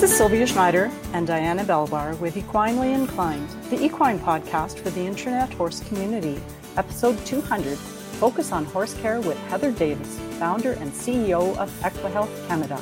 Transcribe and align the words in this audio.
This 0.00 0.12
is 0.12 0.16
Sylvia 0.16 0.46
Schneider 0.46 0.90
and 1.12 1.26
Diana 1.26 1.62
Belbar 1.62 2.18
with 2.20 2.34
Equinely 2.34 2.94
Inclined, 2.94 3.50
the 3.68 3.84
equine 3.84 4.18
podcast 4.18 4.78
for 4.78 4.88
the 4.88 5.02
internet 5.02 5.52
horse 5.52 5.86
community, 5.88 6.40
episode 6.78 7.18
200 7.26 7.76
Focus 7.76 8.50
on 8.50 8.64
Horse 8.64 8.94
Care 8.94 9.20
with 9.20 9.36
Heather 9.48 9.70
Davis, 9.70 10.18
founder 10.38 10.72
and 10.72 10.90
CEO 10.90 11.54
of 11.58 11.70
EquiHealth 11.80 12.48
Canada. 12.48 12.80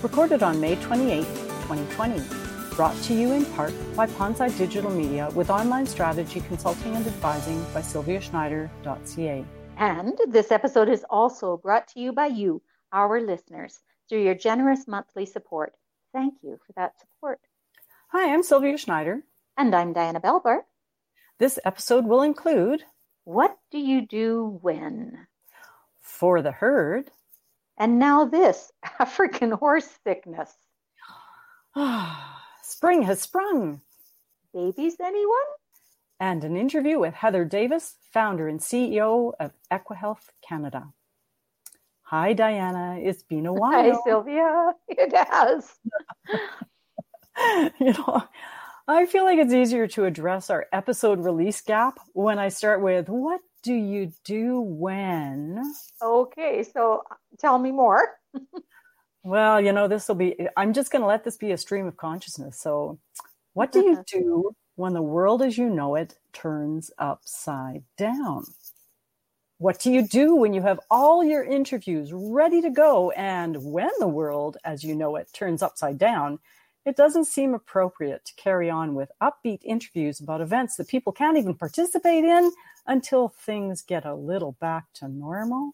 Recorded 0.00 0.44
on 0.44 0.60
May 0.60 0.76
28, 0.76 1.24
2020. 1.24 2.22
Brought 2.76 3.02
to 3.02 3.14
you 3.14 3.32
in 3.32 3.46
part 3.46 3.74
by 3.96 4.06
Ponside 4.06 4.56
Digital 4.56 4.92
Media 4.92 5.30
with 5.34 5.50
online 5.50 5.88
strategy 5.88 6.40
consulting 6.42 6.94
and 6.94 7.04
advising 7.04 7.60
by 7.74 7.80
sylviaschneider.ca. 7.80 9.44
And 9.76 10.20
this 10.28 10.52
episode 10.52 10.88
is 10.88 11.04
also 11.10 11.56
brought 11.56 11.88
to 11.88 11.98
you 11.98 12.12
by 12.12 12.26
you, 12.26 12.62
our 12.92 13.20
listeners, 13.20 13.80
through 14.08 14.22
your 14.22 14.36
generous 14.36 14.86
monthly 14.86 15.26
support. 15.26 15.74
Thank 16.14 16.34
you 16.42 16.60
for 16.64 16.72
that 16.76 16.92
support. 17.00 17.40
Hi, 18.12 18.32
I'm 18.32 18.44
Sylvia 18.44 18.78
Schneider. 18.78 19.24
And 19.56 19.74
I'm 19.74 19.92
Diana 19.92 20.20
Belbar. 20.20 20.60
This 21.40 21.58
episode 21.64 22.06
will 22.06 22.22
include 22.22 22.84
What 23.24 23.58
do 23.72 23.78
you 23.78 24.06
do 24.06 24.60
when? 24.62 25.26
For 26.00 26.40
the 26.40 26.52
herd. 26.52 27.10
And 27.76 27.98
now 27.98 28.26
this 28.26 28.70
African 29.00 29.50
horse 29.50 29.88
sickness. 30.04 30.54
Spring 32.62 33.02
has 33.02 33.20
sprung. 33.20 33.80
Babies, 34.52 34.94
anyone? 35.02 35.50
And 36.20 36.44
an 36.44 36.56
interview 36.56 37.00
with 37.00 37.14
Heather 37.14 37.44
Davis, 37.44 37.96
founder 38.12 38.46
and 38.46 38.60
CEO 38.60 39.32
of 39.40 39.50
EquiHealth 39.68 40.30
Canada. 40.48 40.92
Hi, 42.14 42.32
Diana. 42.32 43.00
It's 43.02 43.24
been 43.24 43.44
a 43.44 43.52
while. 43.60 43.72
Hi, 43.72 43.92
Sylvia. 44.06 44.72
It 44.88 45.12
has. 45.16 45.68
you 47.80 47.92
know, 47.92 48.22
I 48.86 49.06
feel 49.06 49.24
like 49.24 49.40
it's 49.40 49.52
easier 49.52 49.88
to 49.88 50.04
address 50.04 50.48
our 50.48 50.66
episode 50.72 51.18
release 51.18 51.60
gap 51.60 51.98
when 52.12 52.38
I 52.38 52.50
start 52.50 52.82
with 52.82 53.08
what 53.08 53.40
do 53.64 53.74
you 53.74 54.12
do 54.22 54.60
when? 54.60 55.60
Okay, 56.00 56.62
so 56.62 57.02
tell 57.40 57.58
me 57.58 57.72
more. 57.72 58.10
well, 59.24 59.60
you 59.60 59.72
know, 59.72 59.88
this 59.88 60.06
will 60.06 60.14
be, 60.14 60.36
I'm 60.56 60.72
just 60.72 60.92
going 60.92 61.02
to 61.02 61.08
let 61.08 61.24
this 61.24 61.36
be 61.36 61.50
a 61.50 61.58
stream 61.58 61.88
of 61.88 61.96
consciousness. 61.96 62.60
So, 62.60 63.00
what 63.54 63.72
do 63.72 63.80
you 63.80 64.04
do 64.06 64.54
when 64.76 64.92
the 64.92 65.02
world 65.02 65.42
as 65.42 65.58
you 65.58 65.68
know 65.68 65.96
it 65.96 66.16
turns 66.32 66.92
upside 66.96 67.82
down? 67.96 68.44
What 69.58 69.78
do 69.78 69.92
you 69.92 70.02
do 70.02 70.34
when 70.34 70.52
you 70.52 70.62
have 70.62 70.80
all 70.90 71.22
your 71.22 71.44
interviews 71.44 72.12
ready 72.12 72.60
to 72.60 72.70
go 72.70 73.12
and 73.12 73.56
when 73.62 73.90
the 74.00 74.08
world 74.08 74.56
as 74.64 74.82
you 74.82 74.96
know 74.96 75.14
it 75.14 75.32
turns 75.32 75.62
upside 75.62 75.96
down? 75.96 76.40
It 76.84 76.96
doesn't 76.96 77.26
seem 77.26 77.54
appropriate 77.54 78.24
to 78.24 78.34
carry 78.34 78.68
on 78.68 78.96
with 78.96 79.12
upbeat 79.22 79.60
interviews 79.62 80.18
about 80.18 80.40
events 80.40 80.74
that 80.76 80.88
people 80.88 81.12
can't 81.12 81.38
even 81.38 81.54
participate 81.54 82.24
in 82.24 82.50
until 82.88 83.28
things 83.28 83.80
get 83.80 84.04
a 84.04 84.16
little 84.16 84.56
back 84.60 84.86
to 84.94 85.06
normal. 85.06 85.70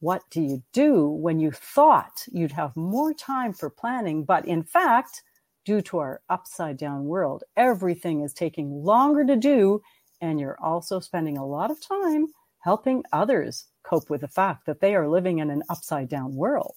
What 0.00 0.22
do 0.30 0.42
you 0.42 0.64
do 0.72 1.06
when 1.06 1.38
you 1.38 1.52
thought 1.52 2.26
you'd 2.32 2.52
have 2.52 2.74
more 2.76 3.14
time 3.14 3.52
for 3.52 3.70
planning, 3.70 4.24
but 4.24 4.46
in 4.46 4.64
fact, 4.64 5.22
due 5.64 5.80
to 5.82 5.98
our 5.98 6.22
upside 6.28 6.76
down 6.76 7.04
world, 7.04 7.44
everything 7.56 8.22
is 8.22 8.34
taking 8.34 8.82
longer 8.84 9.24
to 9.24 9.36
do, 9.36 9.80
and 10.20 10.40
you're 10.40 10.58
also 10.60 10.98
spending 10.98 11.38
a 11.38 11.46
lot 11.46 11.70
of 11.70 11.80
time 11.80 12.26
helping 12.64 13.04
others 13.12 13.66
cope 13.82 14.08
with 14.08 14.22
the 14.22 14.28
fact 14.28 14.64
that 14.64 14.80
they 14.80 14.94
are 14.94 15.06
living 15.06 15.38
in 15.38 15.50
an 15.50 15.62
upside 15.68 16.08
down 16.08 16.34
world? 16.34 16.76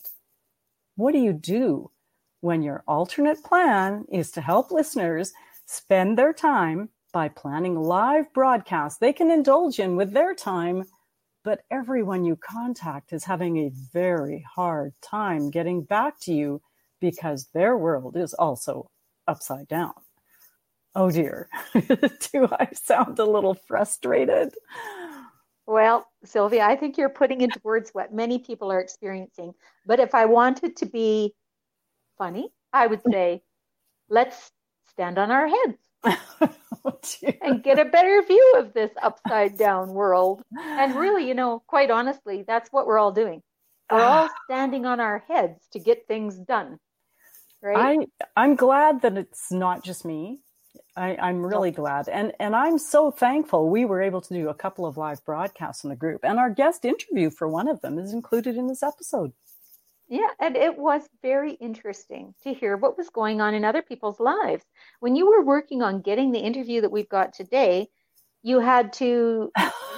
What 0.97 1.13
do 1.13 1.19
you 1.19 1.31
do 1.31 1.91
when 2.41 2.61
your 2.61 2.83
alternate 2.87 3.41
plan 3.41 4.03
is 4.11 4.29
to 4.31 4.41
help 4.41 4.69
listeners 4.69 5.31
spend 5.65 6.17
their 6.17 6.33
time 6.33 6.89
by 7.13 7.29
planning 7.29 7.79
live 7.79 8.31
broadcasts 8.33 8.99
they 8.99 9.13
can 9.13 9.31
indulge 9.31 9.79
in 9.79 9.95
with 9.95 10.11
their 10.11 10.35
time, 10.35 10.83
but 11.45 11.61
everyone 11.71 12.25
you 12.25 12.35
contact 12.35 13.13
is 13.13 13.23
having 13.23 13.57
a 13.57 13.71
very 13.93 14.45
hard 14.55 14.93
time 15.01 15.49
getting 15.49 15.83
back 15.83 16.19
to 16.19 16.33
you 16.33 16.61
because 16.99 17.47
their 17.53 17.77
world 17.77 18.17
is 18.17 18.33
also 18.33 18.89
upside 19.25 19.69
down. 19.69 19.93
Oh 20.95 21.11
dear, 21.11 21.47
do 21.73 22.49
I 22.51 22.67
sound 22.73 23.19
a 23.19 23.25
little 23.25 23.53
frustrated? 23.53 24.53
Well, 25.67 26.07
Sylvia, 26.23 26.63
I 26.65 26.77
think 26.77 26.97
you're 26.97 27.09
putting 27.09 27.41
into 27.41 27.59
words 27.61 27.89
what 27.91 28.13
many 28.13 28.39
people 28.39 28.71
are 28.71 28.79
experiencing. 28.79 29.53
But 29.85 29.99
if 29.99 30.15
I 30.15 30.25
wanted 30.25 30.77
to 30.77 30.85
be 30.85 31.33
funny, 32.17 32.49
I 32.71 32.87
would 32.87 33.01
say, 33.11 33.41
let's 34.09 34.51
stand 34.89 35.17
on 35.17 35.29
our 35.29 35.47
heads 35.47 35.77
oh, 36.85 36.99
and 37.41 37.61
get 37.61 37.79
a 37.79 37.85
better 37.85 38.21
view 38.25 38.53
of 38.57 38.73
this 38.73 38.91
upside 39.03 39.57
down 39.57 39.89
world. 39.89 40.41
And 40.57 40.95
really, 40.95 41.27
you 41.27 41.33
know, 41.33 41.61
quite 41.67 41.91
honestly, 41.91 42.45
that's 42.47 42.71
what 42.71 42.87
we're 42.87 42.97
all 42.97 43.11
doing. 43.11 43.41
We're 43.91 43.99
ah. 43.99 44.21
all 44.21 44.29
standing 44.45 44.85
on 44.85 45.01
our 45.01 45.23
heads 45.27 45.59
to 45.73 45.79
get 45.79 46.07
things 46.07 46.37
done. 46.37 46.77
Right? 47.61 48.07
I, 48.21 48.41
I'm 48.41 48.55
glad 48.55 49.01
that 49.01 49.17
it's 49.17 49.51
not 49.51 49.83
just 49.83 50.05
me. 50.05 50.39
I, 50.97 51.29
am 51.29 51.45
really 51.45 51.71
glad. 51.71 52.09
And 52.09 52.33
and 52.39 52.55
I'm 52.55 52.77
so 52.77 53.11
thankful 53.11 53.69
we 53.69 53.85
were 53.85 54.01
able 54.01 54.21
to 54.21 54.33
do 54.33 54.49
a 54.49 54.53
couple 54.53 54.85
of 54.85 54.97
live 54.97 55.23
broadcasts 55.23 55.83
in 55.83 55.89
the 55.89 55.95
group. 55.95 56.21
And 56.23 56.39
our 56.39 56.49
guest 56.49 56.83
interview 56.85 57.29
for 57.29 57.47
one 57.47 57.67
of 57.67 57.81
them 57.81 57.99
is 57.99 58.13
included 58.13 58.57
in 58.57 58.67
this 58.67 58.83
episode. 58.83 59.31
Yeah, 60.09 60.29
and 60.39 60.55
it 60.55 60.77
was 60.77 61.01
very 61.21 61.53
interesting 61.53 62.33
to 62.43 62.53
hear 62.53 62.77
what 62.77 62.97
was 62.97 63.09
going 63.09 63.41
on 63.41 63.53
in 63.53 63.65
other 63.65 63.81
people's 63.81 64.19
lives. 64.19 64.63
When 65.01 65.15
you 65.15 65.29
were 65.29 65.43
working 65.43 65.81
on 65.81 66.01
getting 66.01 66.31
the 66.31 66.39
interview 66.39 66.81
that 66.81 66.91
we've 66.91 67.09
got 67.09 67.33
today, 67.33 67.89
you 68.41 68.59
had 68.59 68.93
to, 68.93 69.51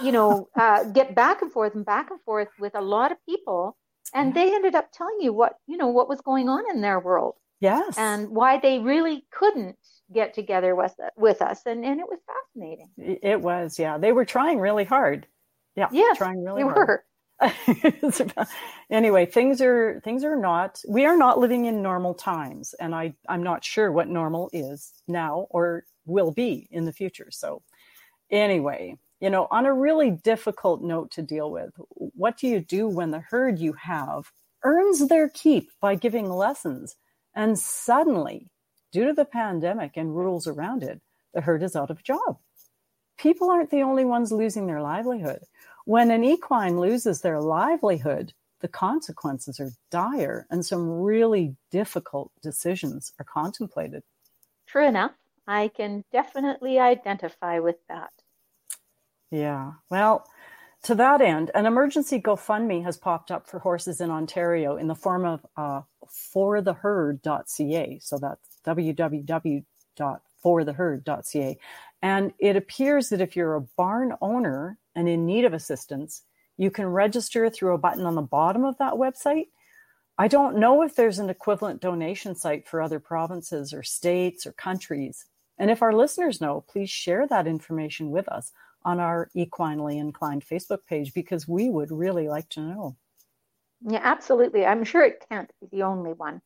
you 0.03 0.11
know, 0.11 0.49
uh, 0.59 0.85
get 0.85 1.13
back 1.13 1.43
and 1.43 1.51
forth 1.51 1.75
and 1.75 1.85
back 1.85 2.09
and 2.09 2.19
forth 2.21 2.47
with 2.59 2.73
a 2.73 2.81
lot 2.81 3.11
of 3.11 3.23
people, 3.27 3.77
and 4.13 4.33
they 4.33 4.53
ended 4.53 4.73
up 4.73 4.89
telling 4.91 5.17
you 5.21 5.31
what, 5.31 5.57
you 5.67 5.77
know, 5.77 5.89
what 5.89 6.09
was 6.09 6.21
going 6.21 6.49
on 6.49 6.63
in 6.71 6.81
their 6.81 6.99
world. 6.99 7.35
Yes. 7.59 7.95
And 7.97 8.29
why 8.29 8.57
they 8.57 8.79
really 8.79 9.27
couldn't 9.31 9.77
get 10.13 10.33
together 10.33 10.75
with 10.75 10.95
with 11.17 11.41
us, 11.41 11.61
and 11.65 11.83
and 11.85 11.99
it 11.99 12.07
was 12.07 12.19
fascinating. 12.25 12.89
It 12.97 13.41
was, 13.41 13.79
yeah. 13.79 13.97
They 13.97 14.11
were 14.11 14.25
trying 14.25 14.59
really 14.59 14.85
hard. 14.85 15.27
Yeah, 15.75 15.89
yes, 15.91 16.17
trying 16.17 16.43
really 16.43 16.63
they 16.63 16.69
hard. 16.69 16.87
were. 16.87 17.05
anyway, 18.89 19.25
things 19.25 19.61
are 19.61 20.01
things 20.03 20.23
are 20.23 20.35
not 20.35 20.81
we 20.87 21.05
are 21.05 21.17
not 21.17 21.39
living 21.39 21.65
in 21.65 21.81
normal 21.81 22.13
times 22.13 22.73
and 22.81 22.93
I 22.93 23.13
I'm 23.29 23.43
not 23.43 23.63
sure 23.63 23.91
what 23.91 24.09
normal 24.09 24.49
is 24.51 24.91
now 25.07 25.47
or 25.49 25.85
will 26.05 26.31
be 26.31 26.67
in 26.69 26.83
the 26.83 26.91
future. 26.91 27.29
So 27.31 27.61
anyway, 28.29 28.97
you 29.21 29.29
know, 29.29 29.47
on 29.51 29.65
a 29.65 29.73
really 29.73 30.11
difficult 30.11 30.81
note 30.81 31.11
to 31.11 31.21
deal 31.21 31.49
with, 31.49 31.71
what 31.89 32.37
do 32.37 32.47
you 32.47 32.59
do 32.59 32.89
when 32.89 33.11
the 33.11 33.23
herd 33.29 33.59
you 33.59 33.73
have 33.73 34.31
earns 34.63 35.07
their 35.07 35.29
keep 35.29 35.69
by 35.79 35.95
giving 35.95 36.29
lessons 36.29 36.97
and 37.35 37.57
suddenly, 37.57 38.51
due 38.91 39.05
to 39.05 39.13
the 39.13 39.25
pandemic 39.25 39.97
and 39.97 40.15
rules 40.15 40.47
around 40.47 40.83
it, 40.83 41.01
the 41.33 41.41
herd 41.41 41.63
is 41.63 41.75
out 41.75 41.89
of 41.89 42.03
job? 42.03 42.37
People 43.17 43.49
aren't 43.49 43.71
the 43.71 43.81
only 43.81 44.05
ones 44.05 44.31
losing 44.31 44.67
their 44.67 44.81
livelihood. 44.81 45.39
When 45.85 46.11
an 46.11 46.23
equine 46.23 46.79
loses 46.79 47.21
their 47.21 47.39
livelihood, 47.39 48.33
the 48.61 48.67
consequences 48.67 49.59
are 49.59 49.71
dire 49.89 50.45
and 50.49 50.65
some 50.65 50.89
really 50.89 51.55
difficult 51.71 52.31
decisions 52.41 53.13
are 53.19 53.25
contemplated. 53.25 54.03
True 54.67 54.87
enough. 54.87 55.11
I 55.47 55.69
can 55.69 56.03
definitely 56.11 56.79
identify 56.79 57.59
with 57.59 57.77
that. 57.87 58.11
Yeah. 59.31 59.73
Well, 59.89 60.27
to 60.83 60.95
that 60.95 61.21
end, 61.21 61.51
an 61.53 61.65
emergency 61.65 62.21
GoFundMe 62.21 62.83
has 62.83 62.97
popped 62.97 63.31
up 63.31 63.47
for 63.47 63.59
horses 63.59 63.99
in 63.99 64.11
Ontario 64.11 64.77
in 64.77 64.87
the 64.87 64.95
form 64.95 65.25
of 65.25 65.45
uh, 65.57 65.81
fortheherd.ca. 66.07 67.99
So 68.01 68.17
that's 68.17 68.58
www.fortheherd.ca. 68.77 71.57
And 72.01 72.33
it 72.39 72.55
appears 72.55 73.09
that 73.09 73.21
if 73.21 73.35
you're 73.35 73.55
a 73.55 73.67
barn 73.77 74.13
owner 74.21 74.77
and 74.95 75.09
in 75.09 75.25
need 75.25 75.43
of 75.45 75.53
assistance, 75.53 76.23
you 76.57 76.71
can 76.71 76.87
register 76.87 77.49
through 77.49 77.73
a 77.73 77.77
button 77.77 78.05
on 78.05 78.15
the 78.15 78.21
bottom 78.21 78.65
of 78.65 78.77
that 78.77 78.93
website. 78.93 79.47
I 80.17 80.27
don't 80.27 80.57
know 80.57 80.81
if 80.81 80.95
there's 80.95 81.19
an 81.19 81.29
equivalent 81.29 81.81
donation 81.81 82.35
site 82.35 82.67
for 82.67 82.81
other 82.81 82.99
provinces 82.99 83.73
or 83.73 83.83
states 83.83 84.45
or 84.45 84.51
countries. 84.51 85.25
And 85.57 85.71
if 85.71 85.81
our 85.81 85.93
listeners 85.93 86.41
know, 86.41 86.65
please 86.67 86.89
share 86.89 87.25
that 87.27 87.47
information 87.47 88.11
with 88.11 88.27
us 88.27 88.51
on 88.83 88.99
our 88.99 89.29
Equinely 89.35 89.97
Inclined 89.97 90.45
Facebook 90.45 90.79
page 90.87 91.13
because 91.13 91.47
we 91.47 91.69
would 91.69 91.91
really 91.91 92.27
like 92.27 92.49
to 92.49 92.61
know. 92.61 92.97
Yeah, 93.81 94.01
absolutely. 94.03 94.65
I'm 94.65 94.83
sure 94.83 95.03
it 95.03 95.25
can't 95.29 95.49
be 95.61 95.67
the 95.71 95.83
only 95.83 96.11
one. 96.11 96.41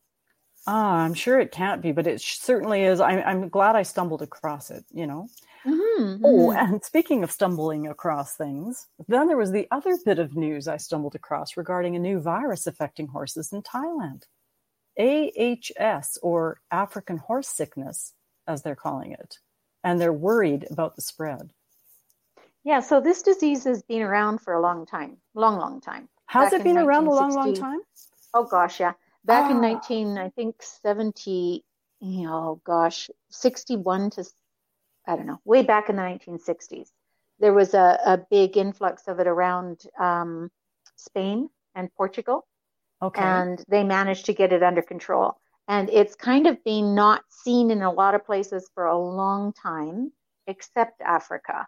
Ah, 0.66 1.00
I'm 1.00 1.14
sure 1.14 1.40
it 1.40 1.52
can't 1.52 1.82
be, 1.82 1.92
but 1.92 2.08
it 2.08 2.22
certainly 2.22 2.84
is. 2.84 3.02
I'm, 3.02 3.20
I'm 3.26 3.50
glad 3.50 3.76
I 3.76 3.84
stumbled 3.84 4.22
across 4.22 4.72
it, 4.72 4.86
you 4.94 5.06
know. 5.06 5.28
Mm-hmm, 5.66 6.26
oh, 6.26 6.50
mm-hmm. 6.50 6.74
and 6.74 6.84
speaking 6.84 7.24
of 7.24 7.32
stumbling 7.32 7.88
across 7.88 8.36
things, 8.36 8.88
then 9.08 9.28
there 9.28 9.38
was 9.38 9.52
the 9.52 9.68
other 9.72 9.98
bit 10.06 10.20
of 10.20 10.36
news 10.36 10.68
I 10.68 10.78
stumbled 10.78 11.16
across 11.16 11.56
regarding 11.56 11.96
a 11.96 12.00
new 12.00 12.20
virus 12.20 12.68
affecting 12.68 13.08
horses 13.08 13.52
in 13.54 13.62
Thailand. 13.62 14.24
AHS 15.00 16.20
or 16.22 16.60
African 16.70 17.18
horse 17.18 17.48
sickness, 17.48 18.14
as 18.48 18.62
they're 18.62 18.76
calling 18.76 19.12
it, 19.12 19.38
and 19.84 20.00
they're 20.00 20.14
worried 20.14 20.68
about 20.70 20.96
the 20.96 21.02
spread. 21.02 21.52
Yeah, 22.64 22.80
so 22.80 23.02
this 23.02 23.22
disease 23.22 23.64
has 23.66 23.82
been 23.82 24.02
around 24.02 24.40
for 24.40 24.54
a 24.54 24.62
long 24.62 24.86
time, 24.86 25.18
long, 25.34 25.58
long 25.58 25.82
time. 25.82 26.10
Has 26.28 26.52
Back 26.52 26.62
it 26.62 26.64
been 26.64 26.78
around 26.78 27.08
a 27.08 27.12
long, 27.12 27.34
long 27.34 27.54
time? 27.54 27.80
Oh 28.34 28.46
gosh, 28.46 28.80
yeah. 28.80 28.94
Back 29.26 29.52
in 29.52 29.62
19, 29.62 30.18
I 30.18 30.30
think 30.30 30.62
70, 30.62 31.64
oh 32.04 32.62
gosh, 32.66 33.10
61 33.30 34.10
to, 34.12 34.26
I 35.08 35.16
don't 35.16 35.28
know, 35.28 35.40
way 35.46 35.64
back 35.64 35.90
in 35.90 35.96
the 35.96 36.02
1960s. 36.02 36.90
There 37.40 37.54
was 37.54 37.74
a, 37.74 38.00
a 38.06 38.18
big 38.30 38.58
influx 38.58 39.08
of 39.08 39.20
it 39.20 39.28
around 39.28 39.84
um, 40.00 40.52
Spain 40.98 41.50
and 41.76 41.94
Portugal. 41.96 42.46
Okay. 43.02 43.22
And 43.22 43.64
they 43.68 43.84
managed 43.84 44.26
to 44.26 44.34
get 44.34 44.54
it 44.54 44.64
under 44.64 44.82
control. 44.82 45.38
And 45.68 45.90
it's 45.90 46.16
kind 46.16 46.48
of 46.48 46.64
been 46.64 46.94
not 46.94 47.22
seen 47.30 47.72
in 47.72 47.82
a 47.82 47.92
lot 47.92 48.16
of 48.16 48.26
places 48.26 48.70
for 48.74 48.86
a 48.86 48.98
long 48.98 49.54
time, 49.54 50.12
except 50.48 51.02
Africa. 51.02 51.66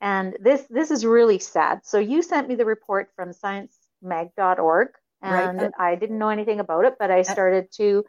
And 0.00 0.36
this 0.40 0.66
this 0.68 0.90
is 0.90 1.06
really 1.06 1.38
sad. 1.38 1.80
So 1.84 1.98
you 1.98 2.22
sent 2.22 2.48
me 2.48 2.56
the 2.56 2.64
report 2.64 3.10
from 3.14 3.30
sciencemag.org 3.30 4.88
and 5.22 5.60
right. 5.60 5.70
I 5.78 5.94
didn't 5.94 6.18
know 6.18 6.28
anything 6.28 6.60
about 6.60 6.84
it, 6.84 6.94
but 6.98 7.10
I 7.10 7.22
started 7.22 7.72
to 7.76 8.04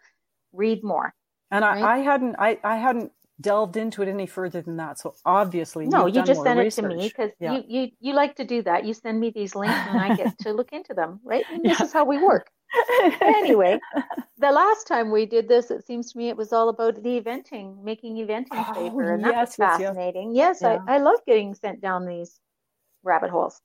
read 0.51 0.83
more. 0.83 1.13
And 1.51 1.63
right? 1.63 1.83
I, 1.83 1.95
I, 1.95 1.97
hadn't 1.99 2.35
I, 2.39 2.59
I 2.63 2.77
hadn't 2.77 3.11
delved 3.41 3.77
into 3.77 4.01
it 4.01 4.07
any 4.07 4.25
further 4.25 4.61
than 4.61 4.77
that. 4.77 4.99
So 4.99 5.15
obviously, 5.25 5.85
no, 5.85 6.05
you 6.05 6.23
just 6.23 6.43
send 6.43 6.59
research. 6.59 6.85
it 6.85 6.89
to 6.89 6.95
me 6.95 7.07
because 7.07 7.31
yeah. 7.39 7.53
you, 7.53 7.63
you 7.67 7.91
you 7.99 8.13
like 8.13 8.35
to 8.37 8.45
do 8.45 8.61
that. 8.63 8.85
You 8.85 8.93
send 8.93 9.19
me 9.19 9.29
these 9.29 9.55
links 9.55 9.75
and 9.89 9.99
I 9.99 10.15
get 10.15 10.37
to 10.39 10.53
look 10.53 10.71
into 10.71 10.93
them, 10.93 11.19
right? 11.23 11.45
And 11.51 11.63
this 11.63 11.79
yeah. 11.79 11.85
is 11.85 11.93
how 11.93 12.05
we 12.05 12.23
work. 12.23 12.49
anyway, 13.21 13.79
the 14.39 14.51
last 14.51 14.87
time 14.87 15.11
we 15.11 15.27
did 15.27 15.47
this, 15.47 15.69
it 15.69 15.85
seems 15.85 16.11
to 16.11 16.17
me 16.17 16.29
it 16.29 16.37
was 16.37 16.51
all 16.51 16.69
about 16.69 16.95
the 16.95 17.21
eventing, 17.21 17.83
making 17.83 18.15
eventing 18.15 18.47
oh, 18.53 18.73
paper, 18.73 19.13
and 19.13 19.23
that 19.23 19.33
yes, 19.33 19.47
was 19.49 19.55
fascinating. 19.55 20.35
Yes, 20.35 20.59
yes. 20.61 20.79
Yeah. 20.79 20.91
I, 20.91 20.95
I 20.95 20.97
love 20.97 21.19
getting 21.27 21.53
sent 21.53 21.81
down 21.81 22.07
these 22.07 22.39
rabbit 23.03 23.29
holes. 23.29 23.61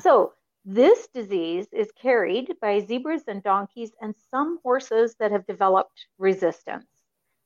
so 0.00 0.32
this 0.68 1.06
disease 1.14 1.68
is 1.72 1.92
carried 1.92 2.56
by 2.60 2.80
zebras 2.80 3.22
and 3.28 3.40
donkeys 3.40 3.92
and 4.00 4.14
some 4.32 4.58
horses 4.64 5.14
that 5.20 5.30
have 5.30 5.46
developed 5.46 6.06
resistance. 6.18 6.88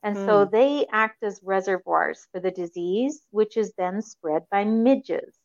And 0.03 0.17
mm. 0.17 0.25
so 0.25 0.45
hmm. 0.47 0.51
they 0.51 0.87
act 0.91 1.23
as 1.23 1.39
reservoirs 1.43 2.27
for 2.33 2.41
the 2.41 2.51
disease, 2.51 3.21
which 3.31 3.59
is 3.59 3.75
then 3.77 4.01
spread 4.01 4.45
by 4.51 4.65
midges. 4.65 5.37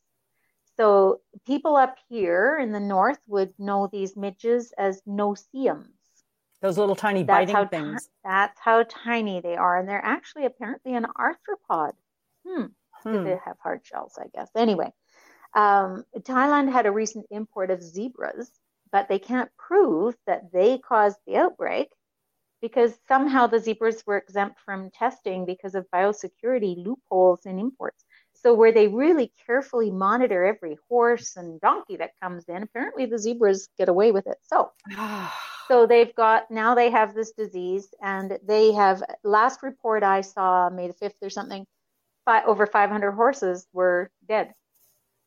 So 0.77 1.19
people 1.45 1.75
up 1.75 1.97
here 2.07 2.57
in 2.61 2.71
the 2.71 2.79
north 2.79 3.19
would 3.27 3.53
know 3.59 3.89
these 3.91 4.15
midges 4.15 4.73
as 4.77 5.01
no-see-ums. 5.05 5.89
Those 6.61 6.77
little 6.77 6.95
tiny 6.95 7.23
that's 7.23 7.51
biting 7.51 7.67
things. 7.67 8.09
that's 8.23 8.59
how 8.59 8.83
tiny 8.83 9.41
they 9.41 9.57
are. 9.57 9.77
And 9.77 9.87
they're 9.87 10.03
actually 10.03 10.45
apparently 10.45 10.95
an 10.95 11.07
arthropod. 11.17 11.91
Hmm. 12.47 12.67
hmm. 13.03 13.23
They 13.25 13.37
have 13.45 13.57
hard 13.61 13.81
shells, 13.83 14.17
I 14.17 14.27
guess. 14.33 14.49
Anyway, 14.55 14.93
um, 15.55 16.03
Thailand 16.19 16.71
had 16.71 16.85
a 16.85 16.91
recent 16.91 17.25
import 17.31 17.71
of 17.71 17.81
zebras, 17.81 18.51
but 18.91 19.07
they 19.07 19.19
can't 19.19 19.49
prove 19.57 20.15
that 20.27 20.51
they 20.51 20.77
caused 20.77 21.17
the 21.25 21.37
outbreak 21.37 21.89
because 22.61 22.97
somehow 23.07 23.47
the 23.47 23.59
zebras 23.59 24.03
were 24.05 24.17
exempt 24.17 24.59
from 24.65 24.89
testing 24.91 25.45
because 25.45 25.75
of 25.75 25.85
biosecurity 25.93 26.83
loopholes 26.83 27.45
in 27.45 27.59
imports. 27.59 28.03
So 28.33 28.53
where 28.53 28.71
they 28.71 28.87
really 28.87 29.31
carefully 29.45 29.91
monitor 29.91 30.45
every 30.45 30.77
horse 30.89 31.35
and 31.35 31.59
donkey 31.61 31.97
that 31.97 32.11
comes 32.21 32.45
in, 32.47 32.63
apparently 32.63 33.05
the 33.05 33.17
zebras 33.17 33.69
get 33.77 33.89
away 33.89 34.11
with 34.11 34.27
it. 34.27 34.37
So, 34.43 34.71
so 35.67 35.87
they've 35.87 36.13
got 36.15 36.51
now 36.51 36.75
they 36.75 36.89
have 36.89 37.13
this 37.13 37.31
disease, 37.31 37.87
and 38.01 38.37
they 38.45 38.73
have 38.73 39.03
last 39.23 39.63
report 39.63 40.03
I 40.03 40.21
saw 40.21 40.69
May 40.69 40.87
the 40.87 40.93
fifth 40.93 41.17
or 41.21 41.29
something, 41.29 41.65
five, 42.25 42.43
over 42.45 42.67
500 42.67 43.11
horses 43.11 43.67
were 43.73 44.09
dead. 44.27 44.53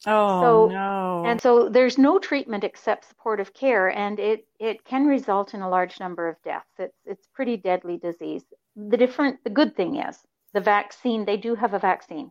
Oh 0.06 0.40
so, 0.40 0.68
no! 0.68 1.24
And 1.26 1.40
so 1.40 1.68
there's 1.68 1.98
no 1.98 2.18
treatment 2.18 2.64
except 2.64 3.08
supportive 3.08 3.52
care, 3.52 3.88
and 3.88 4.18
it 4.20 4.46
it 4.60 4.84
can 4.84 5.06
result 5.06 5.54
in 5.54 5.62
a 5.62 5.68
large 5.68 5.98
number 5.98 6.28
of 6.28 6.36
deaths. 6.44 6.70
It's 6.78 6.98
it's 7.04 7.26
pretty 7.34 7.56
deadly 7.56 7.98
disease. 7.98 8.44
The 8.76 8.96
different 8.96 9.42
the 9.44 9.50
good 9.50 9.76
thing 9.76 9.96
is 9.96 10.18
the 10.54 10.60
vaccine. 10.60 11.24
They 11.24 11.36
do 11.36 11.54
have 11.54 11.74
a 11.74 11.78
vaccine 11.78 12.30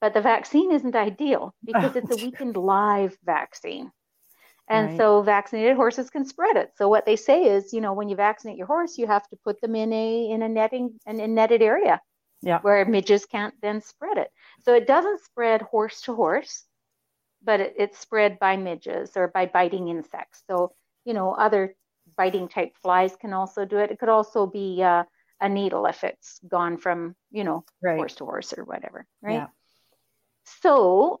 but 0.00 0.14
the 0.14 0.20
vaccine 0.20 0.72
isn't 0.72 0.94
ideal 0.94 1.54
because 1.64 1.96
it's 1.96 2.10
a 2.10 2.16
weakened 2.24 2.56
live 2.56 3.16
vaccine. 3.24 3.90
And 4.68 4.90
right. 4.90 4.96
so 4.96 5.22
vaccinated 5.22 5.76
horses 5.76 6.10
can 6.10 6.24
spread 6.24 6.56
it. 6.56 6.72
So 6.76 6.88
what 6.88 7.06
they 7.06 7.16
say 7.16 7.44
is, 7.44 7.72
you 7.72 7.80
know, 7.80 7.92
when 7.92 8.08
you 8.08 8.16
vaccinate 8.16 8.56
your 8.56 8.66
horse, 8.66 8.98
you 8.98 9.06
have 9.06 9.26
to 9.28 9.36
put 9.36 9.60
them 9.60 9.76
in 9.76 9.92
a 9.92 10.30
in 10.30 10.42
a 10.42 10.48
netting 10.48 10.98
and 11.06 11.20
a 11.20 11.28
netted 11.28 11.62
area 11.62 12.00
yeah. 12.42 12.58
where 12.60 12.84
midges 12.84 13.26
can't 13.26 13.54
then 13.62 13.80
spread 13.80 14.18
it. 14.18 14.28
So 14.62 14.74
it 14.74 14.88
doesn't 14.88 15.22
spread 15.22 15.62
horse 15.62 16.00
to 16.02 16.14
horse, 16.14 16.64
but 17.46 17.60
it, 17.60 17.74
it's 17.78 17.98
spread 17.98 18.38
by 18.38 18.56
midges 18.56 19.12
or 19.16 19.28
by 19.28 19.46
biting 19.46 19.88
insects. 19.88 20.42
So, 20.50 20.72
you 21.04 21.14
know, 21.14 21.32
other 21.32 21.74
biting 22.16 22.48
type 22.48 22.76
flies 22.82 23.16
can 23.16 23.32
also 23.32 23.64
do 23.64 23.78
it. 23.78 23.90
It 23.90 23.98
could 23.98 24.08
also 24.08 24.46
be 24.46 24.82
uh, 24.82 25.04
a 25.40 25.48
needle 25.48 25.86
if 25.86 26.04
it's 26.04 26.40
gone 26.46 26.76
from, 26.76 27.14
you 27.30 27.44
know, 27.44 27.64
right. 27.82 27.96
horse 27.96 28.16
to 28.16 28.24
horse 28.24 28.52
or 28.56 28.64
whatever, 28.64 29.06
right? 29.22 29.34
Yeah. 29.34 29.46
So, 30.60 31.20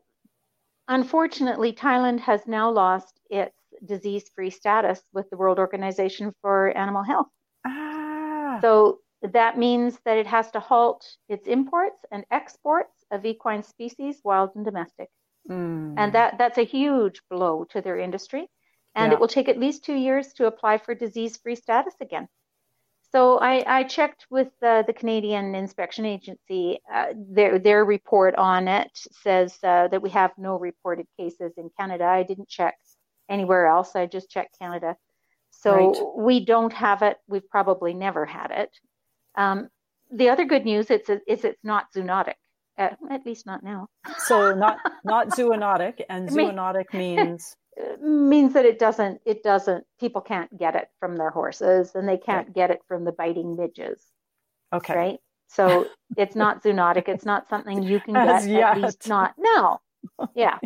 unfortunately, 0.88 1.72
Thailand 1.72 2.20
has 2.20 2.46
now 2.46 2.70
lost 2.70 3.20
its 3.30 3.56
disease 3.84 4.30
free 4.34 4.50
status 4.50 5.02
with 5.12 5.30
the 5.30 5.36
World 5.36 5.58
Organization 5.58 6.32
for 6.42 6.76
Animal 6.76 7.02
Health. 7.02 7.28
Ah. 7.64 8.58
So, 8.60 9.00
that 9.22 9.58
means 9.58 9.98
that 10.04 10.18
it 10.18 10.26
has 10.26 10.50
to 10.52 10.60
halt 10.60 11.04
its 11.28 11.48
imports 11.48 12.04
and 12.12 12.24
exports 12.30 13.04
of 13.10 13.24
equine 13.24 13.62
species, 13.62 14.20
wild 14.22 14.50
and 14.54 14.64
domestic. 14.64 15.08
Mm. 15.48 15.94
And 15.96 16.12
that, 16.12 16.38
that's 16.38 16.58
a 16.58 16.64
huge 16.64 17.22
blow 17.30 17.64
to 17.70 17.80
their 17.80 17.98
industry. 17.98 18.48
And 18.94 19.10
yeah. 19.10 19.16
it 19.16 19.20
will 19.20 19.28
take 19.28 19.48
at 19.48 19.58
least 19.58 19.84
two 19.84 19.94
years 19.94 20.32
to 20.34 20.46
apply 20.46 20.78
for 20.78 20.94
disease 20.94 21.36
free 21.36 21.56
status 21.56 21.94
again. 22.00 22.28
So 23.12 23.38
I, 23.38 23.78
I 23.78 23.84
checked 23.84 24.26
with 24.30 24.48
uh, 24.62 24.82
the 24.82 24.92
Canadian 24.92 25.54
Inspection 25.54 26.04
Agency. 26.04 26.80
Uh, 26.92 27.06
their 27.14 27.58
their 27.58 27.84
report 27.84 28.34
on 28.34 28.68
it 28.68 28.90
says 29.22 29.56
uh, 29.62 29.88
that 29.88 30.02
we 30.02 30.10
have 30.10 30.32
no 30.36 30.58
reported 30.58 31.06
cases 31.18 31.52
in 31.56 31.70
Canada. 31.78 32.04
I 32.04 32.24
didn't 32.24 32.48
check 32.48 32.74
anywhere 33.28 33.66
else. 33.66 33.94
I 33.94 34.06
just 34.06 34.28
checked 34.28 34.58
Canada. 34.58 34.96
So 35.50 35.72
right. 35.72 36.24
we 36.24 36.44
don't 36.44 36.72
have 36.72 37.02
it. 37.02 37.16
We've 37.28 37.48
probably 37.48 37.94
never 37.94 38.26
had 38.26 38.50
it. 38.50 38.70
Um, 39.34 39.68
the 40.10 40.28
other 40.28 40.44
good 40.44 40.64
news 40.64 40.90
is, 40.90 41.08
is 41.26 41.44
it's 41.44 41.64
not 41.64 41.92
zoonotic. 41.94 42.34
Uh, 42.78 42.90
at 43.10 43.24
least 43.24 43.46
not 43.46 43.62
now. 43.62 43.88
so 44.18 44.54
not 44.54 44.78
not 45.04 45.28
zoonotic, 45.28 46.02
and 46.08 46.28
zoonotic 46.28 46.92
means 46.92 47.56
means 48.00 48.52
that 48.54 48.64
it 48.64 48.78
doesn't 48.78 49.20
it 49.24 49.42
doesn't 49.42 49.84
people 50.00 50.20
can't 50.20 50.56
get 50.58 50.74
it 50.76 50.88
from 51.00 51.16
their 51.16 51.30
horses 51.30 51.94
and 51.94 52.08
they 52.08 52.16
can't 52.16 52.54
get 52.54 52.70
it 52.70 52.80
from 52.88 53.04
the 53.04 53.12
biting 53.12 53.56
midges. 53.56 54.02
Okay. 54.72 54.94
Right? 54.94 55.18
So 55.48 55.86
it's 56.16 56.36
not 56.36 56.62
zoonotic 56.64 57.08
it's 57.08 57.24
not 57.24 57.48
something 57.48 57.82
you 57.82 58.00
can 58.00 58.14
get 58.14 58.28
at 58.28 58.80
least 58.80 59.08
not 59.08 59.34
now. 59.38 59.80
Yeah. 60.34 60.58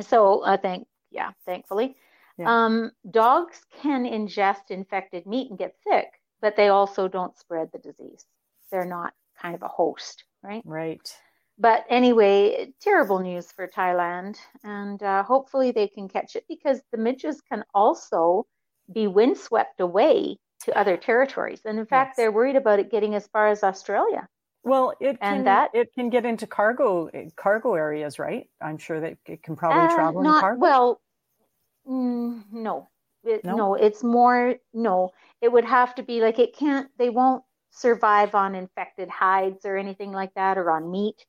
So 0.00 0.44
i 0.44 0.56
think 0.56 0.86
yeah 1.10 1.32
thankfully. 1.44 1.96
Yeah. 2.38 2.66
um 2.66 2.90
dogs 3.10 3.62
can 3.80 4.04
ingest 4.04 4.70
infected 4.70 5.26
meat 5.26 5.48
and 5.48 5.58
get 5.58 5.74
sick 5.88 6.08
but 6.42 6.54
they 6.54 6.68
also 6.68 7.08
don't 7.08 7.36
spread 7.38 7.70
the 7.72 7.78
disease. 7.78 8.26
They're 8.70 8.84
not 8.84 9.14
kind 9.40 9.54
of 9.54 9.62
a 9.62 9.68
host 9.68 10.24
right 10.42 10.62
right 10.64 11.16
but 11.58 11.84
anyway, 11.88 12.72
terrible 12.80 13.18
news 13.18 13.50
for 13.50 13.66
Thailand, 13.66 14.36
and 14.62 15.02
uh, 15.02 15.22
hopefully 15.22 15.70
they 15.70 15.88
can 15.88 16.08
catch 16.08 16.36
it 16.36 16.44
because 16.48 16.82
the 16.92 16.98
midges 16.98 17.40
can 17.40 17.64
also 17.74 18.46
be 18.92 19.06
windswept 19.06 19.80
away 19.80 20.36
to 20.64 20.78
other 20.78 20.96
territories, 20.98 21.62
and 21.64 21.78
in 21.78 21.86
fact, 21.86 22.10
yes. 22.10 22.16
they're 22.16 22.32
worried 22.32 22.56
about 22.56 22.78
it 22.78 22.90
getting 22.90 23.14
as 23.14 23.26
far 23.28 23.48
as 23.48 23.62
Australia. 23.62 24.28
Well, 24.64 24.92
it 25.00 25.18
can, 25.20 25.38
and 25.38 25.46
that 25.46 25.70
it 25.72 25.94
can 25.94 26.10
get 26.10 26.26
into 26.26 26.46
cargo 26.46 27.08
cargo 27.36 27.74
areas, 27.74 28.18
right? 28.18 28.48
I'm 28.60 28.76
sure 28.76 29.00
that 29.00 29.16
it 29.24 29.42
can 29.42 29.56
probably 29.56 29.86
uh, 29.86 29.94
travel 29.94 30.22
not, 30.22 30.34
in 30.34 30.40
cargo. 30.40 30.60
Well, 30.60 31.00
mm, 31.88 32.42
no. 32.52 32.88
It, 33.24 33.44
no, 33.44 33.56
no, 33.56 33.74
it's 33.74 34.04
more 34.04 34.56
no. 34.74 35.12
It 35.40 35.50
would 35.50 35.64
have 35.64 35.94
to 35.96 36.02
be 36.02 36.20
like 36.20 36.38
it 36.38 36.54
can't. 36.54 36.88
They 36.98 37.10
won't 37.10 37.42
survive 37.76 38.34
on 38.34 38.54
infected 38.54 39.08
hides 39.08 39.64
or 39.64 39.76
anything 39.76 40.12
like 40.12 40.34
that, 40.34 40.58
or 40.58 40.70
on 40.70 40.90
meat 40.90 41.26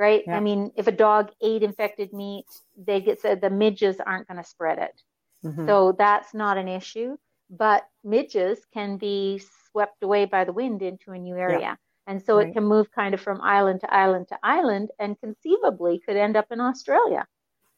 right? 0.00 0.22
Yeah. 0.26 0.36
I 0.36 0.40
mean, 0.40 0.72
if 0.76 0.86
a 0.86 0.92
dog 0.92 1.30
ate 1.42 1.62
infected 1.62 2.12
meat, 2.14 2.46
they 2.76 3.02
get 3.02 3.20
said 3.20 3.40
the 3.40 3.50
midges 3.50 4.00
aren't 4.00 4.26
going 4.26 4.42
to 4.42 4.48
spread 4.48 4.78
it. 4.78 5.02
Mm-hmm. 5.44 5.66
So 5.66 5.94
that's 5.96 6.32
not 6.32 6.56
an 6.56 6.68
issue. 6.68 7.16
But 7.50 7.86
midges 8.02 8.58
can 8.72 8.96
be 8.96 9.42
swept 9.70 10.02
away 10.02 10.24
by 10.24 10.44
the 10.44 10.52
wind 10.52 10.82
into 10.82 11.10
a 11.12 11.18
new 11.18 11.36
area. 11.36 11.60
Yeah. 11.60 11.74
And 12.06 12.22
so 12.22 12.38
right. 12.38 12.48
it 12.48 12.54
can 12.54 12.64
move 12.64 12.90
kind 12.92 13.12
of 13.12 13.20
from 13.20 13.40
island 13.42 13.80
to 13.80 13.92
island 13.92 14.28
to 14.28 14.38
island 14.42 14.90
and 14.98 15.20
conceivably 15.20 15.98
could 15.98 16.16
end 16.16 16.36
up 16.36 16.46
in 16.50 16.60
Australia. 16.60 17.26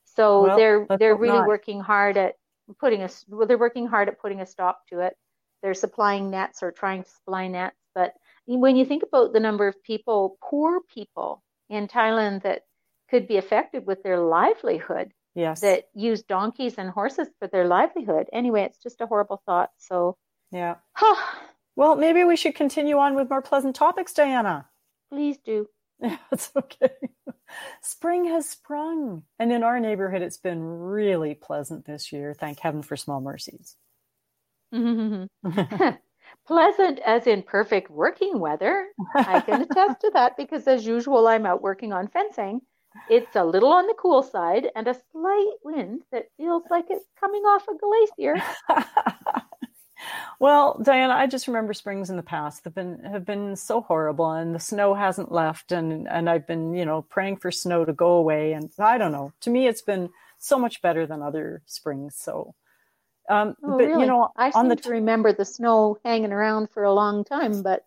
So 0.04 0.42
well, 0.46 0.56
they're 0.56 0.86
they're 0.98 1.16
really 1.16 1.38
not. 1.38 1.48
working 1.48 1.80
hard 1.80 2.16
at 2.16 2.34
putting 2.78 3.02
a 3.02 3.08
well, 3.28 3.46
they're 3.48 3.58
working 3.58 3.86
hard 3.86 4.08
at 4.08 4.20
putting 4.20 4.40
a 4.40 4.46
stop 4.46 4.86
to 4.90 5.00
it. 5.00 5.16
they're 5.62 5.74
supplying 5.74 6.30
nets 6.30 6.62
or 6.62 6.70
trying 6.70 7.02
to 7.02 7.10
supply 7.10 7.48
nets. 7.48 7.76
But 7.94 8.14
when 8.46 8.76
you 8.76 8.84
think 8.84 9.02
about 9.02 9.32
the 9.32 9.40
number 9.40 9.68
of 9.68 9.82
people, 9.82 10.38
poor 10.42 10.80
people 10.92 11.42
in 11.68 11.88
Thailand 11.88 12.42
that 12.42 12.62
could 13.11 13.28
be 13.28 13.37
affected 13.37 13.87
with 13.87 14.02
their 14.02 14.18
livelihood, 14.18 15.12
yes, 15.34 15.61
that 15.61 15.84
use 15.94 16.22
donkeys 16.22 16.75
and 16.78 16.90
horses 16.90 17.28
for 17.38 17.49
their 17.49 17.66
livelihood. 17.66 18.26
Anyway, 18.32 18.62
it's 18.62 18.82
just 18.82 19.00
a 19.00 19.06
horrible 19.06 19.42
thought. 19.46 19.70
So, 19.78 20.16
yeah. 20.50 20.76
well, 21.76 21.96
maybe 21.96 22.25
we 22.25 22.37
should 22.37 22.54
continue 22.54 22.99
on 22.99 23.14
with 23.14 23.30
more 23.30 23.42
pleasant 23.42 23.76
topics, 23.76 24.12
Diana. 24.12 24.68
Please 25.11 25.38
do. 25.44 25.68
Yeah, 26.02 26.16
it's 26.32 26.50
okay. 26.56 26.90
Spring 27.80 28.25
has 28.25 28.49
sprung. 28.49 29.22
And 29.38 29.52
in 29.52 29.62
our 29.62 29.78
neighborhood, 29.78 30.20
it's 30.20 30.38
been 30.38 30.61
really 30.61 31.37
pleasant 31.37 31.84
this 31.84 32.12
year. 32.12 32.34
Thank 32.34 32.58
heaven 32.58 32.82
for 32.82 32.96
small 32.96 33.20
mercies. 33.20 33.76
Mm-hmm. 34.75 35.25
pleasant 36.46 37.00
as 37.00 37.26
in 37.26 37.42
perfect 37.42 37.90
working 37.90 38.38
weather. 38.38 38.88
I 39.14 39.40
can 39.40 39.62
attest 39.70 40.00
to 40.00 40.10
that 40.14 40.36
because, 40.36 40.66
as 40.66 40.86
usual, 40.86 41.28
I'm 41.28 41.46
out 41.46 41.62
working 41.62 41.92
on 41.92 42.08
fencing. 42.08 42.60
It's 43.08 43.36
a 43.36 43.44
little 43.44 43.72
on 43.72 43.86
the 43.86 43.94
cool 43.94 44.22
side 44.22 44.68
and 44.76 44.86
a 44.86 44.96
slight 45.12 45.54
wind 45.64 46.02
that 46.12 46.26
feels 46.36 46.64
like 46.70 46.86
it's 46.90 47.06
coming 47.18 47.42
off 47.42 47.66
a 47.68 47.74
glacier. 47.74 48.42
well, 50.38 50.78
Diana, 50.82 51.14
I 51.14 51.26
just 51.26 51.46
remember 51.46 51.72
springs 51.72 52.10
in 52.10 52.16
the 52.16 52.22
past 52.22 52.64
have 52.64 52.74
been 52.74 53.02
have 53.04 53.24
been 53.24 53.56
so 53.56 53.80
horrible, 53.80 54.30
and 54.30 54.54
the 54.54 54.60
snow 54.60 54.94
hasn't 54.94 55.32
left, 55.32 55.72
and 55.72 56.06
and 56.08 56.28
I've 56.28 56.46
been 56.46 56.74
you 56.74 56.84
know 56.84 57.02
praying 57.02 57.36
for 57.36 57.50
snow 57.50 57.84
to 57.84 57.92
go 57.92 58.12
away, 58.12 58.52
and 58.52 58.70
I 58.78 58.98
don't 58.98 59.12
know. 59.12 59.32
To 59.40 59.50
me, 59.50 59.66
it's 59.66 59.82
been 59.82 60.10
so 60.38 60.58
much 60.58 60.82
better 60.82 61.06
than 61.06 61.22
other 61.22 61.62
springs. 61.66 62.16
So, 62.16 62.54
um, 63.32 63.56
oh, 63.64 63.76
but 63.78 63.86
really? 63.86 64.02
you 64.02 64.06
know, 64.06 64.28
I 64.36 64.50
seem 64.50 64.60
on 64.60 64.68
the 64.68 64.76
to 64.76 64.90
remember 64.90 65.32
the 65.32 65.44
snow 65.44 65.98
hanging 66.04 66.32
around 66.32 66.70
for 66.70 66.82
a 66.84 66.92
long 66.92 67.24
time. 67.24 67.62
But 67.62 67.84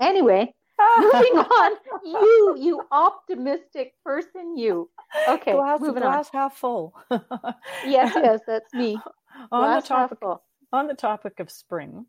anyway, 0.00 0.54
moving 0.98 1.36
on. 1.38 1.72
You, 2.04 2.56
you 2.58 2.82
optimistic 2.90 3.94
person, 4.04 4.56
you. 4.56 4.90
Okay, 5.28 5.52
glass, 5.52 5.80
moving 5.80 6.02
glass 6.02 6.30
on. 6.34 6.40
half 6.40 6.56
full. 6.56 6.94
Yes, 7.86 8.12
yes, 8.16 8.40
that's 8.46 8.72
me. 8.74 8.98
on 9.52 9.60
Glass 9.60 9.82
the 9.82 9.88
topic 9.88 10.18
half 10.20 10.20
full. 10.20 10.42
on 10.72 10.86
the 10.86 10.94
topic 10.94 11.40
of 11.40 11.50
spring, 11.50 12.06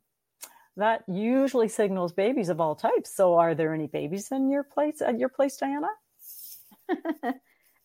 that 0.77 1.03
usually 1.07 1.67
signals 1.67 2.13
babies 2.13 2.49
of 2.49 2.59
all 2.59 2.75
types. 2.75 3.13
So, 3.15 3.35
are 3.35 3.55
there 3.55 3.73
any 3.73 3.87
babies 3.87 4.31
in 4.31 4.49
your 4.49 4.63
place 4.63 5.01
at 5.01 5.19
your 5.19 5.29
place, 5.29 5.57
Diana? 5.57 5.87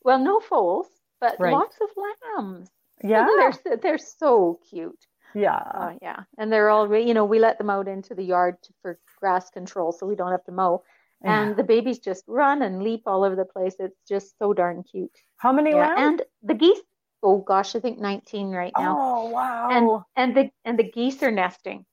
well, 0.03 0.19
no 0.19 0.41
foals, 0.41 0.87
but 1.21 1.37
Right. 1.39 1.53
lots 1.53 1.77
of 1.81 1.89
lambs. 2.37 2.71
Yeah, 3.09 3.27
they're 3.65 3.77
they're 3.77 3.99
so 3.99 4.59
cute. 4.71 5.07
yeah. 5.35 5.63
Oh 5.77 5.99
yeah, 6.03 6.21
and 6.39 6.53
they're 6.53 6.71
all 6.71 6.89
re- 6.89 7.07
you 7.07 7.15
know 7.15 7.25
we 7.25 7.39
let 7.39 7.59
them 7.59 7.71
out 7.71 7.89
into 7.89 8.15
the 8.15 8.23
yard 8.25 8.57
to, 8.63 8.73
for 8.83 8.99
grass 9.21 9.51
control, 9.51 9.93
so 9.93 10.07
we 10.07 10.17
don't 10.17 10.31
have 10.33 10.45
to 10.45 10.53
mow. 10.53 10.83
And 11.23 11.51
Yeah. 11.51 11.55
the 11.55 11.65
babies 11.65 11.99
just 11.99 12.25
run 12.27 12.63
and 12.63 12.83
leap 12.83 13.03
all 13.07 13.25
over 13.25 13.37
the 13.37 13.45
place. 13.45 13.77
It's 13.79 13.97
just 14.09 14.39
so 14.39 14.53
darn 14.53 14.83
cute. 14.83 15.11
How 15.37 15.53
many 15.53 15.71
Yeah, 15.71 15.89
lambs? 15.95 15.99
and 15.99 16.23
the 16.43 16.55
geese. 16.55 16.81
Oh 17.23 17.39
gosh, 17.39 17.75
I 17.77 17.81
think 17.81 17.99
19 17.99 18.51
right 18.51 18.73
now. 18.79 18.97
Oh 18.99 19.31
wow! 19.31 19.69
and 19.71 19.89
and 20.17 20.37
the 20.37 20.51
and 20.65 20.79
the 20.79 20.91
geese 20.91 21.23
are 21.23 21.31
nesting. 21.31 21.87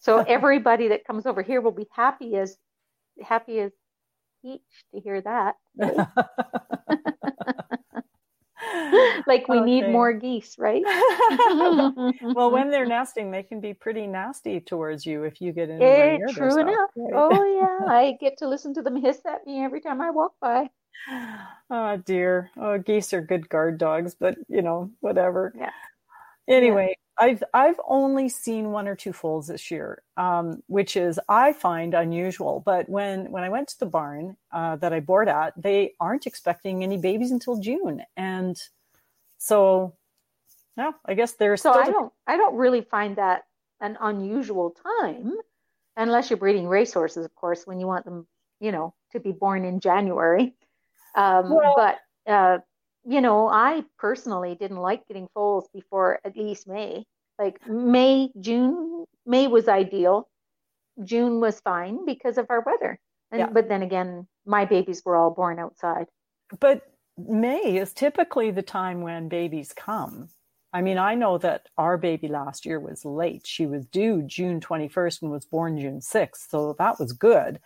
So 0.00 0.18
everybody 0.28 0.88
that 0.88 1.04
comes 1.04 1.26
over 1.26 1.42
here 1.42 1.60
will 1.60 1.72
be 1.72 1.86
happy 1.92 2.36
as 2.36 2.56
happy 3.22 3.60
as 3.60 3.72
peach 4.42 4.84
to 4.94 5.00
hear 5.00 5.20
that. 5.20 5.56
Like 9.26 9.48
we 9.48 9.60
need 9.60 9.88
more 9.88 10.12
geese, 10.12 10.56
right? 10.58 10.82
well, 12.34 12.50
when 12.50 12.70
they're 12.70 12.86
nesting, 12.98 13.30
they 13.30 13.42
can 13.42 13.60
be 13.60 13.74
pretty 13.74 14.06
nasty 14.06 14.60
towards 14.60 15.06
you 15.06 15.24
if 15.24 15.40
you 15.40 15.52
get 15.52 15.70
in. 15.70 15.82
Eh, 15.82 16.16
near 16.16 16.26
their 16.26 16.32
true 16.32 16.60
enough. 16.60 16.90
right? 16.96 17.14
Oh 17.14 17.44
yeah, 17.44 17.92
I 17.92 18.16
get 18.20 18.38
to 18.38 18.48
listen 18.48 18.74
to 18.74 18.82
them 18.82 18.96
hiss 18.96 19.20
at 19.26 19.46
me 19.46 19.64
every 19.64 19.80
time 19.80 20.00
I 20.00 20.10
walk 20.10 20.32
by. 20.40 20.70
Oh 21.70 21.96
dear. 22.04 22.50
Oh, 22.56 22.78
geese 22.78 23.12
are 23.12 23.22
good 23.22 23.48
guard 23.48 23.78
dogs, 23.78 24.14
but 24.14 24.36
you 24.48 24.62
know, 24.62 24.90
whatever. 25.00 25.52
Yeah. 25.56 25.70
Anyway, 26.48 26.96
I've 27.18 27.42
I've 27.52 27.78
only 27.86 28.28
seen 28.28 28.72
one 28.72 28.88
or 28.88 28.96
two 28.96 29.12
foals 29.12 29.46
this 29.46 29.70
year, 29.70 30.02
um, 30.16 30.62
which 30.66 30.96
is 30.96 31.20
I 31.28 31.52
find 31.52 31.94
unusual. 31.94 32.62
But 32.64 32.88
when 32.88 33.30
when 33.30 33.44
I 33.44 33.48
went 33.48 33.68
to 33.68 33.78
the 33.78 33.86
barn 33.86 34.36
uh, 34.50 34.76
that 34.76 34.92
I 34.92 35.00
board 35.00 35.28
at, 35.28 35.52
they 35.60 35.92
aren't 36.00 36.26
expecting 36.26 36.82
any 36.82 36.96
babies 36.96 37.30
until 37.30 37.58
June, 37.60 38.02
and 38.16 38.56
so, 39.38 39.94
no, 40.76 40.94
I 41.04 41.14
guess 41.14 41.32
they're 41.32 41.56
So 41.56 41.72
still. 41.72 41.82
I 41.82 41.90
don't 41.90 42.12
I 42.26 42.36
don't 42.36 42.56
really 42.56 42.80
find 42.82 43.16
that 43.16 43.44
an 43.80 43.98
unusual 44.00 44.70
time, 44.70 45.34
unless 45.96 46.30
you're 46.30 46.38
breeding 46.38 46.68
racehorses, 46.68 47.24
of 47.24 47.34
course, 47.34 47.66
when 47.66 47.80
you 47.80 47.86
want 47.86 48.04
them, 48.04 48.26
you 48.60 48.72
know, 48.72 48.94
to 49.10 49.20
be 49.20 49.32
born 49.32 49.64
in 49.64 49.80
January. 49.80 50.54
Um, 51.14 51.50
Well- 51.50 51.74
but 51.76 51.98
uh, 52.32 52.58
you 53.04 53.20
know, 53.20 53.48
I 53.48 53.84
personally 53.98 54.54
didn't 54.54 54.78
like 54.78 55.06
getting 55.08 55.28
foals 55.34 55.68
before 55.74 56.20
at 56.24 56.36
least 56.36 56.66
May. 56.68 57.04
Like 57.38 57.66
May, 57.66 58.30
June, 58.40 59.04
May 59.26 59.48
was 59.48 59.68
ideal. 59.68 60.28
June 61.02 61.40
was 61.40 61.60
fine 61.60 62.04
because 62.04 62.38
of 62.38 62.46
our 62.50 62.60
weather. 62.60 62.98
And 63.30 63.40
Yeah. 63.40 63.46
but 63.50 63.68
then 63.68 63.82
again, 63.82 64.28
my 64.46 64.64
babies 64.64 65.02
were 65.04 65.16
all 65.16 65.30
born 65.30 65.58
outside. 65.58 66.06
but 66.60 66.82
May 67.16 67.76
is 67.76 67.92
typically 67.92 68.50
the 68.50 68.62
time 68.62 69.00
when 69.02 69.28
babies 69.28 69.72
come. 69.74 70.28
I 70.72 70.80
mean, 70.80 70.96
I 70.98 71.14
know 71.14 71.36
that 71.38 71.68
our 71.76 71.98
baby 71.98 72.28
last 72.28 72.64
year 72.64 72.80
was 72.80 73.04
late. 73.04 73.46
She 73.46 73.66
was 73.66 73.86
due 73.86 74.22
June 74.22 74.60
21st 74.60 75.22
and 75.22 75.30
was 75.30 75.44
born 75.44 75.78
June 75.78 76.00
6th. 76.00 76.48
So 76.50 76.74
that 76.78 76.98
was 76.98 77.12
good. 77.12 77.60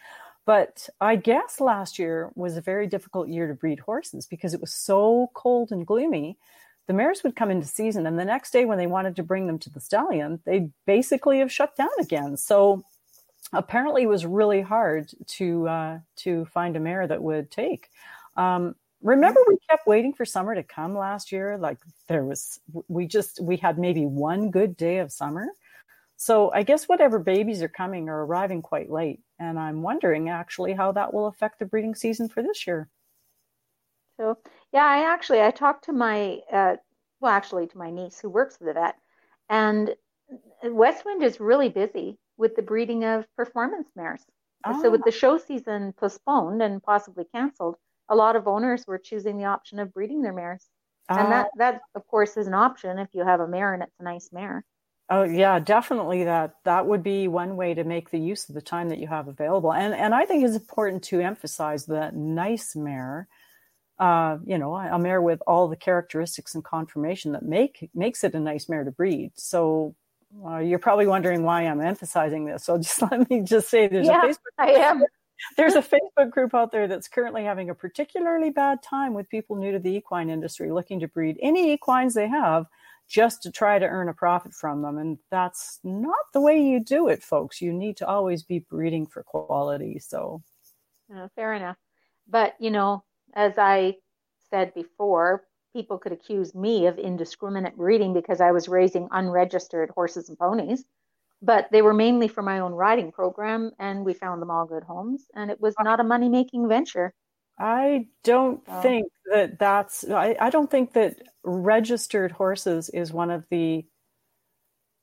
But 0.46 0.88
I 1.00 1.16
guess 1.16 1.60
last 1.60 1.98
year 1.98 2.30
was 2.36 2.56
a 2.56 2.62
very 2.62 2.86
difficult 2.86 3.28
year 3.28 3.48
to 3.48 3.54
breed 3.54 3.80
horses 3.80 4.26
because 4.26 4.54
it 4.54 4.60
was 4.60 4.72
so 4.72 5.30
cold 5.34 5.72
and 5.72 5.86
gloomy. 5.86 6.38
The 6.86 6.94
mares 6.94 7.24
would 7.24 7.34
come 7.34 7.50
into 7.50 7.66
season, 7.66 8.06
and 8.06 8.16
the 8.16 8.24
next 8.24 8.52
day, 8.52 8.64
when 8.64 8.78
they 8.78 8.86
wanted 8.86 9.16
to 9.16 9.24
bring 9.24 9.48
them 9.48 9.58
to 9.58 9.70
the 9.70 9.80
stallion, 9.80 10.40
they 10.44 10.70
basically 10.86 11.40
have 11.40 11.50
shut 11.50 11.74
down 11.76 11.88
again. 11.98 12.36
So 12.36 12.84
apparently, 13.52 14.04
it 14.04 14.08
was 14.08 14.24
really 14.24 14.60
hard 14.60 15.10
to 15.26 15.68
uh, 15.68 15.98
to 16.18 16.44
find 16.46 16.76
a 16.76 16.80
mare 16.80 17.08
that 17.08 17.22
would 17.22 17.50
take. 17.50 17.90
Um, 18.36 18.76
remember 19.02 19.40
we 19.46 19.56
kept 19.68 19.86
waiting 19.86 20.12
for 20.12 20.24
summer 20.24 20.54
to 20.54 20.62
come 20.62 20.96
last 20.96 21.30
year 21.30 21.58
like 21.58 21.78
there 22.08 22.24
was 22.24 22.60
we 22.88 23.06
just 23.06 23.40
we 23.40 23.56
had 23.56 23.78
maybe 23.78 24.06
one 24.06 24.50
good 24.50 24.76
day 24.76 24.98
of 24.98 25.12
summer 25.12 25.46
so 26.16 26.50
i 26.52 26.62
guess 26.62 26.88
whatever 26.88 27.18
babies 27.18 27.62
are 27.62 27.68
coming 27.68 28.08
are 28.08 28.24
arriving 28.24 28.62
quite 28.62 28.90
late 28.90 29.20
and 29.38 29.58
i'm 29.58 29.82
wondering 29.82 30.28
actually 30.28 30.72
how 30.74 30.92
that 30.92 31.12
will 31.12 31.26
affect 31.26 31.58
the 31.58 31.66
breeding 31.66 31.94
season 31.94 32.28
for 32.28 32.42
this 32.42 32.66
year 32.66 32.88
So 34.16 34.38
yeah, 34.72 34.84
I 34.84 34.98
actually 35.12 35.40
I 35.42 35.50
talked 35.50 35.84
to 35.84 35.92
my 35.92 36.40
uh, 36.52 36.76
well, 37.20 37.32
actually 37.32 37.66
to 37.68 37.78
my 37.78 37.90
niece 37.90 38.20
who 38.20 38.28
works 38.28 38.56
for 38.56 38.64
the 38.64 38.74
vet, 38.74 38.96
and 39.48 39.94
Westwind 40.64 41.22
is 41.22 41.40
really 41.40 41.68
busy 41.68 42.18
with 42.36 42.56
the 42.56 42.62
breeding 42.62 43.04
of 43.04 43.26
performance 43.36 43.88
mares. 43.96 44.26
So 44.72 44.90
with 44.90 45.04
the 45.04 45.12
show 45.12 45.38
season 45.38 45.92
postponed 45.92 46.62
and 46.62 46.82
possibly 46.82 47.24
canceled, 47.24 47.76
a 48.08 48.16
lot 48.16 48.36
of 48.36 48.48
owners 48.48 48.86
were 48.86 48.98
choosing 48.98 49.38
the 49.38 49.44
option 49.46 49.78
of 49.78 49.92
breeding 49.94 50.22
their 50.22 50.32
mares, 50.32 50.68
and 51.14 51.30
Ah, 51.30 51.32
that 51.32 51.50
that 51.56 51.82
of 51.94 52.06
course 52.06 52.36
is 52.36 52.46
an 52.48 52.54
option 52.54 52.98
if 52.98 53.14
you 53.14 53.24
have 53.24 53.40
a 53.40 53.48
mare 53.48 53.74
and 53.74 53.82
it's 53.82 54.00
a 54.00 54.04
nice 54.04 54.32
mare. 54.32 54.64
Oh 55.08 55.22
yeah, 55.22 55.60
definitely 55.60 56.24
that 56.24 56.56
that 56.64 56.86
would 56.86 57.02
be 57.04 57.28
one 57.28 57.56
way 57.56 57.74
to 57.74 57.84
make 57.84 58.10
the 58.10 58.18
use 58.18 58.48
of 58.48 58.56
the 58.56 58.60
time 58.60 58.88
that 58.88 58.98
you 58.98 59.06
have 59.06 59.28
available. 59.28 59.72
And 59.72 59.94
and 59.94 60.14
I 60.14 60.24
think 60.26 60.44
it's 60.44 60.56
important 60.56 61.04
to 61.04 61.20
emphasize 61.20 61.86
that 61.86 62.16
nice 62.16 62.74
mare, 62.74 63.28
uh, 64.00 64.38
you 64.44 64.58
know, 64.58 64.74
a 64.74 64.98
mare 64.98 65.22
with 65.22 65.40
all 65.46 65.68
the 65.68 65.76
characteristics 65.76 66.54
and 66.56 66.64
conformation 66.64 67.32
that 67.32 67.44
make 67.44 67.88
makes 67.94 68.24
it 68.24 68.34
a 68.34 68.40
nice 68.40 68.68
mare 68.68 68.84
to 68.84 68.90
breed. 68.90 69.32
So 69.36 69.94
uh, 70.44 70.58
you're 70.58 70.80
probably 70.80 71.06
wondering 71.06 71.44
why 71.44 71.62
I'm 71.62 71.80
emphasizing 71.80 72.44
this. 72.46 72.64
So 72.64 72.76
just 72.82 73.00
let 73.02 73.30
me 73.30 73.42
just 73.42 73.70
say 73.70 73.86
there's 73.88 74.08
Yeah. 74.08 74.24
a 74.24 74.26
Facebook 74.28 74.54
I 74.58 74.70
am. 74.72 75.04
there's 75.56 75.76
a 75.76 75.82
Facebook 75.82 76.30
group 76.30 76.54
out 76.54 76.72
there 76.72 76.88
that's 76.88 77.08
currently 77.08 77.44
having 77.44 77.70
a 77.70 77.74
particularly 77.74 78.50
bad 78.50 78.82
time 78.82 79.14
with 79.14 79.28
people 79.28 79.56
new 79.56 79.70
to 79.72 79.78
the 79.78 79.94
equine 79.94 80.30
industry 80.30 80.72
looking 80.72 80.98
to 81.00 81.08
breed 81.08 81.38
any 81.42 81.72
equines 81.72 82.14
they 82.14 82.26
have 82.28 82.66
just 83.08 83.42
to 83.42 83.50
try 83.50 83.78
to 83.78 83.86
earn 83.86 84.08
a 84.08 84.14
profit 84.14 84.52
from 84.52 84.82
them. 84.82 84.98
And 84.98 85.18
that's 85.30 85.80
not 85.84 86.32
the 86.32 86.40
way 86.40 86.60
you 86.60 86.80
do 86.80 87.08
it, 87.08 87.22
folks. 87.22 87.60
You 87.60 87.72
need 87.72 87.96
to 87.98 88.06
always 88.06 88.42
be 88.42 88.60
breeding 88.60 89.06
for 89.06 89.22
quality. 89.22 89.98
So, 89.98 90.42
Uh, 91.14 91.28
fair 91.34 91.54
enough. 91.54 91.76
But, 92.28 92.54
you 92.58 92.70
know, 92.70 93.04
as 93.34 93.54
I 93.58 93.96
said 94.50 94.74
before, 94.74 95.44
people 95.72 95.98
could 95.98 96.12
accuse 96.12 96.54
me 96.54 96.86
of 96.86 96.98
indiscriminate 96.98 97.76
breeding 97.76 98.12
because 98.12 98.40
I 98.40 98.50
was 98.52 98.68
raising 98.68 99.08
unregistered 99.10 99.90
horses 99.90 100.28
and 100.28 100.38
ponies. 100.38 100.84
But 101.42 101.68
they 101.70 101.82
were 101.82 101.94
mainly 101.94 102.28
for 102.28 102.42
my 102.42 102.60
own 102.60 102.72
riding 102.72 103.12
program, 103.12 103.72
and 103.78 104.04
we 104.04 104.14
found 104.14 104.40
them 104.40 104.50
all 104.50 104.66
good 104.66 104.84
homes, 104.84 105.26
and 105.34 105.50
it 105.50 105.60
was 105.60 105.74
not 105.80 106.00
a 106.00 106.04
money 106.04 106.28
making 106.28 106.66
venture. 106.68 107.14
I 107.58 108.08
don't 108.22 108.62
Oh. 108.68 108.80
think 108.82 109.06
that 109.32 109.58
that's, 109.58 110.08
I, 110.08 110.36
I 110.40 110.50
don't 110.50 110.70
think 110.70 110.92
that 110.92 111.16
registered 111.42 112.32
horses 112.32 112.88
is 112.90 113.12
one 113.12 113.30
of 113.30 113.44
the 113.50 113.86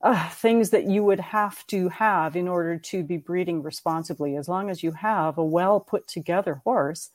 uh, 0.01 0.29
things 0.29 0.71
that 0.71 0.83
you 0.83 1.03
would 1.03 1.19
have 1.19 1.65
to 1.67 1.89
have 1.89 2.35
in 2.35 2.47
order 2.47 2.77
to 2.77 3.03
be 3.03 3.17
breeding 3.17 3.63
responsibly. 3.63 4.35
As 4.35 4.49
long 4.49 4.69
as 4.69 4.83
you 4.83 4.91
have 4.91 5.37
a 5.37 5.45
well 5.45 5.79
put 5.79 6.07
together 6.07 6.61
horse, 6.65 7.09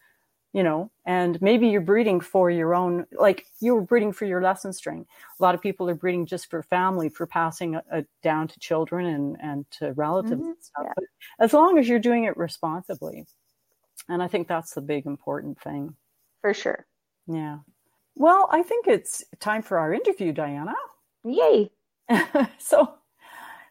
you 0.55 0.63
know, 0.63 0.91
and 1.05 1.41
maybe 1.43 1.69
you're 1.69 1.83
breeding 1.83 2.21
for 2.21 2.51
your 2.51 2.75
own, 2.75 3.05
like 3.13 3.45
you 3.61 3.75
were 3.75 3.83
breeding 3.83 4.13
for 4.13 4.25
your 4.25 4.41
lesson 4.41 4.73
string. 4.73 5.07
A 5.39 5.43
lot 5.43 5.55
of 5.55 5.61
people 5.61 5.91
are 5.91 5.95
breeding 5.95 6.25
just 6.25 6.49
for 6.49 6.63
family, 6.63 7.11
for 7.11 7.27
passing 7.27 7.75
a, 7.75 7.85
a 7.93 8.05
down 8.23 8.49
to 8.49 8.59
children 8.59 9.05
and, 9.05 9.37
and 9.43 9.71
to 9.73 9.93
relatives 9.93 10.41
mm-hmm. 10.41 10.49
and 10.49 10.57
stuff. 10.59 10.85
Yeah. 10.87 10.93
But 10.97 11.05
as 11.45 11.53
long 11.53 11.79
as 11.79 11.87
you're 11.89 11.99
doing 11.99 12.25
it 12.25 12.37
responsibly. 12.39 13.27
And 14.09 14.23
I 14.23 14.29
think 14.29 14.49
that's 14.49 14.75
the 14.75 14.81
big 14.81 15.07
important 15.07 15.61
thing. 15.61 15.95
For 16.41 16.55
sure. 16.55 16.87
Yeah. 17.27 17.59
Well, 18.15 18.49
I 18.51 18.63
think 18.63 18.87
it's 18.87 19.25
time 19.39 19.63
for 19.63 19.79
our 19.79 19.93
interview, 19.93 20.33
Diana. 20.33 20.75
Yay. 21.25 21.71
so, 22.59 22.95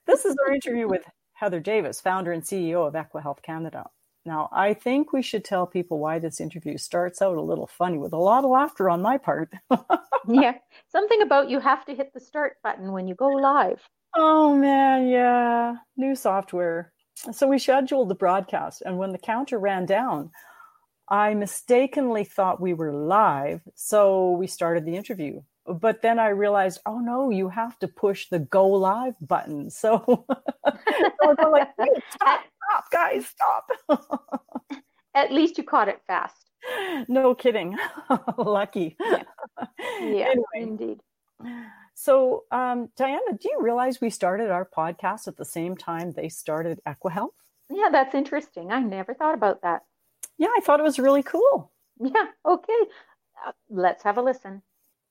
this 0.06 0.26
is 0.26 0.36
our 0.46 0.54
interview 0.54 0.88
with 0.88 1.04
Heather 1.34 1.60
Davis, 1.60 2.00
founder 2.00 2.32
and 2.32 2.44
CEO 2.44 2.88
of 2.88 2.94
EquiHealth 2.94 3.42
Canada. 3.42 3.86
Now, 4.26 4.50
I 4.52 4.74
think 4.74 5.14
we 5.14 5.22
should 5.22 5.46
tell 5.46 5.66
people 5.66 6.00
why 6.00 6.20
this 6.20 6.42
interview 6.42 6.78
starts 6.78 7.22
out 7.22 7.38
a 7.38 7.42
little 7.42 7.68
funny 7.68 7.98
with 7.98 8.14
a 8.14 8.18
lot 8.18 8.44
of 8.44 8.50
laughter 8.50 8.90
on 8.90 9.02
my 9.02 9.18
part. 9.18 9.52
yeah, 10.28 10.56
something 10.90 11.22
about 11.22 11.50
you 11.50 11.60
have 11.60 11.86
to 11.86 11.96
hit 11.96 12.14
the 12.14 12.20
start 12.20 12.58
button 12.62 12.92
when 12.92 13.08
you 13.08 13.16
go 13.16 13.30
live. 13.30 13.82
Oh, 14.16 14.56
man, 14.56 15.08
yeah. 15.08 15.76
New 15.96 16.16
software. 16.16 16.92
So 17.32 17.48
we 17.48 17.60
scheduled 17.60 18.10
the 18.10 18.16
broadcast, 18.16 18.84
and 18.86 18.98
when 18.98 19.12
the 19.12 19.18
counter 19.18 19.60
ran 19.60 19.86
down, 19.86 20.32
I 21.10 21.34
mistakenly 21.34 22.24
thought 22.24 22.62
we 22.62 22.74
were 22.74 22.94
live. 22.94 23.62
So 23.76 24.32
we 24.32 24.48
started 24.48 24.86
the 24.86 24.96
interview 24.96 25.42
but 25.68 26.02
then 26.02 26.18
I 26.20 26.30
realized, 26.30 26.80
oh 26.86 27.00
no, 27.00 27.30
you 27.30 27.50
have 27.50 27.78
to 27.80 27.88
push 27.88 28.30
the 28.30 28.40
go 28.40 28.68
live 28.68 29.16
button. 29.22 29.70
So, 29.78 30.04
so 30.08 31.36
I'm 31.40 31.52
like, 31.52 31.70
hey, 31.78 31.88
stop, 32.16 32.42
stop, 32.64 32.92
guys, 32.92 33.28
stop. 33.28 34.02
At 35.16 35.32
least 35.32 35.58
you 35.58 35.64
caught 35.64 35.88
it 35.88 36.02
fast. 36.08 36.52
No 37.08 37.36
kidding. 37.36 37.78
Lucky. 38.38 38.98
Yeah, 39.00 39.24
yeah 40.02 40.30
anyway. 40.32 40.44
indeed. 40.56 41.00
So, 42.00 42.44
um, 42.52 42.90
Diana, 42.96 43.34
do 43.40 43.50
you 43.50 43.58
realize 43.60 44.00
we 44.00 44.12
started 44.12 44.52
our 44.52 44.66
podcast 44.66 45.28
at 45.28 45.36
the 45.36 45.44
same 45.44 45.76
time 45.76 46.12
they 46.12 46.30
started 46.30 46.80
EquiHealth? 46.86 47.32
Yeah, 47.72 47.90
that's 47.92 48.14
interesting. 48.14 48.72
I 48.72 48.82
never 48.82 49.16
thought 49.16 49.34
about 49.34 49.64
that. 49.64 49.82
Yeah, 50.38 50.50
I 50.56 50.60
thought 50.62 50.80
it 50.80 50.84
was 50.84 51.00
really 51.00 51.24
cool. 51.24 51.72
Yeah, 52.00 52.28
okay. 52.46 52.82
Uh, 53.48 53.52
let's 53.72 54.04
have 54.04 54.20
a 54.20 54.22
listen. 54.22 54.62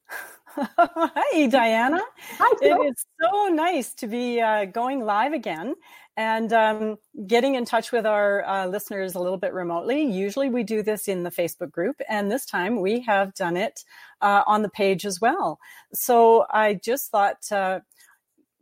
Hi, 0.47 1.49
Diana. 1.49 2.01
Hi, 2.39 2.57
it 2.63 2.95
is 2.95 3.05
so 3.21 3.49
nice 3.49 3.93
to 3.95 4.07
be 4.07 4.41
uh, 4.41 4.67
going 4.67 5.01
live 5.01 5.33
again 5.33 5.75
and 6.17 6.53
um, 6.53 6.97
getting 7.27 7.55
in 7.55 7.65
touch 7.65 7.93
with 7.93 8.07
our 8.07 8.45
uh, 8.45 8.67
listeners 8.67 9.15
a 9.15 9.21
little 9.21 9.37
bit 9.37 9.53
remotely. 9.53 10.03
Usually 10.03 10.49
we 10.49 10.63
do 10.63 10.83
this 10.83 11.09
in 11.09 11.23
the 11.23 11.31
Facebook 11.31 11.71
group, 11.71 12.01
and 12.09 12.31
this 12.31 12.47
time 12.47 12.81
we 12.81 13.01
have 13.01 13.35
done 13.35 13.57
it 13.57 13.85
uh, 14.21 14.43
on 14.47 14.63
the 14.63 14.69
page 14.69 15.05
as 15.05 15.21
well. 15.21 15.59
So 15.93 16.47
I 16.51 16.75
just 16.75 17.11
thought 17.11 17.51
uh, 17.53 17.81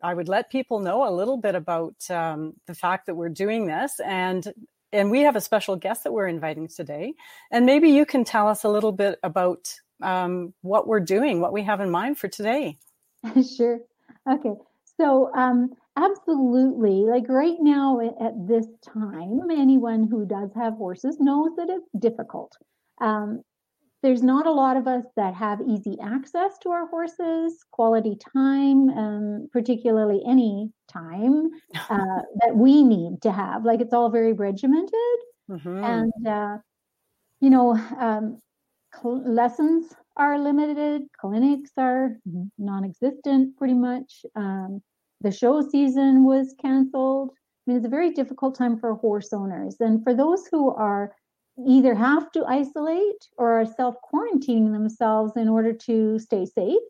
I 0.02 0.14
would 0.14 0.28
let 0.28 0.50
people 0.50 0.80
know 0.80 1.08
a 1.08 1.14
little 1.14 1.36
bit 1.36 1.54
about 1.54 1.94
um, 2.10 2.54
the 2.66 2.74
fact 2.74 3.06
that 3.06 3.14
we're 3.14 3.28
doing 3.28 3.66
this 3.66 4.00
and 4.04 4.52
and 4.92 5.10
we 5.10 5.22
have 5.22 5.34
a 5.34 5.40
special 5.40 5.74
guest 5.74 6.04
that 6.04 6.12
we're 6.12 6.28
inviting 6.28 6.68
today. 6.68 7.14
And 7.50 7.66
maybe 7.66 7.88
you 7.88 8.06
can 8.06 8.22
tell 8.22 8.46
us 8.46 8.62
a 8.62 8.68
little 8.68 8.92
bit 8.92 9.18
about 9.24 9.74
um, 10.00 10.54
what 10.62 10.86
we're 10.86 11.00
doing, 11.00 11.40
what 11.40 11.52
we 11.52 11.64
have 11.64 11.80
in 11.80 11.90
mind 11.90 12.16
for 12.16 12.28
today. 12.28 12.78
sure. 13.56 13.80
Okay. 14.30 14.54
So, 14.96 15.34
um, 15.34 15.74
absolutely. 15.96 17.04
Like 17.04 17.28
right 17.28 17.56
now 17.60 18.00
at 18.00 18.46
this 18.46 18.66
time, 18.82 19.50
anyone 19.50 20.04
who 20.04 20.26
does 20.26 20.50
have 20.54 20.74
horses 20.74 21.18
knows 21.20 21.50
that 21.56 21.68
it's 21.70 21.88
difficult. 21.98 22.56
Um, 23.00 23.42
there's 24.04 24.22
not 24.22 24.46
a 24.46 24.52
lot 24.52 24.76
of 24.76 24.86
us 24.86 25.06
that 25.16 25.32
have 25.34 25.62
easy 25.66 25.96
access 26.02 26.58
to 26.58 26.68
our 26.68 26.86
horses, 26.88 27.64
quality 27.70 28.18
time, 28.34 28.90
um, 28.90 29.48
particularly 29.50 30.22
any 30.28 30.70
time 30.92 31.48
uh, 31.90 32.22
that 32.40 32.54
we 32.54 32.84
need 32.84 33.22
to 33.22 33.32
have. 33.32 33.64
Like 33.64 33.80
it's 33.80 33.94
all 33.94 34.10
very 34.10 34.34
regimented. 34.34 35.18
Mm-hmm. 35.50 35.84
And, 35.84 36.28
uh, 36.28 36.58
you 37.40 37.48
know, 37.48 37.76
um, 37.98 38.38
cl- 38.94 39.22
lessons 39.24 39.94
are 40.18 40.38
limited, 40.38 41.02
clinics 41.18 41.72
are 41.78 42.18
non 42.58 42.84
existent 42.84 43.56
pretty 43.56 43.74
much. 43.74 44.26
Um, 44.36 44.82
the 45.24 45.32
show 45.32 45.60
season 45.68 46.24
was 46.24 46.54
canceled. 46.60 47.30
I 47.32 47.70
mean, 47.70 47.78
it's 47.78 47.86
a 47.86 47.90
very 47.90 48.12
difficult 48.12 48.56
time 48.56 48.78
for 48.78 48.94
horse 48.94 49.32
owners. 49.32 49.76
And 49.80 50.04
for 50.04 50.14
those 50.14 50.46
who 50.46 50.70
are 50.70 51.12
either 51.66 51.94
have 51.94 52.30
to 52.32 52.44
isolate 52.44 53.26
or 53.36 53.60
are 53.60 53.66
self 53.66 53.96
quarantining 54.12 54.72
themselves 54.72 55.32
in 55.36 55.48
order 55.48 55.72
to 55.72 56.18
stay 56.18 56.46
safe, 56.46 56.82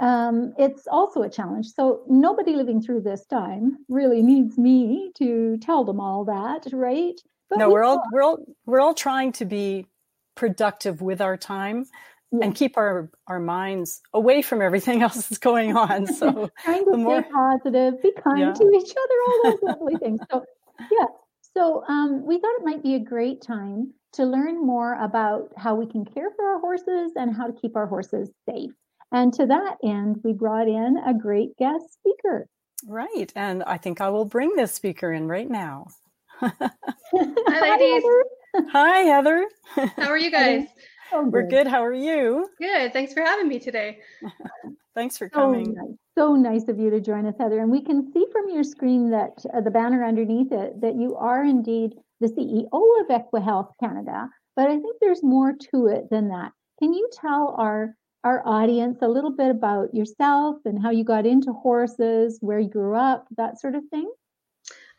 um, 0.00 0.54
it's 0.58 0.86
also 0.86 1.22
a 1.22 1.28
challenge. 1.28 1.66
So 1.66 2.02
nobody 2.08 2.54
living 2.54 2.80
through 2.80 3.00
this 3.00 3.26
time 3.26 3.78
really 3.88 4.22
needs 4.22 4.56
me 4.56 5.10
to 5.18 5.58
tell 5.58 5.84
them 5.84 6.00
all 6.00 6.24
that, 6.26 6.66
right? 6.72 7.20
But 7.50 7.58
no, 7.58 7.68
we 7.68 7.74
we're 7.74 7.84
all 7.84 8.02
we're 8.12 8.22
all 8.22 8.38
we're 8.66 8.80
all 8.80 8.94
trying 8.94 9.32
to 9.32 9.44
be 9.44 9.86
productive 10.36 11.02
with 11.02 11.20
our 11.20 11.36
time. 11.36 11.86
And 12.32 12.54
keep 12.54 12.76
our 12.76 13.10
our 13.26 13.40
minds 13.40 14.00
away 14.12 14.42
from 14.42 14.60
everything 14.62 15.02
else 15.02 15.14
that's 15.14 15.38
going 15.38 15.76
on. 15.76 16.06
So 16.06 16.50
trying 16.64 16.84
to 16.86 16.96
more, 16.96 17.22
stay 17.22 17.30
positive, 17.30 18.02
be 18.02 18.12
kind 18.22 18.40
yeah. 18.40 18.52
to 18.52 18.70
each 18.74 18.90
other, 18.90 19.14
all 19.26 19.42
those 19.44 19.62
lovely 19.62 19.96
things. 19.96 20.20
So 20.30 20.44
yeah. 20.78 21.06
So 21.56 21.84
um, 21.88 22.24
we 22.24 22.38
thought 22.38 22.54
it 22.58 22.64
might 22.64 22.82
be 22.82 22.94
a 22.94 23.00
great 23.00 23.42
time 23.42 23.92
to 24.12 24.24
learn 24.24 24.64
more 24.64 24.94
about 25.02 25.52
how 25.56 25.74
we 25.74 25.86
can 25.86 26.04
care 26.04 26.30
for 26.36 26.44
our 26.44 26.60
horses 26.60 27.12
and 27.16 27.34
how 27.34 27.46
to 27.46 27.52
keep 27.52 27.76
our 27.76 27.86
horses 27.86 28.30
safe. 28.48 28.70
And 29.12 29.32
to 29.34 29.46
that 29.46 29.76
end, 29.82 30.20
we 30.22 30.32
brought 30.32 30.68
in 30.68 30.98
a 31.06 31.14
great 31.14 31.56
guest 31.56 31.94
speaker. 31.94 32.46
Right. 32.86 33.32
And 33.34 33.62
I 33.64 33.76
think 33.76 34.00
I 34.00 34.10
will 34.10 34.24
bring 34.24 34.54
this 34.54 34.72
speaker 34.72 35.12
in 35.12 35.26
right 35.26 35.48
now. 35.48 35.88
Hi, 36.40 36.50
ladies. 37.60 38.04
Hi, 38.70 38.98
Heather. 39.00 39.46
How 39.96 40.08
are 40.08 40.18
you 40.18 40.30
guys? 40.30 40.66
Oh, 41.12 41.24
We're 41.24 41.46
good. 41.46 41.66
How 41.66 41.84
are 41.84 41.94
you? 41.94 42.48
Good. 42.60 42.92
Thanks 42.92 43.12
for 43.12 43.22
having 43.22 43.48
me 43.48 43.58
today. 43.58 44.00
Thanks 44.94 45.16
for 45.16 45.28
coming. 45.28 45.66
So 45.66 45.72
nice. 45.72 45.96
so 46.18 46.36
nice 46.36 46.68
of 46.68 46.78
you 46.78 46.90
to 46.90 47.00
join 47.00 47.24
us, 47.26 47.34
Heather. 47.38 47.60
And 47.60 47.70
we 47.70 47.82
can 47.82 48.12
see 48.12 48.26
from 48.32 48.50
your 48.50 48.64
screen 48.64 49.10
that 49.10 49.44
uh, 49.54 49.60
the 49.60 49.70
banner 49.70 50.04
underneath 50.04 50.52
it 50.52 50.80
that 50.80 50.96
you 50.96 51.16
are 51.16 51.44
indeed 51.44 51.94
the 52.20 52.26
CEO 52.26 52.66
of 52.72 53.06
EquiHealth 53.08 53.70
Canada. 53.80 54.28
But 54.56 54.68
I 54.68 54.78
think 54.80 54.96
there's 55.00 55.22
more 55.22 55.54
to 55.70 55.86
it 55.86 56.10
than 56.10 56.28
that. 56.28 56.52
Can 56.80 56.92
you 56.92 57.08
tell 57.12 57.54
our 57.58 57.94
our 58.24 58.42
audience 58.44 58.98
a 59.00 59.08
little 59.08 59.30
bit 59.30 59.50
about 59.50 59.94
yourself 59.94 60.56
and 60.64 60.82
how 60.82 60.90
you 60.90 61.04
got 61.04 61.24
into 61.24 61.52
horses, 61.52 62.38
where 62.40 62.58
you 62.58 62.68
grew 62.68 62.96
up, 62.96 63.26
that 63.36 63.60
sort 63.60 63.76
of 63.76 63.84
thing? 63.90 64.10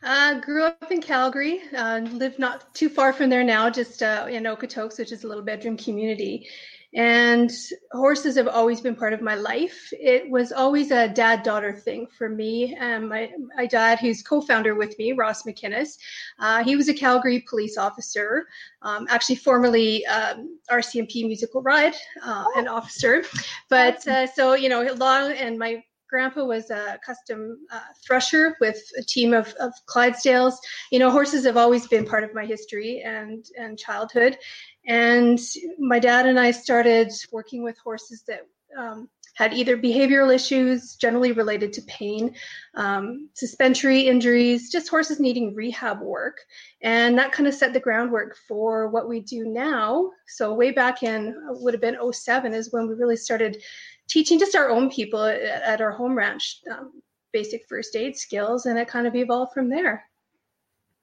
Uh, 0.01 0.39
grew 0.39 0.63
up 0.63 0.91
in 0.91 1.01
Calgary, 1.01 1.62
uh, 1.75 1.99
live 2.13 2.39
not 2.39 2.73
too 2.73 2.88
far 2.88 3.12
from 3.12 3.29
there 3.29 3.43
now, 3.43 3.69
just 3.69 4.01
uh, 4.01 4.27
in 4.29 4.43
Okotoks, 4.43 4.97
which 4.97 5.12
is 5.12 5.25
a 5.25 5.27
little 5.27 5.43
bedroom 5.43 5.75
community. 5.75 6.47
And 6.93 7.51
horses 7.91 8.35
have 8.38 8.47
always 8.47 8.81
been 8.81 8.95
part 8.95 9.13
of 9.13 9.21
my 9.21 9.35
life. 9.35 9.89
It 9.91 10.27
was 10.27 10.51
always 10.51 10.89
a 10.89 11.09
dad 11.09 11.43
daughter 11.43 11.73
thing 11.73 12.07
for 12.17 12.29
me. 12.29 12.75
Um, 12.77 13.09
my, 13.09 13.29
my 13.55 13.67
dad, 13.67 13.99
who's 13.99 14.23
co 14.23 14.41
founder 14.41 14.73
with 14.73 14.97
me, 14.97 15.12
Ross 15.12 15.43
McInnes, 15.43 15.97
uh, 16.39 16.63
he 16.63 16.75
was 16.75 16.88
a 16.88 16.93
Calgary 16.93 17.45
police 17.47 17.77
officer, 17.77 18.47
um, 18.81 19.05
actually, 19.09 19.35
formerly 19.35 20.03
um, 20.07 20.57
RCMP 20.71 21.25
musical 21.27 21.62
ride, 21.62 21.93
uh, 22.23 22.45
an 22.55 22.67
officer. 22.67 23.23
But 23.69 24.07
uh, 24.07 24.25
so, 24.25 24.53
you 24.53 24.69
know, 24.69 24.81
long, 24.93 25.33
and 25.33 25.59
my 25.59 25.83
grandpa 26.10 26.43
was 26.43 26.69
a 26.69 27.00
custom 27.06 27.60
uh, 27.72 27.80
thresher 28.06 28.58
with 28.60 28.82
a 28.98 29.04
team 29.04 29.34
of, 29.34 29.54
of 29.60 29.74
Clydesdales. 29.86 30.56
You 30.91 31.00
know, 31.00 31.12
horses 31.12 31.45
have 31.45 31.58
always 31.58 31.88
been 31.88 32.06
part 32.06 32.24
of 32.24 32.34
my 32.34 32.45
history 32.45 33.02
and, 33.06 33.45
and 33.58 33.78
childhood. 33.78 34.38
And 34.86 35.39
my 35.78 36.00
dad 36.00 36.26
and 36.26 36.39
I 36.39 36.52
started 36.52 37.12
working 37.32 37.63
with 37.63 37.78
horses 37.78 38.24
that 38.28 38.48
um, 38.78 39.10
had 39.36 39.54
either 39.54 39.78
behavioral 39.78 40.36
issues, 40.36 40.95
generally 40.95 41.32
related 41.32 41.72
to 41.72 41.82
pain, 41.84 42.36
um, 42.76 43.30
suspensory 43.36 44.02
injuries, 44.02 44.69
just 44.69 44.89
horses 44.89 45.17
needing 45.17 45.56
rehab 45.56 46.02
work. 46.02 46.41
And 46.82 47.17
that 47.17 47.32
kind 47.32 47.48
of 47.48 47.54
set 47.54 47.72
the 47.72 47.80
groundwork 47.80 48.36
for 48.48 48.89
what 48.89 49.08
we 49.08 49.22
do 49.22 49.45
now. 49.45 50.12
So, 50.28 50.54
way 50.54 50.72
back 50.72 51.04
in, 51.04 51.36
would 51.48 51.74
have 51.74 51.82
been 51.82 51.98
07 52.12 52.54
is 52.54 52.74
when 52.74 52.89
we 52.89 52.95
really 52.95 53.15
started 53.15 53.63
teaching 54.10 54.39
just 54.39 54.56
our 54.56 54.69
own 54.69 54.89
people 54.89 55.24
at, 55.24 55.41
at 55.41 55.82
our 55.82 55.91
home 55.91 56.15
ranch 56.15 56.60
um, 56.72 57.02
basic 57.32 57.63
first 57.69 57.95
aid 57.95 58.17
skills, 58.17 58.65
and 58.65 58.78
it 58.78 58.88
kind 58.88 59.08
of 59.08 59.15
evolved 59.15 59.54
from 59.54 59.69
there. 59.69 60.04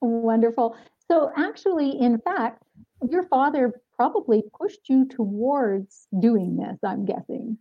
Wonderful. 0.01 0.77
So, 1.09 1.31
actually, 1.37 2.01
in 2.01 2.19
fact, 2.19 2.63
your 3.11 3.23
father 3.25 3.81
probably 3.97 4.43
pushed 4.59 4.89
you 4.89 5.07
towards 5.07 6.07
doing 6.21 6.57
this, 6.57 6.79
I'm 6.85 7.05
guessing. 7.05 7.57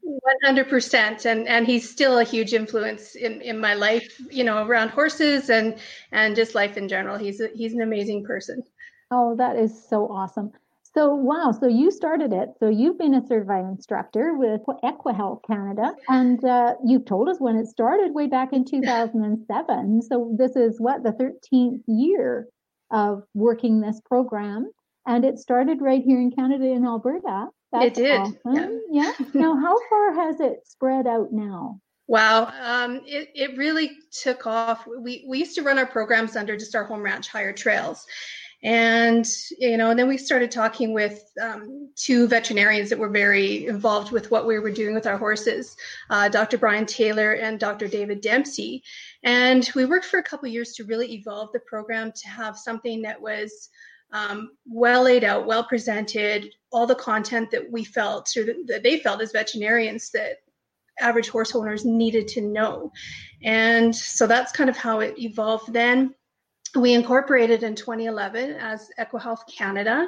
100%. 0.46 1.26
And, 1.26 1.48
and 1.48 1.66
he's 1.66 1.90
still 1.90 2.20
a 2.20 2.24
huge 2.24 2.54
influence 2.54 3.16
in, 3.16 3.42
in 3.42 3.60
my 3.60 3.74
life, 3.74 4.20
you 4.30 4.44
know, 4.44 4.66
around 4.66 4.90
horses 4.90 5.50
and, 5.50 5.78
and 6.12 6.36
just 6.36 6.56
life 6.56 6.76
in 6.76 6.90
general. 6.90 7.18
He's, 7.18 7.40
a, 7.40 7.50
he's 7.54 7.74
an 7.74 7.82
amazing 7.82 8.26
person. 8.26 8.64
Oh, 9.12 9.36
that 9.38 9.56
is 9.56 9.88
so 9.88 10.08
awesome. 10.08 10.52
So, 10.96 11.14
wow. 11.14 11.52
So 11.52 11.68
you 11.68 11.92
started 11.92 12.32
it. 12.32 12.50
So 12.60 12.70
you've 12.70 12.98
been 12.98 13.16
a 13.16 13.28
certified 13.28 13.66
instructor 13.66 14.36
with 14.36 14.62
EquiHealth 14.84 15.42
Canada, 15.46 15.94
and 16.08 16.44
uh, 16.44 16.76
you 16.86 17.00
told 17.00 17.28
us 17.28 17.38
when 17.40 17.58
it 17.58 17.68
started 17.68 18.14
way 18.14 18.28
back 18.28 18.54
in 18.54 18.64
2007. 18.70 20.02
So 20.04 20.36
this 20.38 20.56
is 20.56 20.80
what 20.80 21.04
the 21.04 21.12
13th 21.12 21.82
year 21.88 22.48
of 22.92 23.24
working 23.34 23.82
this 23.82 24.00
program, 24.06 24.72
and 25.06 25.26
it 25.26 25.38
started 25.38 25.82
right 25.82 26.02
here 26.02 26.20
in 26.20 26.32
Canada 26.32 26.66
in 26.66 26.86
Alberta. 26.86 27.48
That's 27.74 27.86
it 27.86 27.94
did. 27.96 28.22
Awesome. 28.22 28.82
Yeah. 28.90 29.12
yeah. 29.20 29.26
now, 29.34 29.56
how 29.60 29.76
far 29.90 30.14
has 30.14 30.40
it 30.40 30.62
spread 30.66 31.08
out 31.08 31.34
now? 31.34 31.82
Wow, 32.08 32.54
um, 32.62 33.02
it, 33.06 33.30
it 33.34 33.58
really 33.58 33.98
took 34.12 34.46
off. 34.46 34.88
We, 34.88 35.26
we 35.28 35.40
used 35.40 35.56
to 35.56 35.64
run 35.64 35.80
our 35.80 35.88
programs 35.88 36.36
under 36.36 36.56
just 36.56 36.76
our 36.76 36.84
home 36.84 37.02
ranch 37.02 37.28
hire 37.28 37.52
trails 37.52 38.06
and 38.66 39.28
you 39.60 39.78
know 39.78 39.92
and 39.92 40.00
then 40.00 40.08
we 40.08 40.18
started 40.18 40.50
talking 40.50 40.92
with 40.92 41.32
um, 41.40 41.88
two 41.96 42.28
veterinarians 42.28 42.90
that 42.90 42.98
were 42.98 43.10
very 43.10 43.68
involved 43.68 44.12
with 44.12 44.32
what 44.32 44.48
we 44.48 44.58
were 44.58 44.72
doing 44.72 44.96
with 44.96 45.06
our 45.06 45.18
horses 45.18 45.78
uh, 46.10 46.28
dr 46.28 46.58
brian 46.58 46.86
taylor 46.86 47.34
and 47.34 47.60
dr 47.60 47.88
david 47.88 48.20
dempsey. 48.22 48.84
And 49.24 49.70
we 49.76 49.86
worked 49.86 50.06
for 50.06 50.20
a 50.20 50.24
couple 50.24 50.50
years 50.50 50.74
to 50.74 50.84
really 50.84 51.14
evolve 51.14 51.52
the 51.54 51.60
program 51.60 52.12
to 52.12 52.28
have 52.28 52.58
something 52.58 53.02
that 53.04 53.22
was 53.22 53.70
um, 54.12 54.52
well 54.68 55.04
laid 55.04 55.24
out 55.24 55.46
well 55.46 55.64
presented 55.64 56.52
all 56.72 56.88
the 56.88 56.96
content 56.96 57.52
that 57.52 57.72
we 57.72 57.84
felt 57.84 58.36
or 58.36 58.46
that 58.66 58.82
they 58.84 59.00
felt 59.00 59.22
as 59.22 59.32
veterinarians 59.32 60.10
that 60.12 60.38
average 61.00 61.30
horse 61.30 61.54
owners 61.54 61.86
needed 61.86 62.28
to 62.30 62.42
know. 62.42 62.92
And 63.44 63.96
so 63.96 64.26
that's 64.26 64.52
kind 64.52 64.70
of 64.70 64.78
how 64.78 65.02
it 65.02 65.20
evolved 65.20 65.74
then 65.74 66.16
we 66.76 66.94
incorporated 66.94 67.64
in 67.64 67.76
2011 67.76 68.52
as 68.56 68.90
EquiHealth 69.00 69.48
Canada, 69.48 70.08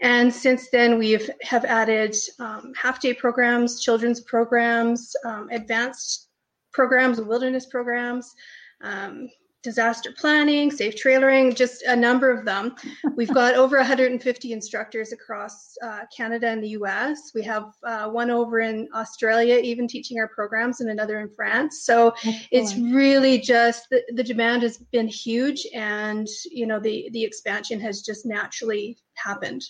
and 0.00 0.32
since 0.32 0.70
then 0.70 0.98
we've 0.98 1.28
have 1.42 1.64
added 1.64 2.14
um, 2.38 2.72
half 2.76 3.00
day 3.00 3.14
programs, 3.14 3.80
children's 3.80 4.20
programs, 4.20 5.14
um, 5.24 5.48
advanced 5.50 6.28
programs, 6.72 7.20
wilderness 7.20 7.66
programs, 7.66 8.34
um, 8.82 9.28
disaster 9.66 10.12
planning, 10.16 10.70
safe 10.70 10.94
trailering, 10.94 11.52
just 11.52 11.82
a 11.82 11.96
number 11.96 12.30
of 12.30 12.44
them. 12.44 12.76
We've 13.16 13.34
got 13.34 13.54
over 13.62 13.76
150 13.76 14.52
instructors 14.52 15.10
across 15.10 15.76
uh, 15.82 16.02
Canada 16.16 16.46
and 16.46 16.62
the 16.62 16.68
US. 16.80 17.32
We 17.34 17.42
have 17.42 17.72
uh, 17.82 18.08
one 18.08 18.30
over 18.30 18.60
in 18.60 18.88
Australia, 18.94 19.56
even 19.56 19.88
teaching 19.88 20.20
our 20.20 20.28
programs, 20.28 20.80
and 20.80 20.88
another 20.88 21.18
in 21.18 21.28
France. 21.28 21.84
So 21.84 22.10
Excellent. 22.10 22.46
it's 22.52 22.76
really 22.76 23.40
just 23.40 23.90
the, 23.90 24.04
the 24.14 24.22
demand 24.22 24.62
has 24.62 24.78
been 24.78 25.08
huge, 25.08 25.66
and 25.74 26.28
you 26.52 26.64
know 26.64 26.78
the 26.78 27.10
the 27.12 27.24
expansion 27.24 27.80
has 27.80 28.02
just 28.02 28.24
naturally 28.24 28.96
happened. 29.14 29.62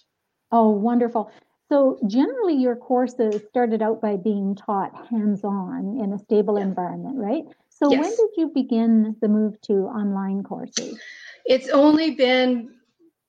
Oh, 0.52 0.68
wonderful. 0.68 1.32
So 1.70 1.98
generally 2.06 2.54
your 2.54 2.76
courses 2.76 3.42
started 3.48 3.80
out 3.80 4.02
by 4.02 4.16
being 4.16 4.54
taught 4.54 4.92
hands-on 5.08 5.98
in 6.00 6.12
a 6.12 6.18
stable 6.18 6.58
yeah. 6.58 6.66
environment, 6.66 7.16
right? 7.16 7.44
So 7.82 7.90
yes. 7.90 8.00
when 8.00 8.10
did 8.10 8.40
you 8.40 8.50
begin 8.54 9.16
the 9.20 9.28
move 9.28 9.60
to 9.62 9.72
online 9.84 10.42
courses? 10.42 10.98
It's 11.44 11.68
only 11.68 12.12
been 12.12 12.74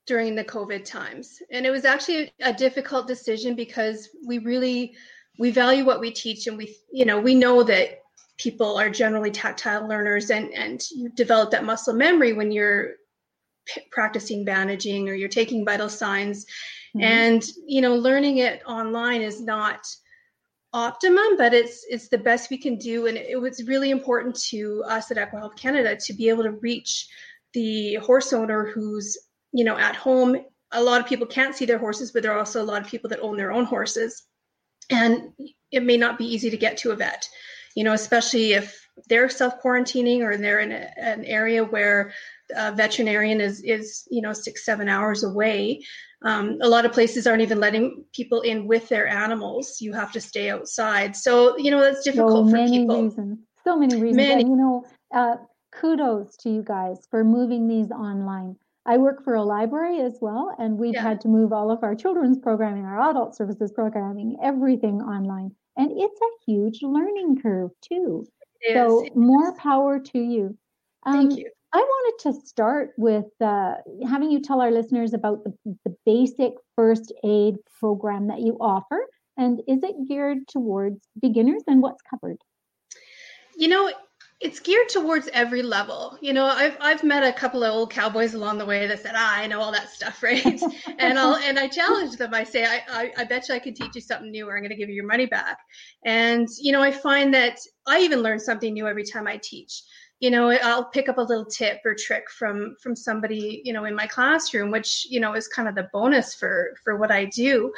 during 0.06 0.36
the 0.36 0.44
COVID 0.44 0.86
times. 0.86 1.42
And 1.52 1.66
it 1.66 1.70
was 1.70 1.84
actually 1.84 2.32
a 2.42 2.54
difficult 2.54 3.08
decision 3.08 3.56
because 3.56 4.10
we 4.26 4.38
really 4.40 4.96
we 5.38 5.52
value 5.52 5.86
what 5.86 6.00
we 6.00 6.12
teach 6.12 6.48
and 6.48 6.58
we 6.58 6.76
you 6.92 7.06
know, 7.06 7.20
we 7.20 7.36
know 7.36 7.62
that 7.64 8.00
people 8.38 8.78
are 8.78 8.90
generally 8.90 9.32
tactile 9.32 9.88
learners 9.88 10.30
and 10.30 10.52
and 10.54 10.82
you 10.92 11.10
develop 11.10 11.52
that 11.52 11.66
muscle 11.66 11.94
memory 11.94 12.34
when 12.34 12.52
you're 12.52 12.94
p- 13.66 13.82
practicing 13.92 14.46
bandaging 14.46 15.10
or 15.10 15.14
you're 15.14 15.28
taking 15.28 15.66
vital 15.66 15.90
signs 15.90 16.46
mm-hmm. 16.96 17.02
and 17.02 17.44
you 17.66 17.82
know 17.82 17.96
learning 17.96 18.38
it 18.38 18.62
online 18.68 19.22
is 19.22 19.42
not 19.42 19.88
optimum, 20.74 21.38
but 21.38 21.54
it's 21.54 21.86
it's 21.90 22.10
the 22.10 22.18
best 22.18 22.50
we 22.50 22.58
can 22.58 22.78
do. 22.78 23.08
And 23.08 23.18
it 23.18 23.40
was 23.40 23.68
really 23.68 23.90
important 23.90 24.36
to 24.50 24.84
us 24.88 25.12
at 25.12 25.18
EquiHealth 25.18 25.58
Canada 25.58 25.96
to 25.96 26.14
be 26.14 26.30
able 26.30 26.44
to 26.44 26.52
reach 26.52 27.08
the 27.54 27.96
horse 27.96 28.34
owner 28.34 28.66
who's 28.66 29.18
you 29.52 29.64
know 29.64 29.78
at 29.78 29.96
home. 29.96 30.38
A 30.72 30.84
lot 30.84 31.00
of 31.00 31.08
people 31.08 31.28
can't 31.28 31.56
see 31.56 31.66
their 31.66 31.78
horses, 31.78 32.12
but 32.12 32.24
there 32.24 32.34
are 32.34 32.40
also 32.40 32.62
a 32.62 32.66
lot 32.66 32.82
of 32.82 32.90
people 32.90 33.10
that 33.10 33.22
own 33.22 33.38
their 33.38 33.52
own 33.52 33.66
horses, 33.66 34.24
and 34.90 35.32
it 35.72 35.84
may 35.84 35.98
not 35.98 36.18
be 36.18 36.26
easy 36.26 36.50
to 36.50 36.58
get 36.58 36.78
to 36.78 36.92
a 36.92 36.96
vet. 36.96 37.28
You 37.76 37.84
know, 37.84 37.94
especially 37.94 38.54
if 38.54 38.88
they're 39.08 39.30
self 39.30 39.62
quarantining 39.62 40.22
or 40.22 40.36
they're 40.36 40.60
in 40.60 40.72
a, 40.72 40.92
an 40.98 41.24
area 41.26 41.64
where 41.64 42.14
a 42.56 42.72
veterinarian 42.72 43.42
is 43.42 43.62
is 43.64 44.08
you 44.10 44.22
know 44.22 44.34
six 44.34 44.66
seven 44.66 44.88
hours 44.88 45.24
away 45.24 45.82
um, 46.24 46.58
a 46.62 46.68
lot 46.68 46.86
of 46.86 46.94
places 46.94 47.28
aren't 47.28 47.42
even 47.42 47.60
letting 47.60 48.04
people 48.14 48.42
in 48.42 48.68
with 48.68 48.90
their 48.90 49.08
animals. 49.08 49.80
You 49.80 49.94
have 49.94 50.12
to 50.14 50.22
stay 50.22 50.50
outside. 50.50 51.16
So, 51.16 51.58
you 51.58 51.70
know, 51.70 51.82
that's 51.82 52.04
difficult 52.04 52.50
so 52.50 52.52
for 52.52 52.68
people. 52.68 53.04
Reasons. 53.04 53.40
So 53.64 53.78
many 53.78 53.96
reasons. 53.96 54.18
Many. 54.18 54.42
And, 54.42 54.50
you 54.50 54.56
know, 54.56 54.86
uh, 55.14 55.36
kudos 55.72 56.36
to 56.38 56.50
you 56.50 56.64
guys 56.64 57.08
for 57.12 57.24
moving 57.24 57.68
these 57.68 57.92
online. 57.92 58.56
I 58.86 58.98
work 58.98 59.24
for 59.24 59.36
a 59.36 59.44
library 59.44 60.00
as 60.00 60.18
well, 60.22 60.56
and 60.58 60.78
we've 60.78 60.94
yeah. 60.94 61.02
had 61.02 61.20
to 61.22 61.28
move 61.28 61.52
all 61.52 61.70
of 61.70 61.84
our 61.84 61.94
children's 61.94 62.38
programming, 62.38 62.86
our 62.86 63.10
adult 63.10 63.36
services 63.36 63.72
programming, 63.72 64.38
everything 64.42 65.02
online. 65.02 65.52
And 65.76 65.92
it's 65.92 66.20
a 66.22 66.52
huge 66.52 66.82
learning 66.82 67.42
curve, 67.42 67.72
too. 67.82 68.26
so, 68.74 69.06
more 69.14 69.54
power 69.56 70.00
to 70.00 70.20
you. 70.20 70.58
Um, 71.04 71.28
Thank 71.28 71.40
you. 71.40 71.52
I 71.74 71.80
wanted 71.80 72.24
to 72.24 72.48
start 72.48 72.92
with 72.98 73.26
uh, 73.42 73.76
having 74.08 74.32
you 74.32 74.42
tell 74.42 74.62
our 74.62 74.72
listeners 74.72 75.14
about 75.14 75.44
the, 75.44 75.54
the 75.84 75.96
basic 76.06 76.54
first 76.76 77.12
aid 77.24 77.58
program 77.80 78.28
that 78.28 78.40
you 78.40 78.58
offer. 78.60 79.06
And 79.38 79.62
is 79.68 79.84
it 79.84 80.08
geared 80.08 80.48
towards 80.48 81.00
beginners 81.22 81.64
and 81.68 81.82
what's 81.82 82.02
covered? 82.10 82.38
You 83.58 83.68
know, 83.68 83.92
it's 84.40 84.60
geared 84.60 84.90
towards 84.90 85.28
every 85.34 85.62
level. 85.62 86.18
You 86.22 86.32
know, 86.32 86.46
I've 86.46 86.78
I've 86.80 87.04
met 87.04 87.24
a 87.24 87.34
couple 87.34 87.64
of 87.64 87.74
old 87.74 87.92
cowboys 87.92 88.34
along 88.34 88.60
the 88.60 88.66
way 88.66 88.88
that 88.88 89.02
said, 89.02 89.14
ah, 89.16 89.36
I 89.36 89.48
know 89.48 89.60
all 89.60 89.72
that 89.72 89.90
stuff, 89.90 90.24
right? 90.24 90.62
and 91.00 91.20
I'll 91.20 91.36
and 91.44 91.60
I 91.60 91.68
challenge 91.68 92.18
them. 92.18 92.34
I 92.34 92.44
say, 92.44 92.66
I, 92.66 92.82
I, 92.90 93.14
I 93.18 93.24
bet 93.26 93.50
you 93.50 93.56
I 93.56 93.60
can 93.60 93.74
teach 93.74 93.96
you 93.96 94.02
something 94.02 94.32
new, 94.32 94.48
or 94.48 94.56
I'm 94.56 94.62
going 94.62 94.70
to 94.70 94.78
give 94.78 94.90
you 94.90 94.96
your 94.96 95.08
money 95.08 95.26
back. 95.26 95.58
And 96.06 96.48
you 96.60 96.72
know, 96.72 96.82
I 96.82 96.92
find 96.92 97.34
that 97.34 97.60
I 97.88 98.00
even 98.00 98.22
learn 98.22 98.40
something 98.40 98.74
new 98.74 98.88
every 98.88 99.04
time 99.04 99.28
I 99.28 99.40
teach 99.44 99.82
you 100.20 100.32
know 100.32 100.50
i'll 100.50 100.86
pick 100.86 101.10
up 101.10 101.18
a 101.18 101.22
little 101.22 101.46
tip 101.46 101.80
or 101.86 101.94
trick 101.94 102.30
from 102.32 102.76
from 102.82 102.96
somebody 102.96 103.62
you 103.64 103.72
know 103.72 103.86
in 103.86 103.96
my 103.96 104.08
classroom 104.08 104.72
which 104.72 105.06
you 105.10 105.20
know 105.20 105.34
is 105.34 105.48
kind 105.48 105.68
of 105.68 105.76
the 105.76 105.88
bonus 105.94 106.34
for 106.34 106.76
for 106.84 106.98
what 106.98 107.12
i 107.12 107.26
do. 107.26 107.72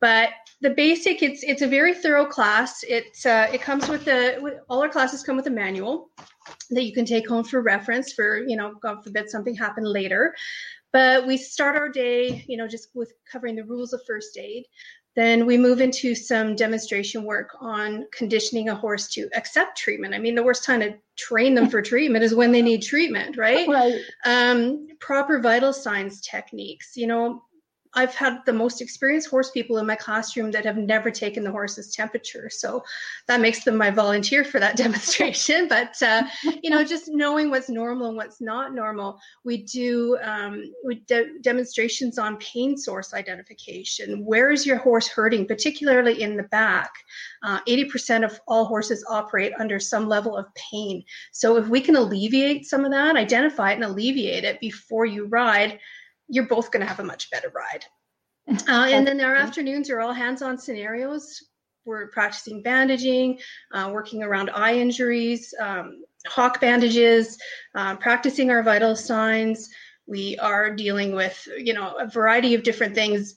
But 0.00 0.30
the 0.60 0.68
basic 0.68 1.22
it's 1.22 1.42
it's 1.42 1.62
a 1.62 1.66
very 1.66 1.94
thorough 1.94 2.26
class. 2.26 2.84
It's 2.86 3.24
uh, 3.24 3.48
it 3.50 3.62
comes 3.62 3.88
with 3.88 4.04
the 4.04 4.60
all 4.68 4.82
our 4.82 4.88
classes 4.88 5.22
come 5.22 5.36
with 5.36 5.46
a 5.46 5.50
manual 5.50 6.10
that 6.70 6.84
you 6.84 6.92
can 6.92 7.06
take 7.06 7.26
home 7.26 7.42
for 7.42 7.62
reference 7.62 8.12
for 8.12 8.38
you 8.46 8.54
know 8.54 8.74
god 8.82 9.02
forbid 9.02 9.30
something 9.30 9.54
happened 9.54 9.88
later. 9.88 10.34
But 10.92 11.26
we 11.26 11.38
start 11.38 11.74
our 11.76 11.88
day 11.88 12.44
you 12.46 12.58
know 12.58 12.68
just 12.68 12.88
with 12.94 13.14
covering 13.30 13.56
the 13.56 13.64
rules 13.64 13.94
of 13.94 14.02
first 14.06 14.36
aid 14.36 14.66
then 15.16 15.46
we 15.46 15.56
move 15.56 15.80
into 15.80 16.14
some 16.14 16.56
demonstration 16.56 17.24
work 17.24 17.50
on 17.60 18.06
conditioning 18.12 18.68
a 18.68 18.74
horse 18.74 19.08
to 19.08 19.28
accept 19.34 19.78
treatment. 19.78 20.14
I 20.14 20.18
mean, 20.18 20.34
the 20.34 20.42
worst 20.42 20.64
time 20.64 20.80
to 20.80 20.94
train 21.16 21.54
them 21.54 21.68
for 21.68 21.80
treatment 21.82 22.24
is 22.24 22.34
when 22.34 22.52
they 22.52 22.62
need 22.62 22.82
treatment, 22.82 23.36
right? 23.36 23.68
Right. 23.68 24.00
Um, 24.24 24.88
proper 25.00 25.40
vital 25.40 25.72
signs 25.72 26.20
techniques. 26.20 26.96
You 26.96 27.06
know, 27.06 27.42
I've 27.94 28.14
had 28.14 28.44
the 28.44 28.52
most 28.52 28.80
experienced 28.80 29.28
horse 29.28 29.50
people 29.50 29.78
in 29.78 29.86
my 29.86 29.96
classroom 29.96 30.50
that 30.52 30.64
have 30.64 30.76
never 30.76 31.10
taken 31.10 31.44
the 31.44 31.50
horse's 31.50 31.94
temperature. 31.94 32.50
So 32.50 32.84
that 33.28 33.40
makes 33.40 33.64
them 33.64 33.76
my 33.76 33.90
volunteer 33.90 34.44
for 34.44 34.60
that 34.60 34.76
demonstration. 34.84 35.68
But, 35.68 36.00
uh, 36.02 36.24
you 36.62 36.70
know, 36.70 36.84
just 36.84 37.08
knowing 37.08 37.50
what's 37.50 37.68
normal 37.68 38.08
and 38.08 38.16
what's 38.16 38.40
not 38.40 38.74
normal. 38.74 39.18
We 39.44 39.62
do 39.64 40.18
um, 40.22 40.64
we 40.84 40.96
de- 41.06 41.38
demonstrations 41.40 42.18
on 42.18 42.36
pain 42.38 42.76
source 42.76 43.14
identification. 43.14 44.24
Where 44.24 44.50
is 44.50 44.66
your 44.66 44.78
horse 44.78 45.08
hurting, 45.08 45.46
particularly 45.46 46.22
in 46.22 46.36
the 46.36 46.44
back? 46.44 46.92
Uh, 47.42 47.60
80% 47.68 48.24
of 48.24 48.40
all 48.46 48.64
horses 48.64 49.04
operate 49.08 49.52
under 49.58 49.78
some 49.78 50.08
level 50.08 50.36
of 50.36 50.46
pain. 50.54 51.04
So 51.32 51.56
if 51.56 51.68
we 51.68 51.80
can 51.80 51.96
alleviate 51.96 52.66
some 52.66 52.84
of 52.84 52.90
that, 52.92 53.16
identify 53.16 53.72
it 53.72 53.74
and 53.74 53.84
alleviate 53.84 54.44
it 54.44 54.60
before 54.60 55.06
you 55.06 55.26
ride, 55.26 55.78
you're 56.28 56.46
both 56.46 56.70
going 56.70 56.80
to 56.80 56.86
have 56.86 57.00
a 57.00 57.04
much 57.04 57.30
better 57.30 57.50
ride. 57.54 57.84
Uh, 58.68 58.88
and 58.90 59.06
then 59.06 59.20
our 59.20 59.34
afternoons 59.34 59.88
are 59.90 60.00
all 60.00 60.12
hands-on 60.12 60.58
scenarios. 60.58 61.42
We're 61.84 62.08
practicing 62.08 62.62
bandaging, 62.62 63.38
uh, 63.72 63.90
working 63.92 64.22
around 64.22 64.50
eye 64.50 64.74
injuries, 64.74 65.52
um, 65.60 66.04
hock 66.26 66.60
bandages, 66.60 67.38
uh, 67.74 67.96
practicing 67.96 68.50
our 68.50 68.62
vital 68.62 68.96
signs. 68.96 69.70
We 70.06 70.36
are 70.38 70.74
dealing 70.74 71.14
with, 71.14 71.46
you 71.58 71.72
know, 71.72 71.96
a 71.98 72.06
variety 72.06 72.54
of 72.54 72.62
different 72.62 72.94
things 72.94 73.36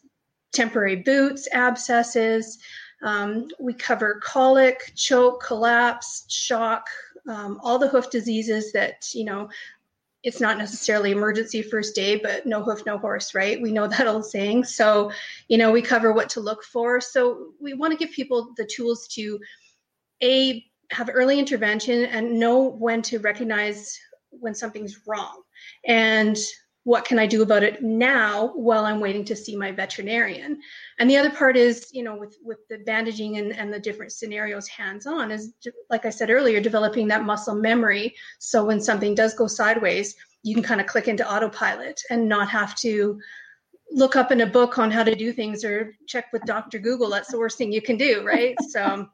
temporary 0.53 0.95
boots, 0.97 1.47
abscesses. 1.53 2.57
Um, 3.03 3.47
we 3.59 3.73
cover 3.73 4.19
colic, 4.23 4.91
choke, 4.95 5.43
collapse, 5.43 6.25
shock, 6.29 6.87
um, 7.27 7.59
all 7.61 7.77
the 7.77 7.87
hoof 7.87 8.09
diseases 8.09 8.71
that, 8.71 9.07
you 9.13 9.25
know, 9.25 9.49
it's 10.23 10.41
not 10.41 10.57
necessarily 10.57 11.11
emergency 11.11 11.61
first 11.61 11.97
aid, 11.97 12.21
but 12.23 12.45
no 12.45 12.63
hoof, 12.63 12.85
no 12.85 12.97
horse, 12.97 13.35
right? 13.35 13.61
We 13.61 13.71
know 13.71 13.87
that 13.87 14.07
old 14.07 14.25
saying. 14.25 14.65
So, 14.65 15.11
you 15.47 15.57
know, 15.57 15.71
we 15.71 15.81
cover 15.81 16.11
what 16.11 16.29
to 16.31 16.39
look 16.39 16.63
for. 16.63 16.99
So 16.99 17.53
we 17.61 17.73
want 17.73 17.91
to 17.91 17.97
give 17.97 18.13
people 18.13 18.53
the 18.57 18.65
tools 18.65 19.07
to 19.09 19.39
a 20.23 20.65
have 20.91 21.09
early 21.13 21.37
intervention 21.37 22.05
and 22.05 22.39
know 22.39 22.63
when 22.63 23.01
to 23.03 23.19
recognize 23.19 23.99
when 24.29 24.55
something's 24.55 25.01
wrong 25.05 25.41
and 25.85 26.37
what 26.87 27.03
can 27.03 27.19
i 27.19 27.25
do 27.27 27.41
about 27.41 27.63
it 27.63 27.83
now 27.83 28.53
while 28.55 28.85
i'm 28.85 29.01
waiting 29.01 29.25
to 29.25 29.35
see 29.35 29.57
my 29.57 29.73
veterinarian? 29.73 30.57
And 30.97 31.09
the 31.09 31.17
other 31.17 31.29
part 31.29 31.57
is 31.57 31.89
you 31.91 32.01
know 32.01 32.15
with 32.15 32.37
with 32.41 32.65
the 32.69 32.77
bandaging 32.77 33.37
and, 33.39 33.51
and 33.51 33.73
the 33.73 33.79
different 33.79 34.13
scenarios 34.13 34.69
hands 34.69 35.05
on 35.05 35.29
is 35.29 35.51
like 35.89 36.05
i 36.05 36.09
said 36.09 36.29
earlier 36.29 36.61
developing 36.61 37.09
that 37.09 37.25
muscle 37.25 37.55
memory. 37.55 38.15
So 38.39 38.63
when 38.63 38.79
something 38.79 39.15
does 39.15 39.33
go 39.33 39.47
sideways 39.47 40.15
you 40.43 40.53
can 40.53 40.63
kind 40.63 40.79
of 40.79 40.87
click 40.87 41.09
into 41.09 41.29
autopilot 41.29 42.01
and 42.09 42.29
not 42.29 42.47
have 42.49 42.73
to 42.75 43.19
look 43.91 44.15
up 44.15 44.31
in 44.31 44.39
a 44.39 44.47
book 44.47 44.77
on 44.77 44.89
how 44.89 45.03
to 45.03 45.13
do 45.13 45.33
things 45.33 45.65
or 45.65 45.93
check 46.07 46.31
with 46.31 46.43
dr 46.43 46.79
google. 46.79 47.09
That's 47.09 47.31
the 47.31 47.39
worst 47.39 47.57
thing 47.57 47.73
you 47.73 47.81
can 47.81 47.97
do 47.97 48.25
right? 48.25 48.55
So 48.69 49.09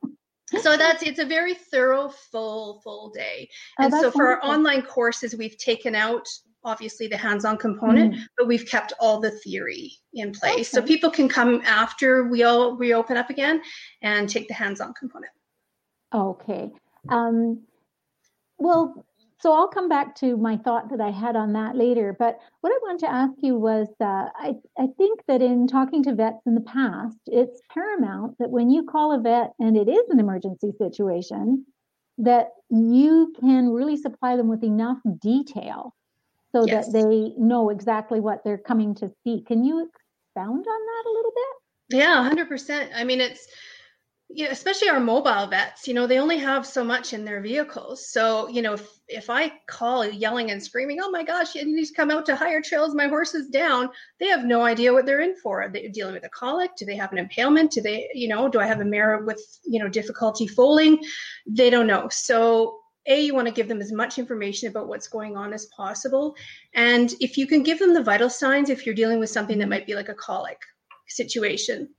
so 0.61 0.77
that's 0.77 1.01
it's 1.01 1.17
a 1.17 1.25
very 1.25 1.55
thorough 1.55 2.09
full 2.09 2.81
full 2.83 3.09
day. 3.09 3.49
Oh, 3.79 3.85
and 3.85 3.93
so 3.93 4.11
for 4.11 4.25
wonderful. 4.25 4.49
our 4.51 4.55
online 4.55 4.83
courses 4.83 5.35
we've 5.35 5.57
taken 5.57 5.95
out 5.95 6.27
obviously 6.63 7.07
the 7.07 7.17
hands-on 7.17 7.57
component, 7.57 8.15
mm. 8.15 8.19
but 8.37 8.47
we've 8.47 8.65
kept 8.65 8.93
all 8.99 9.19
the 9.19 9.31
theory 9.31 9.93
in 10.13 10.31
place. 10.31 10.53
Okay. 10.53 10.63
So 10.63 10.81
people 10.81 11.09
can 11.09 11.27
come 11.27 11.61
after 11.65 12.27
we 12.27 12.43
all 12.43 12.75
reopen 12.75 13.17
up 13.17 13.29
again 13.29 13.61
and 14.01 14.29
take 14.29 14.47
the 14.47 14.53
hands-on 14.53 14.93
component. 14.93 15.31
Okay. 16.13 16.71
Um, 17.09 17.63
well, 18.57 19.05
so 19.43 19.51
I'll 19.51 19.67
come 19.67 19.89
back 19.89 20.15
to 20.15 20.37
my 20.37 20.55
thought 20.55 20.89
that 20.89 21.01
I 21.01 21.11
had 21.11 21.35
on 21.35 21.51
that 21.51 21.75
later. 21.75 22.15
But 22.17 22.39
what 22.61 22.71
I 22.71 22.79
wanted 22.81 22.99
to 22.99 23.11
ask 23.11 23.33
you 23.39 23.57
was 23.57 23.89
uh, 23.99 24.29
I, 24.35 24.53
I 24.77 24.87
think 24.97 25.19
that 25.27 25.41
in 25.41 25.67
talking 25.67 26.01
to 26.03 26.15
vets 26.15 26.45
in 26.45 26.55
the 26.55 26.61
past, 26.61 27.17
it's 27.25 27.61
paramount 27.73 28.37
that 28.39 28.51
when 28.51 28.69
you 28.69 28.85
call 28.85 29.11
a 29.11 29.19
vet 29.19 29.51
and 29.59 29.75
it 29.75 29.89
is 29.89 30.09
an 30.09 30.21
emergency 30.21 30.71
situation, 30.77 31.65
that 32.19 32.51
you 32.69 33.33
can 33.37 33.69
really 33.69 33.97
supply 33.97 34.37
them 34.37 34.47
with 34.47 34.63
enough 34.63 34.99
detail 35.21 35.93
so 36.53 36.65
yes. 36.65 36.91
that 36.91 36.93
they 36.93 37.33
know 37.37 37.69
exactly 37.69 38.19
what 38.19 38.43
they're 38.43 38.57
coming 38.57 38.95
to 38.95 39.11
see. 39.23 39.43
Can 39.47 39.63
you 39.63 39.89
expound 39.89 40.59
on 40.59 40.63
that 40.65 41.09
a 41.09 41.11
little 41.11 41.31
bit? 41.35 41.97
Yeah, 41.97 42.29
100%. 42.31 42.89
I 42.95 43.03
mean, 43.03 43.21
it's, 43.21 43.47
yeah, 44.29 44.47
especially 44.49 44.89
our 44.89 44.99
mobile 44.99 45.47
vets, 45.47 45.87
you 45.87 45.93
know, 45.93 46.07
they 46.07 46.17
only 46.17 46.37
have 46.37 46.65
so 46.65 46.83
much 46.83 47.13
in 47.13 47.25
their 47.25 47.41
vehicles. 47.41 48.09
So, 48.09 48.47
you 48.47 48.61
know, 48.61 48.73
if, 48.73 48.87
if 49.07 49.29
I 49.29 49.51
call 49.67 50.05
yelling 50.05 50.49
and 50.49 50.63
screaming, 50.63 50.99
oh 51.01 51.11
my 51.11 51.23
gosh, 51.23 51.55
you 51.55 51.65
need 51.65 51.85
to 51.85 51.93
come 51.93 52.09
out 52.09 52.25
to 52.27 52.35
higher 52.35 52.61
trails, 52.61 52.95
my 52.95 53.07
horse 53.07 53.35
is 53.35 53.49
down, 53.49 53.89
they 54.19 54.27
have 54.27 54.45
no 54.45 54.63
idea 54.63 54.93
what 54.93 55.05
they're 55.05 55.21
in 55.21 55.35
for. 55.35 55.61
Are 55.61 55.69
they 55.69 55.87
dealing 55.89 56.13
with 56.13 56.25
a 56.25 56.29
colic? 56.29 56.75
Do 56.77 56.85
they 56.85 56.95
have 56.95 57.11
an 57.11 57.19
impalement? 57.19 57.71
Do 57.71 57.81
they, 57.81 58.09
you 58.13 58.27
know, 58.27 58.47
do 58.47 58.59
I 58.59 58.65
have 58.65 58.79
a 58.79 58.85
mare 58.85 59.23
with, 59.23 59.41
you 59.63 59.79
know, 59.79 59.89
difficulty 59.89 60.47
foaling? 60.47 61.03
They 61.45 61.69
don't 61.69 61.87
know. 61.87 62.07
So 62.09 62.79
a 63.07 63.21
you 63.21 63.33
want 63.33 63.47
to 63.47 63.53
give 63.53 63.67
them 63.67 63.81
as 63.81 63.91
much 63.91 64.17
information 64.17 64.69
about 64.69 64.87
what's 64.87 65.07
going 65.07 65.35
on 65.35 65.53
as 65.53 65.67
possible 65.67 66.35
and 66.73 67.13
if 67.19 67.37
you 67.37 67.45
can 67.45 67.63
give 67.63 67.79
them 67.79 67.93
the 67.93 68.03
vital 68.03 68.29
signs 68.29 68.69
if 68.69 68.85
you're 68.85 68.95
dealing 68.95 69.19
with 69.19 69.29
something 69.29 69.57
that 69.57 69.69
might 69.69 69.85
be 69.85 69.95
like 69.95 70.09
a 70.09 70.13
colic 70.13 70.59
situation 71.07 71.89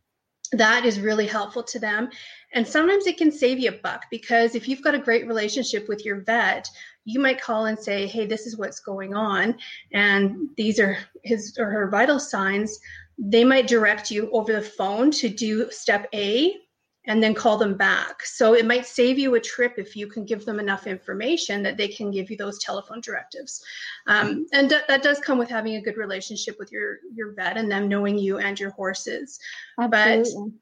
that 0.53 0.85
is 0.85 1.01
really 1.01 1.27
helpful 1.27 1.63
to 1.63 1.79
them. 1.79 2.09
And 2.53 2.67
sometimes 2.67 3.07
it 3.07 3.17
can 3.17 3.33
save 3.33 3.59
you 3.59 3.71
a 3.71 3.81
buck 3.83 4.05
because 4.11 4.55
if 4.55 4.69
you've 4.69 4.83
got 4.83 4.95
a 4.95 5.01
great 5.01 5.27
relationship 5.27 5.89
with 5.89 6.05
your 6.05 6.23
vet 6.23 6.69
you 7.07 7.21
might 7.21 7.41
call 7.41 7.67
and 7.67 7.79
say 7.79 8.07
hey 8.07 8.25
this 8.25 8.47
is 8.47 8.57
what's 8.57 8.81
going 8.81 9.15
on 9.15 9.55
and 9.93 10.37
these 10.57 10.81
are 10.81 10.97
his 11.23 11.57
or 11.59 11.71
her 11.71 11.91
vital 11.91 12.19
signs. 12.19 12.79
They 13.19 13.45
might 13.45 13.67
direct 13.67 14.11
you 14.11 14.31
over 14.33 14.53
the 14.53 14.63
phone 14.63 15.11
to 15.13 15.29
do 15.29 15.71
step 15.71 16.09
a 16.15 16.55
and 17.07 17.23
then 17.23 17.35
call 17.35 17.59
them 17.59 17.77
back. 17.77 18.25
So 18.25 18.55
it 18.55 18.67
might 18.67 18.87
save 18.87 19.19
you 19.19 19.35
a 19.35 19.41
trip 19.41 19.75
if 19.77 19.95
you 19.95 20.07
can 20.07 20.25
give 20.25 20.45
them 20.45 20.59
enough 20.59 20.87
information 20.87 21.63
that 21.63 21.77
they 21.77 21.89
can 21.89 22.11
give 22.11 22.31
you 22.31 22.37
those 22.37 22.59
telephone 22.59 23.01
directives. 23.01 23.63
Um, 24.07 24.47
and 24.53 24.71
that, 24.71 24.89
that 24.89 25.03
does 25.03 25.21
come 25.21 25.39
with 25.39 25.51
having 25.51 25.77
a 25.77 25.83
good 25.83 25.97
relationship 25.97 26.57
with 26.59 26.73
your 26.73 26.99
your 27.15 27.33
vet 27.35 27.57
and 27.57 27.71
them 27.71 27.89
knowing 27.89 28.19
you 28.19 28.39
and 28.39 28.59
your 28.59 28.71
horses. 28.71 29.39
Absolutely. 29.81 30.53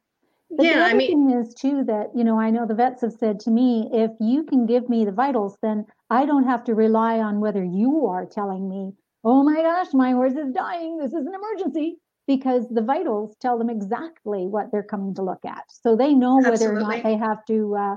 But, 0.51 0.57
but 0.57 0.67
yeah, 0.67 0.73
the 0.73 0.81
other 0.81 0.91
I 0.91 0.95
mean, 0.95 1.29
thing 1.29 1.41
is 1.41 1.55
too 1.55 1.85
that 1.85 2.11
you 2.15 2.25
know 2.25 2.39
I 2.39 2.51
know 2.51 2.67
the 2.67 2.75
vets 2.75 3.03
have 3.03 3.13
said 3.13 3.41
to 3.41 3.51
me, 3.51 3.89
if 3.93 4.11
you 4.21 4.45
can 4.45 4.67
give 4.67 4.89
me 4.89 5.05
the 5.05 5.13
vitals, 5.13 5.57
then 5.63 5.87
I 6.11 6.27
don't 6.27 6.45
have 6.45 6.65
to 6.65 6.75
rely 6.75 7.21
on 7.21 7.41
whether 7.41 7.65
you 7.65 8.07
are 8.07 8.27
telling 8.27 8.69
me, 8.69 8.93
oh 9.25 9.43
my 9.43 9.63
gosh, 9.63 9.95
my 9.95 10.11
horse 10.11 10.35
is 10.35 10.53
dying, 10.53 10.99
this 10.99 11.13
is 11.13 11.27
an 11.27 11.35
emergency 11.35 11.99
because 12.27 12.69
the 12.69 12.83
vitals 12.83 13.37
tell 13.41 13.59
them 13.59 13.71
exactly 13.71 14.47
what 14.47 14.71
they're 14.71 14.83
coming 14.83 15.15
to 15.15 15.23
look 15.23 15.45
at. 15.45 15.65
So 15.69 15.97
they 15.97 16.15
know 16.15 16.39
whether 16.39 16.75
or 16.75 16.81
not 16.81 17.03
they 17.03 17.17
have 17.17 17.45
to 17.47 17.75
uh, 17.75 17.97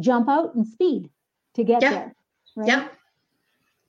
jump 0.00 0.28
out 0.28 0.54
and 0.54 0.66
speed 0.66 1.10
to 1.54 1.64
get 1.64 1.82
yeah. 1.82 1.90
there. 1.90 2.14
Right? 2.56 2.68
Yeah. 2.68 2.88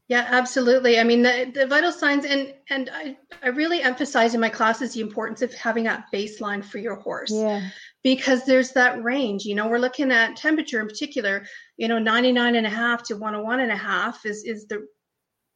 Yeah, 0.09 0.25
absolutely. 0.27 0.99
I 0.99 1.03
mean, 1.03 1.21
the, 1.21 1.51
the 1.53 1.67
vital 1.67 1.91
signs, 1.91 2.25
and 2.25 2.51
and 2.71 2.89
I, 2.91 3.15
I 3.43 3.49
really 3.49 3.83
emphasize 3.83 4.33
in 4.33 4.41
my 4.41 4.49
classes 4.49 4.93
the 4.93 5.01
importance 5.01 5.43
of 5.43 5.53
having 5.53 5.83
that 5.83 6.05
baseline 6.11 6.65
for 6.65 6.79
your 6.79 6.95
horse. 6.95 7.31
Yeah. 7.31 7.69
Because 8.01 8.43
there's 8.43 8.71
that 8.71 9.03
range. 9.03 9.45
You 9.45 9.53
know, 9.53 9.67
we're 9.67 9.77
looking 9.77 10.11
at 10.11 10.35
temperature 10.35 10.81
in 10.81 10.87
particular. 10.87 11.45
You 11.77 11.89
know, 11.89 11.99
99 11.99 12.55
and 12.55 12.65
a 12.65 12.71
half 12.71 13.03
to 13.03 13.17
101 13.17 13.59
and 13.59 13.71
a 13.71 13.77
half 13.77 14.25
is 14.25 14.45
is 14.45 14.65
the 14.65 14.87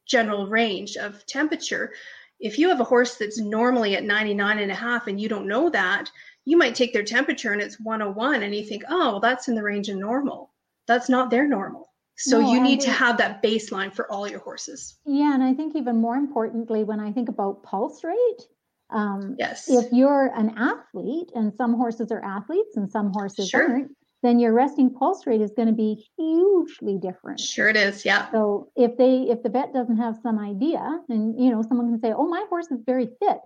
general 0.06 0.46
range 0.46 0.96
of 0.96 1.26
temperature 1.26 1.92
if 2.40 2.58
you 2.58 2.68
have 2.68 2.80
a 2.80 2.84
horse 2.84 3.16
that's 3.16 3.40
normally 3.40 3.96
at 3.96 4.04
99 4.04 4.58
and 4.58 4.70
a 4.70 4.74
half 4.74 5.06
and 5.06 5.20
you 5.20 5.28
don't 5.28 5.48
know 5.48 5.70
that, 5.70 6.10
you 6.44 6.56
might 6.56 6.74
take 6.74 6.92
their 6.92 7.04
temperature 7.04 7.52
and 7.52 7.62
it's 7.62 7.80
101 7.80 8.42
and 8.42 8.54
you 8.54 8.64
think, 8.64 8.82
oh, 8.88 9.12
well, 9.12 9.20
that's 9.20 9.48
in 9.48 9.54
the 9.54 9.62
range 9.62 9.88
of 9.88 9.96
normal. 9.96 10.52
That's 10.86 11.08
not 11.08 11.30
their 11.30 11.46
normal. 11.46 11.90
So 12.16 12.40
no, 12.40 12.52
you 12.52 12.60
need 12.60 12.80
to 12.82 12.90
have 12.90 13.18
that 13.18 13.42
baseline 13.42 13.92
for 13.92 14.10
all 14.10 14.28
your 14.28 14.38
horses. 14.38 14.98
Yeah, 15.04 15.34
and 15.34 15.42
I 15.42 15.54
think 15.54 15.74
even 15.74 16.00
more 16.00 16.16
importantly, 16.16 16.84
when 16.84 17.00
I 17.00 17.10
think 17.10 17.28
about 17.28 17.62
pulse 17.64 18.04
rate, 18.04 18.46
um, 18.90 19.34
yes, 19.38 19.68
if 19.68 19.92
you're 19.92 20.30
an 20.36 20.56
athlete, 20.56 21.32
and 21.34 21.52
some 21.54 21.74
horses 21.74 22.12
are 22.12 22.22
athletes 22.22 22.76
and 22.76 22.88
some 22.88 23.12
horses 23.12 23.48
sure. 23.48 23.68
aren't, 23.68 23.90
then 24.24 24.38
your 24.38 24.54
resting 24.54 24.88
pulse 24.88 25.26
rate 25.26 25.42
is 25.42 25.52
going 25.52 25.68
to 25.68 25.74
be 25.74 26.08
hugely 26.16 26.96
different. 26.96 27.38
Sure 27.38 27.68
it 27.68 27.76
is, 27.76 28.04
yeah. 28.06 28.30
So 28.32 28.70
if 28.74 28.96
they 28.96 29.26
if 29.28 29.42
the 29.42 29.50
vet 29.50 29.74
doesn't 29.74 29.98
have 29.98 30.16
some 30.22 30.38
idea, 30.38 30.80
and 31.10 31.38
you 31.38 31.50
know, 31.50 31.62
someone 31.62 31.90
can 31.90 32.00
say, 32.00 32.12
"Oh, 32.16 32.26
my 32.26 32.44
horse 32.48 32.70
is 32.70 32.80
very 32.86 33.06
fit." 33.20 33.38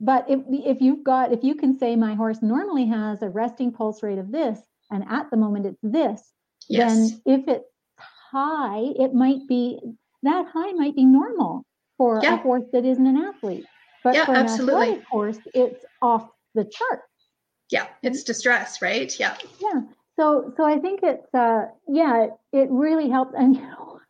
But 0.00 0.24
if 0.28 0.40
if 0.48 0.80
you've 0.80 1.04
got 1.04 1.32
if 1.32 1.44
you 1.44 1.54
can 1.54 1.78
say 1.78 1.96
my 1.96 2.14
horse 2.14 2.40
normally 2.40 2.86
has 2.86 3.22
a 3.22 3.28
resting 3.28 3.72
pulse 3.72 4.02
rate 4.02 4.18
of 4.18 4.32
this 4.32 4.58
and 4.90 5.04
at 5.08 5.30
the 5.30 5.36
moment 5.36 5.66
it's 5.66 5.78
this, 5.82 6.32
yes. 6.68 6.90
then 6.92 7.20
if 7.26 7.46
it's 7.46 7.68
high, 7.98 8.80
it 8.98 9.12
might 9.12 9.46
be 9.46 9.78
that 10.22 10.46
high 10.52 10.72
might 10.72 10.96
be 10.96 11.04
normal 11.04 11.64
for 11.98 12.20
yeah. 12.22 12.34
a 12.34 12.36
horse 12.38 12.64
that 12.72 12.86
isn't 12.86 13.06
an 13.06 13.18
athlete. 13.18 13.66
But 14.02 14.14
yeah, 14.14 14.24
for 14.24 14.32
an 14.32 14.38
absolutely. 14.38 14.82
athletic 14.82 15.04
horse, 15.04 15.38
it's 15.54 15.84
off 16.00 16.28
the 16.54 16.64
chart 16.64 17.02
yeah 17.72 17.86
it's 18.02 18.22
distress 18.22 18.80
right? 18.82 19.18
Yeah. 19.18 19.36
Yeah. 19.60 19.80
So 20.16 20.52
so 20.56 20.64
i 20.64 20.78
think 20.78 21.00
it's 21.02 21.34
uh 21.34 21.62
yeah 21.88 22.26
it, 22.52 22.68
really 22.70 23.08
helps 23.08 23.34
and 23.36 23.56
you 23.56 23.62
know 23.62 24.00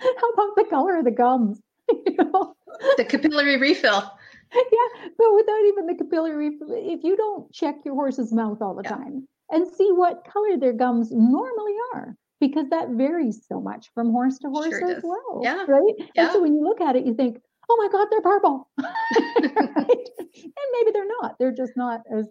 how 0.00 0.30
about 0.34 0.56
the 0.56 0.66
color 0.68 0.98
of 0.98 1.04
the 1.04 1.10
gums? 1.10 1.60
You 2.06 2.16
know? 2.18 2.54
The 2.96 3.04
capillary 3.04 3.56
refill. 3.56 4.12
Yeah 4.52 5.08
but 5.18 5.34
without 5.34 5.64
even 5.66 5.86
the 5.86 5.94
capillary 5.94 6.50
if 6.96 7.04
you 7.04 7.16
don't 7.16 7.52
check 7.52 7.76
your 7.84 7.94
horse's 7.94 8.32
mouth 8.32 8.62
all 8.62 8.74
the 8.74 8.82
yeah. 8.82 8.96
time 8.96 9.28
and 9.50 9.66
see 9.66 9.90
what 9.92 10.26
color 10.30 10.56
their 10.56 10.72
gums 10.72 11.10
normally 11.12 11.74
are 11.94 12.16
because 12.40 12.66
that 12.70 12.88
varies 12.90 13.44
so 13.46 13.60
much 13.60 13.90
from 13.94 14.10
horse 14.10 14.38
to 14.38 14.48
horse 14.48 14.70
sure 14.70 14.90
as 14.90 15.02
well 15.02 15.42
yeah. 15.42 15.66
right? 15.68 15.94
Yeah. 15.98 16.06
and 16.16 16.32
so 16.32 16.40
when 16.40 16.54
you 16.54 16.62
look 16.62 16.80
at 16.80 16.96
it 16.96 17.04
you 17.04 17.12
think 17.12 17.42
oh 17.68 17.76
my 17.76 17.88
god 17.92 18.06
they're 18.10 18.22
purple. 18.22 18.68
Right? 18.78 20.08
and 20.44 20.68
maybe 20.72 20.92
they're 20.92 21.12
not. 21.20 21.38
They're 21.38 21.52
just 21.52 21.76
not 21.76 22.02
as 22.10 22.28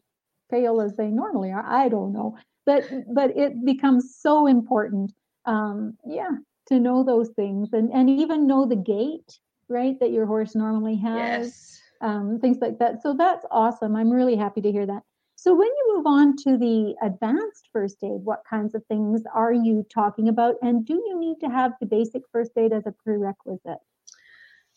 pale 0.49 0.81
as 0.81 0.95
they 0.95 1.07
normally 1.07 1.51
are. 1.51 1.65
I 1.65 1.89
don't 1.89 2.13
know, 2.13 2.37
but 2.65 2.89
but 3.13 3.35
it 3.37 3.65
becomes 3.65 4.15
so 4.19 4.47
important. 4.47 5.13
Um, 5.45 5.97
yeah, 6.05 6.31
to 6.67 6.79
know 6.79 7.03
those 7.03 7.29
things 7.29 7.69
and 7.73 7.91
and 7.91 8.09
even 8.09 8.47
know 8.47 8.65
the 8.65 8.75
gait 8.75 9.39
right 9.69 9.99
that 9.99 10.11
your 10.11 10.25
horse 10.25 10.55
normally 10.55 10.95
has. 10.97 11.47
Yes. 11.47 11.81
Um, 11.99 12.37
things 12.39 12.59
like 12.61 12.77
that. 12.77 13.01
So 13.01 13.15
that's 13.17 13.43
awesome. 13.49 13.95
I'm 13.95 14.11
really 14.11 14.35
happy 14.35 14.61
to 14.61 14.71
hear 14.71 14.85
that. 14.85 15.01
So 15.35 15.53
when 15.53 15.67
you 15.67 15.95
move 15.95 16.05
on 16.05 16.35
to 16.37 16.57
the 16.57 16.95
advanced 17.01 17.69
first 17.71 18.03
aid, 18.03 18.21
what 18.23 18.41
kinds 18.49 18.75
of 18.75 18.83
things 18.85 19.23
are 19.33 19.53
you 19.53 19.85
talking 19.93 20.29
about? 20.29 20.55
And 20.61 20.85
do 20.85 20.93
you 20.93 21.19
need 21.19 21.39
to 21.41 21.47
have 21.47 21.73
the 21.79 21.85
basic 21.85 22.23
first 22.31 22.51
aid 22.57 22.71
as 22.71 22.85
a 22.85 22.91
prerequisite? 22.91 23.79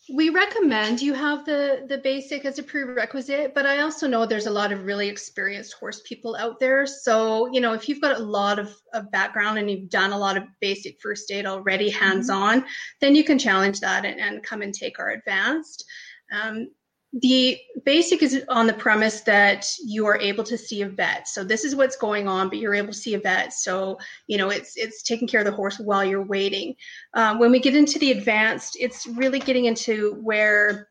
We 0.09 0.29
recommend 0.29 0.99
you 0.99 1.13
have 1.13 1.45
the 1.45 1.85
the 1.87 1.99
basic 1.99 2.43
as 2.43 2.57
a 2.57 2.63
prerequisite 2.63 3.53
but 3.53 3.67
i 3.67 3.79
also 3.81 4.07
know 4.07 4.25
there's 4.25 4.47
a 4.47 4.51
lot 4.51 4.71
of 4.71 4.83
really 4.83 5.07
experienced 5.07 5.73
horse 5.73 6.01
people 6.05 6.35
out 6.37 6.59
there 6.59 6.87
so 6.87 7.47
you 7.53 7.61
know 7.61 7.73
if 7.73 7.87
you've 7.87 8.01
got 8.01 8.19
a 8.19 8.23
lot 8.23 8.57
of, 8.57 8.75
of 8.93 9.11
background 9.11 9.59
and 9.59 9.69
you've 9.69 9.89
done 9.89 10.11
a 10.11 10.17
lot 10.17 10.37
of 10.37 10.43
basic 10.59 10.99
first 11.01 11.29
aid 11.31 11.45
already 11.45 11.89
hands 11.89 12.29
on 12.29 12.59
mm-hmm. 12.59 12.67
then 12.99 13.15
you 13.15 13.23
can 13.23 13.37
challenge 13.37 13.79
that 13.79 14.03
and, 14.03 14.19
and 14.19 14.43
come 14.43 14.63
and 14.63 14.73
take 14.73 14.99
our 14.99 15.11
advanced 15.11 15.85
um, 16.31 16.67
the 17.13 17.59
basic 17.83 18.23
is 18.23 18.43
on 18.47 18.67
the 18.67 18.73
premise 18.73 19.21
that 19.21 19.67
you 19.83 20.05
are 20.05 20.17
able 20.19 20.43
to 20.45 20.57
see 20.57 20.81
a 20.81 20.87
vet. 20.87 21.27
So 21.27 21.43
this 21.43 21.65
is 21.65 21.75
what's 21.75 21.97
going 21.97 22.27
on 22.27 22.47
but 22.47 22.57
you're 22.57 22.73
able 22.73 22.93
to 22.93 22.97
see 22.97 23.15
a 23.15 23.19
vet. 23.19 23.53
So 23.53 23.97
you 24.27 24.37
know 24.37 24.49
it's 24.49 24.77
it's 24.77 25.03
taking 25.03 25.27
care 25.27 25.41
of 25.41 25.45
the 25.45 25.51
horse 25.51 25.77
while 25.79 26.05
you're 26.05 26.23
waiting. 26.23 26.75
Um, 27.13 27.39
when 27.39 27.51
we 27.51 27.59
get 27.59 27.75
into 27.75 27.99
the 27.99 28.11
advanced 28.11 28.77
it's 28.79 29.07
really 29.07 29.39
getting 29.39 29.65
into 29.65 30.13
where 30.21 30.89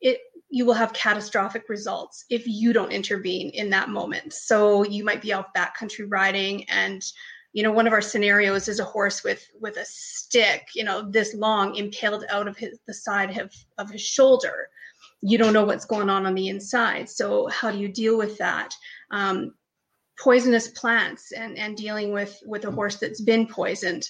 it 0.00 0.18
you 0.50 0.66
will 0.66 0.74
have 0.74 0.92
catastrophic 0.92 1.70
results 1.70 2.26
if 2.28 2.46
you 2.46 2.74
don't 2.74 2.92
intervene 2.92 3.48
in 3.50 3.70
that 3.70 3.88
moment. 3.88 4.34
So 4.34 4.84
you 4.84 5.02
might 5.02 5.22
be 5.22 5.32
off 5.32 5.46
backcountry 5.56 6.04
riding 6.06 6.68
and 6.68 7.02
you 7.54 7.62
know 7.62 7.72
one 7.72 7.86
of 7.86 7.94
our 7.94 8.02
scenarios 8.02 8.68
is 8.68 8.78
a 8.78 8.84
horse 8.84 9.24
with 9.24 9.46
with 9.58 9.78
a 9.78 9.84
stick 9.86 10.68
you 10.74 10.84
know 10.84 11.10
this 11.10 11.34
long 11.34 11.74
impaled 11.76 12.24
out 12.28 12.48
of 12.48 12.56
his 12.58 12.78
the 12.86 12.94
side 12.94 13.38
of, 13.38 13.50
of 13.78 13.90
his 13.90 14.02
shoulder 14.02 14.68
you 15.22 15.38
don't 15.38 15.52
know 15.52 15.64
what's 15.64 15.84
going 15.84 16.10
on 16.10 16.26
on 16.26 16.34
the 16.34 16.48
inside. 16.48 17.08
So 17.08 17.48
how 17.48 17.70
do 17.70 17.78
you 17.78 17.88
deal 17.88 18.18
with 18.18 18.36
that? 18.38 18.74
Um, 19.10 19.54
poisonous 20.18 20.68
plants 20.68 21.32
and, 21.32 21.56
and 21.56 21.76
dealing 21.76 22.12
with, 22.12 22.40
with 22.46 22.64
a 22.64 22.70
horse 22.70 22.96
that's 22.96 23.20
been 23.20 23.46
poisoned. 23.46 24.08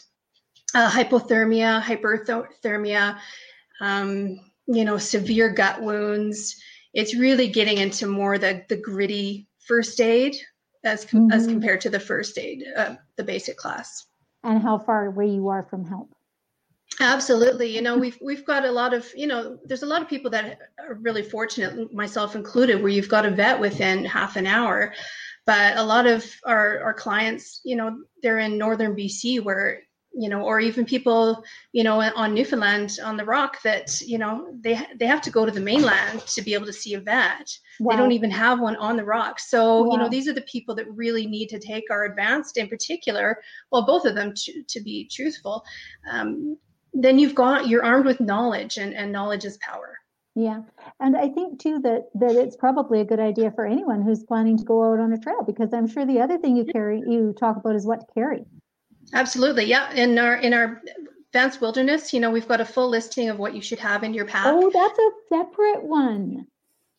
Uh, 0.75 0.91
hypothermia, 0.91 1.83
hyperthermia, 1.83 3.19
um, 3.81 4.41
you 4.67 4.85
know, 4.85 4.97
severe 4.97 5.51
gut 5.51 5.83
wounds. 5.83 6.57
It's 6.95 7.15
really 7.15 7.49
getting 7.49 7.79
into 7.79 8.07
more 8.07 8.39
the, 8.39 8.65
the 8.69 8.77
gritty 8.77 9.49
first 9.67 10.01
aid 10.01 10.35
as, 10.85 11.05
mm-hmm. 11.07 11.31
as 11.31 11.47
compared 11.47 11.81
to 11.83 11.91
the 11.91 12.01
first 12.01 12.39
aid, 12.39 12.65
uh, 12.77 12.95
the 13.17 13.25
basic 13.25 13.57
class. 13.57 14.07
And 14.43 14.63
how 14.63 14.79
far 14.79 15.07
away 15.07 15.29
you 15.29 15.49
are 15.49 15.63
from 15.63 15.87
help. 15.87 16.12
Absolutely. 17.03 17.75
You 17.75 17.83
know, 17.83 17.99
we've 17.99 18.17
we've 18.23 18.45
got 18.45 18.65
a 18.65 18.71
lot 18.71 18.95
of, 18.95 19.11
you 19.17 19.27
know, 19.27 19.59
there's 19.65 19.83
a 19.83 19.87
lot 19.87 20.03
of 20.03 20.09
people 20.09 20.31
that 20.31 20.59
are 20.79 20.95
really 20.95 21.23
fortunate, 21.23 21.93
myself 21.93 22.37
included, 22.37 22.81
where 22.81 22.93
you've 22.93 23.09
got 23.09 23.27
a 23.27 23.31
vet 23.31 23.59
within 23.59 24.05
half 24.05 24.37
an 24.37 24.47
hour. 24.47 24.95
But 25.45 25.77
a 25.77 25.83
lot 25.83 26.07
of 26.07 26.25
our, 26.45 26.81
our 26.81 26.95
clients, 26.95 27.61
you 27.65 27.75
know, 27.75 27.99
they're 28.23 28.39
in 28.39 28.57
northern 28.57 28.95
BC 28.95 29.43
where, 29.43 29.83
you 30.15 30.29
know, 30.29 30.43
or 30.43 30.61
even 30.61 30.85
people, 30.85 31.43
you 31.73 31.83
know, 31.83 32.01
on 32.01 32.35
Newfoundland 32.35 32.99
on 33.03 33.17
the 33.17 33.25
rock 33.25 33.61
that, 33.63 34.01
you 34.03 34.19
know, 34.19 34.55
they 34.61 34.79
they 34.97 35.07
have 35.07 35.23
to 35.23 35.31
go 35.31 35.45
to 35.45 35.51
the 35.51 35.61
mainland 35.61 36.21
to 36.29 36.43
be 36.43 36.55
able 36.55 36.67
to 36.67 36.73
see 36.73 36.95
a 36.95 37.01
vet. 37.01 37.51
Wow. 37.81 37.91
They 37.91 37.97
don't 38.01 38.13
even 38.13 38.31
have 38.31 38.61
one 38.61 38.77
on 38.77 38.97
the 38.97 39.05
rock. 39.05 39.41
So, 39.41 39.83
wow. 39.83 39.93
you 39.93 39.99
know, 39.99 40.09
these 40.09 40.29
are 40.29 40.35
the 40.35 40.43
people 40.43 40.77
that 40.77 40.89
really 40.89 41.27
need 41.27 41.49
to 41.49 41.59
take 41.59 41.91
our 41.91 42.05
advanced 42.05 42.59
in 42.59 42.69
particular, 42.69 43.43
well, 43.73 43.85
both 43.85 44.05
of 44.05 44.15
them 44.15 44.35
to, 44.37 44.63
to 44.63 44.81
be 44.81 45.09
truthful. 45.11 45.65
Um, 46.09 46.59
then 46.93 47.19
you've 47.19 47.35
got 47.35 47.69
you're 47.69 47.85
armed 47.85 48.07
with 48.07 48.21
knowledge 48.21 48.77
and, 48.79 48.95
and 48.95 49.13
knowledge 49.13 49.45
is 49.45 49.57
power. 49.59 49.99
Yeah. 50.35 50.63
And 51.01 51.17
i 51.17 51.29
think 51.29 51.61
too 51.61 51.79
that 51.81 52.09
that 52.15 52.37
it's 52.37 52.57
probably 52.57 53.01
a 53.01 53.05
good 53.05 53.21
idea 53.21 53.51
for 53.51 53.67
anyone 53.67 54.03
who's 54.03 54.25
planning 54.25 54.57
to 54.57 54.65
go 54.65 54.93
out 54.93 55.01
on 55.01 55.13
a 55.13 55.19
trail 55.19 55.43
because 55.47 55.75
i'm 55.75 55.87
sure 55.87 56.07
the 56.07 56.21
other 56.21 56.39
thing 56.39 56.57
you 56.57 56.65
carry 56.65 57.01
you 57.01 57.35
talk 57.39 57.57
about 57.57 57.77
is 57.77 57.87
what 57.87 58.01
to 58.01 58.07
carry. 58.15 58.45
Absolutely. 59.13 59.65
Yeah. 59.65 59.93
In 59.93 60.19
our 60.19 60.37
in 60.37 60.55
our 60.55 60.81
advanced 61.29 61.61
wilderness 61.61 62.13
you 62.13 62.21
know 62.21 62.31
we've 62.31 62.49
got 62.49 62.61
a 62.61 62.65
full 62.65 62.89
listing 62.89 63.29
of 63.29 63.39
what 63.39 63.55
you 63.55 63.61
should 63.61 63.81
have 63.81 64.05
in 64.05 64.15
your 64.15 64.27
pack. 64.27 64.47
Oh 64.47 64.71
that's 64.71 64.99
a 64.99 65.11
separate 65.29 65.83
one. 65.83 66.47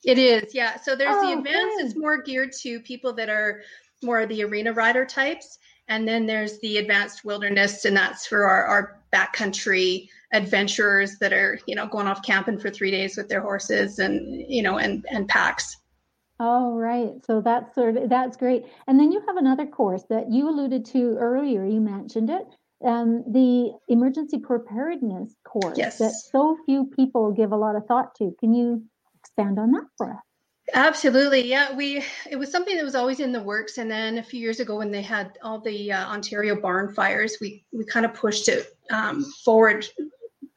It 0.03 0.17
is. 0.17 0.53
Yeah. 0.53 0.79
So 0.81 0.95
there's 0.95 1.15
oh, 1.15 1.27
the 1.27 1.37
advanced 1.37 1.77
good. 1.77 1.85
it's 1.85 1.95
more 1.95 2.21
geared 2.21 2.51
to 2.61 2.79
people 2.81 3.13
that 3.13 3.29
are 3.29 3.61
more 4.03 4.25
the 4.25 4.43
arena 4.43 4.73
rider 4.73 5.05
types. 5.05 5.57
And 5.87 6.07
then 6.07 6.25
there's 6.25 6.59
the 6.59 6.77
advanced 6.77 7.25
wilderness, 7.25 7.85
and 7.85 7.95
that's 7.95 8.25
for 8.25 8.45
our, 8.45 8.65
our 8.65 9.02
backcountry 9.13 10.09
adventurers 10.33 11.17
that 11.19 11.31
are, 11.31 11.59
you 11.67 11.75
know, 11.75 11.87
going 11.87 12.07
off 12.07 12.23
camping 12.23 12.57
for 12.57 12.69
three 12.69 12.91
days 12.91 13.15
with 13.15 13.29
their 13.29 13.41
horses 13.41 13.99
and, 13.99 14.43
you 14.49 14.63
know, 14.63 14.77
and, 14.77 15.05
and 15.11 15.27
packs. 15.27 15.77
Oh, 16.39 16.75
right. 16.75 17.11
So 17.25 17.41
that's 17.41 17.73
sort 17.75 17.95
of, 17.95 18.09
that's 18.09 18.35
great. 18.35 18.65
And 18.87 18.99
then 18.99 19.11
you 19.11 19.21
have 19.27 19.37
another 19.37 19.67
course 19.67 20.03
that 20.09 20.31
you 20.31 20.49
alluded 20.49 20.85
to 20.87 21.15
earlier. 21.19 21.65
You 21.65 21.79
mentioned 21.79 22.29
it. 22.29 22.47
Um, 22.83 23.23
the 23.31 23.71
emergency 23.87 24.39
preparedness 24.39 25.33
course 25.45 25.77
yes. 25.77 25.99
that 25.99 26.11
so 26.11 26.57
few 26.65 26.91
people 26.93 27.31
give 27.31 27.53
a 27.53 27.55
lot 27.55 27.77
of 27.77 27.85
thought 27.85 28.13
to. 28.15 28.35
Can 28.39 28.53
you 28.53 28.83
expand 29.19 29.57
on 29.57 29.71
that 29.71 29.85
for 29.97 30.11
us? 30.11 30.19
Absolutely. 30.73 31.47
Yeah, 31.47 31.75
we 31.75 32.03
it 32.29 32.35
was 32.35 32.51
something 32.51 32.75
that 32.75 32.83
was 32.83 32.95
always 32.95 33.19
in 33.19 33.31
the 33.31 33.41
works 33.41 33.77
and 33.77 33.89
then 33.89 34.17
a 34.17 34.23
few 34.23 34.39
years 34.39 34.59
ago 34.59 34.77
when 34.77 34.91
they 34.91 35.03
had 35.03 35.37
all 35.43 35.59
the 35.59 35.91
uh, 35.91 36.05
Ontario 36.07 36.59
barn 36.59 36.93
fires, 36.93 37.37
we 37.39 37.63
we 37.71 37.85
kind 37.85 38.05
of 38.05 38.13
pushed 38.13 38.49
it 38.49 38.75
um, 38.89 39.23
forward 39.45 39.85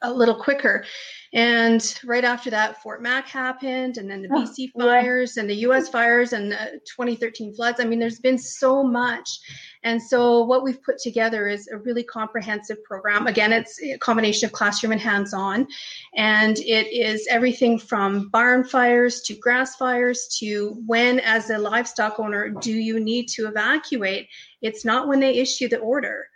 a 0.01 0.13
little 0.13 0.35
quicker. 0.35 0.85
And 1.33 1.99
right 2.05 2.23
after 2.23 2.49
that, 2.51 2.81
Fort 2.81 3.01
Mac 3.01 3.27
happened, 3.27 3.97
and 3.97 4.09
then 4.09 4.21
the 4.21 4.29
oh, 4.31 4.43
BC 4.43 4.71
fires 4.79 5.33
yeah. 5.35 5.41
and 5.41 5.49
the 5.49 5.55
US 5.55 5.89
fires 5.89 6.33
and 6.33 6.51
the 6.51 6.79
2013 6.95 7.49
uh, 7.49 7.55
floods. 7.55 7.79
I 7.79 7.83
mean, 7.83 7.99
there's 7.99 8.19
been 8.19 8.37
so 8.37 8.83
much. 8.83 9.39
And 9.83 10.01
so, 10.01 10.43
what 10.43 10.63
we've 10.63 10.81
put 10.83 10.99
together 10.99 11.47
is 11.47 11.67
a 11.67 11.77
really 11.77 12.03
comprehensive 12.03 12.83
program. 12.83 13.27
Again, 13.27 13.51
it's 13.51 13.81
a 13.81 13.97
combination 13.97 14.45
of 14.45 14.53
classroom 14.53 14.93
and 14.93 15.01
hands 15.01 15.33
on. 15.33 15.67
And 16.15 16.57
it 16.59 16.87
is 16.93 17.27
everything 17.29 17.77
from 17.77 18.29
barn 18.29 18.63
fires 18.63 19.21
to 19.23 19.35
grass 19.35 19.75
fires 19.75 20.27
to 20.39 20.81
when, 20.85 21.19
as 21.19 21.49
a 21.49 21.57
livestock 21.57 22.19
owner, 22.19 22.49
do 22.49 22.73
you 22.73 22.99
need 22.99 23.27
to 23.29 23.47
evacuate? 23.47 24.27
It's 24.61 24.85
not 24.85 25.07
when 25.07 25.19
they 25.19 25.35
issue 25.35 25.67
the 25.67 25.79
order. 25.79 26.27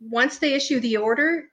Once 0.00 0.38
they 0.38 0.54
issue 0.54 0.80
the 0.80 0.96
order, 0.96 1.44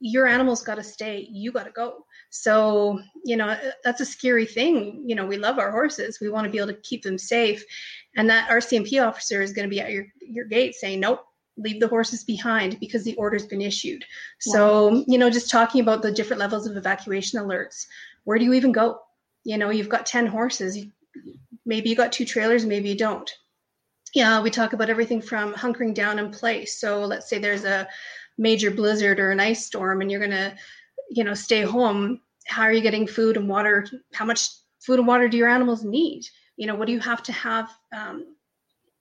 your 0.00 0.26
animal's 0.26 0.62
got 0.62 0.74
to 0.74 0.82
stay 0.82 1.26
you 1.30 1.52
got 1.52 1.64
to 1.64 1.70
go. 1.70 2.04
So 2.30 3.00
you 3.24 3.36
know 3.36 3.56
that's 3.84 4.00
a 4.00 4.06
scary 4.06 4.46
thing. 4.46 5.04
You 5.06 5.14
know 5.14 5.26
we 5.26 5.36
love 5.36 5.58
our 5.58 5.70
horses. 5.70 6.18
We 6.20 6.28
want 6.28 6.44
to 6.44 6.50
be 6.50 6.58
able 6.58 6.68
to 6.68 6.80
keep 6.80 7.02
them 7.02 7.18
safe. 7.18 7.64
And 8.16 8.28
that 8.28 8.48
rcmp 8.50 9.06
officer 9.06 9.42
is 9.42 9.52
going 9.52 9.68
to 9.68 9.74
be 9.74 9.80
at 9.80 9.92
your 9.92 10.06
your 10.20 10.46
gate 10.46 10.74
saying 10.74 11.00
nope 11.00 11.24
leave 11.56 11.78
the 11.78 11.86
horses 11.86 12.24
behind 12.24 12.80
because 12.80 13.04
the 13.04 13.14
order's 13.14 13.46
been 13.46 13.62
issued. 13.62 14.04
So 14.40 15.04
you 15.06 15.18
know 15.18 15.30
just 15.30 15.50
talking 15.50 15.80
about 15.80 16.02
the 16.02 16.12
different 16.12 16.40
levels 16.40 16.66
of 16.66 16.76
evacuation 16.76 17.40
alerts 17.40 17.86
where 18.24 18.38
do 18.38 18.44
you 18.44 18.54
even 18.54 18.72
go? 18.72 19.00
You 19.44 19.58
know 19.58 19.70
you've 19.70 19.88
got 19.88 20.06
10 20.06 20.26
horses. 20.26 20.78
Maybe 21.64 21.88
you 21.88 21.96
got 21.96 22.12
two 22.12 22.24
trailers 22.24 22.66
maybe 22.66 22.88
you 22.88 22.96
don't. 22.96 23.30
Yeah 24.12 24.42
we 24.42 24.50
talk 24.50 24.72
about 24.72 24.90
everything 24.90 25.22
from 25.22 25.54
hunkering 25.54 25.94
down 25.94 26.18
in 26.18 26.30
place. 26.30 26.80
So 26.80 27.04
let's 27.04 27.28
say 27.28 27.38
there's 27.38 27.64
a 27.64 27.88
major 28.38 28.70
blizzard 28.70 29.20
or 29.20 29.30
an 29.30 29.40
ice 29.40 29.64
storm 29.64 30.00
and 30.00 30.10
you're 30.10 30.20
going 30.20 30.30
to 30.30 30.54
you 31.10 31.24
know 31.24 31.34
stay 31.34 31.62
home 31.62 32.20
how 32.46 32.62
are 32.62 32.72
you 32.72 32.80
getting 32.80 33.06
food 33.06 33.36
and 33.36 33.48
water? 33.48 33.86
How 34.12 34.24
much 34.24 34.48
food 34.80 34.98
and 34.98 35.08
water 35.08 35.28
do 35.28 35.36
your 35.36 35.48
animals 35.48 35.84
need? 35.84 36.24
You 36.56 36.66
know 36.66 36.74
what 36.74 36.86
do 36.86 36.92
you 36.92 37.00
have 37.00 37.22
to 37.24 37.32
have 37.32 37.70
um, 37.94 38.36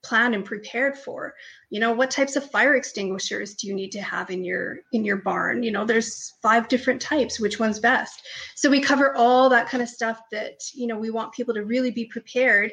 planned 0.04 0.34
and 0.34 0.43
prepared 0.43 0.98
for? 0.98 1.36
You 1.69 1.80
know 1.80 1.91
what 1.91 2.10
types 2.10 2.36
of 2.36 2.50
fire 2.50 2.76
extinguishers 2.76 3.54
do 3.56 3.67
you 3.67 3.76
need 3.76 3.91
to 3.91 4.02
have 4.02 4.32
in 4.32 4.43
your 4.43 4.78
in 4.93 5.06
your 5.06 5.17
barn? 5.17 5.62
You 5.62 5.72
know 5.72 5.86
there's 5.86 6.34
five 6.41 6.67
different 6.67 7.02
types 7.02 7.39
which 7.39 7.60
one's 7.60 7.80
best? 7.80 8.24
So 8.56 8.69
we 8.69 8.82
cover 8.82 9.15
all 9.15 9.50
that 9.50 9.67
kind 9.67 9.84
of 9.84 9.89
stuff 9.89 10.22
that 10.32 10.62
you 10.74 10.88
know 10.88 10.98
we 10.98 11.10
want 11.12 11.34
people 11.34 11.54
to 11.54 11.65
really 11.65 11.91
be 11.91 12.06
prepared. 12.06 12.72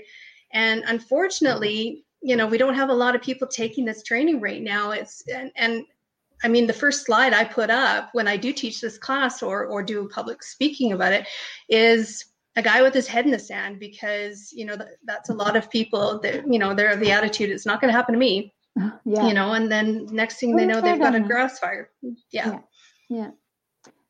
And 0.52 0.82
unfortunately 0.86 2.04
you 2.22 2.36
know 2.36 2.46
we 2.46 2.58
don't 2.58 2.74
have 2.74 2.90
a 2.90 2.94
lot 2.94 3.14
of 3.14 3.22
people 3.22 3.48
taking 3.48 3.84
this 3.84 4.02
training 4.02 4.40
right 4.40 4.62
now. 4.62 4.92
It's 4.92 5.22
and, 5.28 5.50
and 5.56 5.84
I 6.42 6.48
mean, 6.48 6.66
the 6.66 6.72
first 6.72 7.04
slide 7.04 7.32
I 7.32 7.44
put 7.44 7.70
up 7.70 8.10
when 8.12 8.28
I 8.28 8.36
do 8.36 8.52
teach 8.52 8.80
this 8.80 8.98
class 8.98 9.42
or 9.42 9.66
or 9.66 9.82
do 9.82 10.08
public 10.08 10.42
speaking 10.42 10.92
about 10.92 11.12
it 11.12 11.26
is 11.68 12.24
a 12.56 12.62
guy 12.62 12.82
with 12.82 12.94
his 12.94 13.06
head 13.06 13.24
in 13.24 13.30
the 13.30 13.38
sand 13.38 13.78
because 13.78 14.52
you 14.52 14.64
know 14.64 14.76
that's 15.04 15.30
a 15.30 15.34
lot 15.34 15.56
of 15.56 15.70
people 15.70 16.20
that 16.20 16.50
you 16.50 16.58
know 16.58 16.74
they're 16.74 16.92
of 16.92 17.00
the 17.00 17.12
attitude 17.12 17.50
it's 17.50 17.66
not 17.66 17.80
going 17.80 17.92
to 17.92 17.96
happen 17.96 18.14
to 18.14 18.18
me. 18.18 18.52
Uh-huh, 18.78 18.96
yeah. 19.04 19.26
You 19.26 19.34
know, 19.34 19.52
and 19.52 19.70
then 19.70 20.06
next 20.10 20.38
thing 20.38 20.56
they 20.56 20.66
know 20.66 20.80
they've 20.80 20.98
got 20.98 21.14
a 21.14 21.20
grass 21.20 21.58
fire. 21.58 21.90
Yeah. 22.02 22.12
yeah. 22.30 22.58
Yeah. 23.08 23.30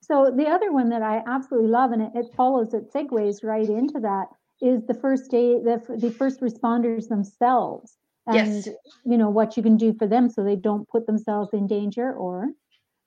So 0.02 0.32
the 0.36 0.46
other 0.46 0.72
one 0.72 0.90
that 0.90 1.02
I 1.02 1.22
absolutely 1.26 1.70
love, 1.70 1.92
and 1.92 2.02
it, 2.02 2.10
it 2.14 2.26
follows, 2.36 2.74
it 2.74 2.92
segues 2.92 3.42
right 3.42 3.68
into 3.68 4.00
that, 4.00 4.26
is 4.60 4.84
the 4.86 4.94
first 4.94 5.30
day, 5.30 5.54
the, 5.54 5.80
the 5.96 6.10
first 6.10 6.40
responders 6.40 7.08
themselves 7.08 7.96
and 8.26 8.36
yes. 8.36 8.68
you 9.04 9.16
know 9.16 9.30
what 9.30 9.56
you 9.56 9.62
can 9.62 9.76
do 9.76 9.92
for 9.94 10.06
them 10.06 10.28
so 10.28 10.44
they 10.44 10.56
don't 10.56 10.88
put 10.88 11.06
themselves 11.06 11.50
in 11.52 11.66
danger 11.66 12.12
or 12.12 12.48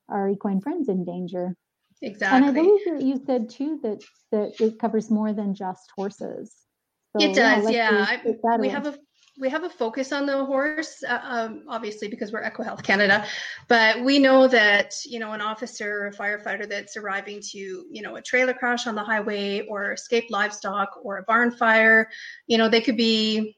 our 0.10 0.30
equine 0.30 0.60
friends 0.60 0.90
in 0.90 1.06
danger 1.06 1.56
exactly 2.02 2.38
and 2.38 2.46
i 2.46 2.52
believe 2.52 2.80
that 2.86 3.02
you 3.02 3.22
said 3.26 3.50
too 3.50 3.80
that 3.84 4.02
that 4.32 4.54
it 4.60 4.80
covers 4.80 5.10
more 5.10 5.34
than 5.34 5.54
just 5.54 5.92
horses 5.96 6.54
so, 7.16 7.24
it 7.24 7.36
does 7.36 7.70
yeah, 7.70 7.92
yeah. 7.92 8.20
I, 8.46 8.58
we 8.58 8.70
have 8.70 8.88
a 8.88 8.98
we 9.40 9.50
have 9.50 9.64
a 9.64 9.70
focus 9.70 10.12
on 10.12 10.26
the 10.26 10.46
horse, 10.46 11.04
uh, 11.08 11.20
um, 11.24 11.64
obviously 11.68 12.08
because 12.08 12.32
we're 12.32 12.44
EquiHealth 12.44 12.84
Canada, 12.84 13.26
but 13.68 14.04
we 14.04 14.20
know 14.20 14.48
that 14.48 14.96
you 15.06 15.20
know 15.20 15.32
an 15.32 15.42
officer 15.42 16.04
or 16.04 16.08
a 16.08 16.14
firefighter 16.14 16.70
that's 16.70 16.98
arriving 16.98 17.42
to 17.52 17.58
you 17.58 18.02
know 18.02 18.16
a 18.16 18.22
trailer 18.22 18.54
crash 18.54 18.86
on 18.86 18.96
the 18.96 19.04
highway 19.04 19.66
or 19.68 19.94
escaped 19.94 20.30
livestock 20.30 21.00
or 21.02 21.18
a 21.18 21.24
barn 21.24 21.52
fire, 21.52 22.10
you 22.48 22.58
know 22.58 22.70
they 22.70 22.82
could 22.82 22.98
be 22.98 23.58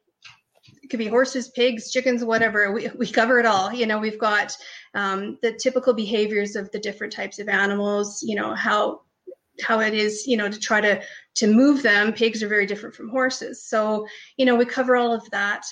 it 0.86 0.90
could 0.92 1.00
be 1.00 1.08
horses, 1.08 1.48
pigs, 1.48 1.90
chickens, 1.90 2.24
whatever. 2.24 2.72
We, 2.72 2.90
we 2.96 3.08
cover 3.08 3.40
it 3.40 3.48
all. 3.48 3.74
You 3.74 3.88
know, 3.88 3.98
we've 3.98 4.20
got 4.20 4.56
um, 4.94 5.40
the 5.42 5.52
typical 5.52 5.96
behaviors 5.96 6.56
of 6.56 6.72
the 6.72 6.78
different 6.78 7.12
types 7.12 7.40
of 7.40 7.50
animals. 7.50 8.22
You 8.22 8.36
know 8.36 8.54
how 8.54 9.02
how 9.64 9.80
it 9.80 9.94
is 9.94 10.28
you 10.28 10.36
know 10.36 10.50
to 10.50 10.60
try 10.60 10.82
to 10.82 11.02
to 11.34 11.48
move 11.48 11.82
them 11.82 12.12
pigs 12.12 12.44
are 12.44 12.50
very 12.50 12.66
different 12.66 12.94
from 12.94 13.08
horses 13.08 13.64
so 13.64 14.06
you 14.36 14.46
know 14.46 14.54
we 14.54 14.66
cover 14.66 14.98
all 14.98 15.14
of 15.14 15.24
that 15.32 15.66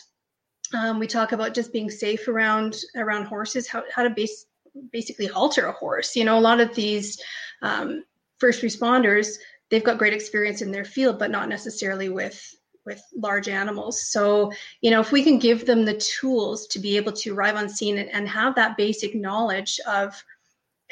um, 0.73 0.99
we 0.99 1.05
talk 1.05 1.33
about 1.33 1.53
just 1.53 1.73
being 1.73 1.89
safe 1.89 2.29
around 2.29 2.77
around 2.95 3.25
horses 3.25 3.67
how, 3.67 3.83
how 3.93 4.01
to 4.01 4.09
base, 4.09 4.45
basically 4.93 5.25
halter 5.25 5.65
a 5.65 5.73
horse 5.73 6.15
you 6.15 6.23
know 6.23 6.39
a 6.39 6.39
lot 6.39 6.61
of 6.61 6.73
these 6.75 7.21
um, 7.61 8.05
first 8.37 8.61
responders 8.61 9.35
they've 9.69 9.83
got 9.83 9.97
great 9.97 10.13
experience 10.13 10.61
in 10.61 10.71
their 10.71 10.85
field 10.85 11.19
but 11.19 11.29
not 11.29 11.49
necessarily 11.49 12.07
with 12.07 12.55
with 12.85 13.01
large 13.15 13.47
animals 13.47 14.01
so 14.09 14.51
you 14.81 14.91
know 14.91 14.99
if 14.99 15.11
we 15.11 15.23
can 15.23 15.39
give 15.39 15.65
them 15.65 15.85
the 15.85 15.97
tools 15.97 16.67
to 16.67 16.79
be 16.79 16.97
able 16.97 17.11
to 17.11 17.33
arrive 17.33 17.55
on 17.55 17.69
scene 17.69 17.97
and, 17.97 18.09
and 18.09 18.27
have 18.27 18.55
that 18.55 18.77
basic 18.77 19.15
knowledge 19.15 19.79
of 19.87 20.23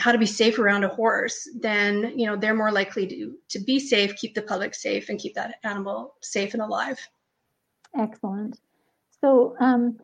how 0.01 0.11
to 0.11 0.17
be 0.17 0.25
safe 0.25 0.57
around 0.57 0.83
a 0.83 0.87
horse, 0.87 1.47
then 1.59 2.17
you 2.17 2.25
know 2.25 2.35
they're 2.35 2.55
more 2.55 2.71
likely 2.71 3.07
to 3.07 3.35
to 3.49 3.59
be 3.59 3.79
safe, 3.79 4.15
keep 4.15 4.33
the 4.33 4.41
public 4.41 4.73
safe, 4.73 5.09
and 5.09 5.19
keep 5.19 5.35
that 5.35 5.55
animal 5.63 6.15
safe 6.21 6.53
and 6.53 6.63
alive. 6.63 6.99
Excellent. 7.97 8.59
So, 9.21 9.55
um, 9.59 9.99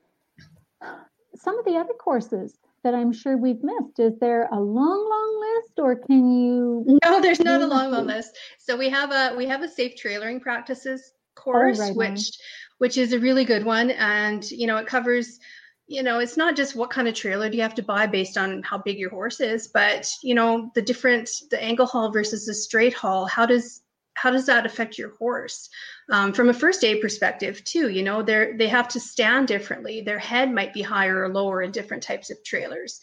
some 1.36 1.58
of 1.58 1.66
the 1.66 1.76
other 1.78 1.94
courses 1.94 2.58
that 2.84 2.94
I'm 2.94 3.12
sure 3.12 3.38
we've 3.38 3.64
missed. 3.64 4.00
Is 4.00 4.18
there 4.20 4.48
a 4.52 4.60
long, 4.60 5.10
long 5.10 5.56
list, 5.56 5.80
or 5.80 5.96
can 5.96 6.32
you? 6.32 7.00
No, 7.04 7.20
there's 7.20 7.40
not 7.40 7.62
a 7.62 7.68
long, 7.68 7.92
long 7.92 8.06
list. 8.06 8.38
So 8.60 8.78
we 8.78 8.90
have 8.90 9.12
a 9.12 9.36
we 9.36 9.48
have 9.48 9.64
a 9.64 9.70
safe 9.70 9.96
trailering 9.96 10.42
practices 10.42 11.14
course, 11.38 11.80
right 11.80 11.96
which 11.96 12.32
which 12.80 12.98
is 12.98 13.14
a 13.14 13.20
really 13.20 13.46
good 13.46 13.64
one, 13.64 13.92
and 13.92 14.50
you 14.52 14.68
know 14.68 14.78
it 14.78 14.88
covers 14.88 15.40
you 15.88 16.04
know, 16.04 16.20
it's 16.20 16.36
not 16.36 16.56
just 16.58 16.76
what 16.76 16.90
kind 16.90 17.08
of 17.08 17.16
trailer 17.16 17.50
do 17.50 17.56
you 17.56 17.64
have 17.64 17.76
to 17.76 17.82
buy 17.84 18.06
based 18.06 18.38
on 18.38 18.62
how 18.62 18.78
big 18.78 19.00
your 19.00 19.10
horse 19.10 19.40
is, 19.40 19.70
but 19.70 20.10
you 20.22 20.36
know, 20.36 20.70
the 20.76 20.82
different 20.82 21.30
the 21.50 21.64
angle 21.64 21.86
haul 21.86 22.12
versus 22.12 22.46
the 22.46 22.54
straight 22.54 22.94
haul. 22.94 23.26
How 23.26 23.46
does 23.46 23.82
how 24.16 24.32
does 24.32 24.46
that 24.48 24.66
affect 24.66 24.98
your 24.98 25.16
horse 25.16 25.70
um, 26.12 26.34
from 26.34 26.50
a 26.50 26.54
first 26.54 26.84
aid 26.84 27.02
perspective 27.02 27.64
too? 27.64 27.90
You 27.90 28.04
know, 28.04 28.22
they 28.22 28.54
they 28.58 28.68
have 28.68 28.90
to 28.90 29.00
stand 29.00 29.48
differently. 29.48 30.02
Their 30.02 30.20
head 30.20 30.54
might 30.54 30.74
be 30.74 30.82
higher 30.82 31.24
or 31.24 31.30
lower 31.30 31.62
in 31.62 31.72
different 31.72 32.04
types 32.04 32.30
of 32.30 32.44
trailers. 32.44 33.00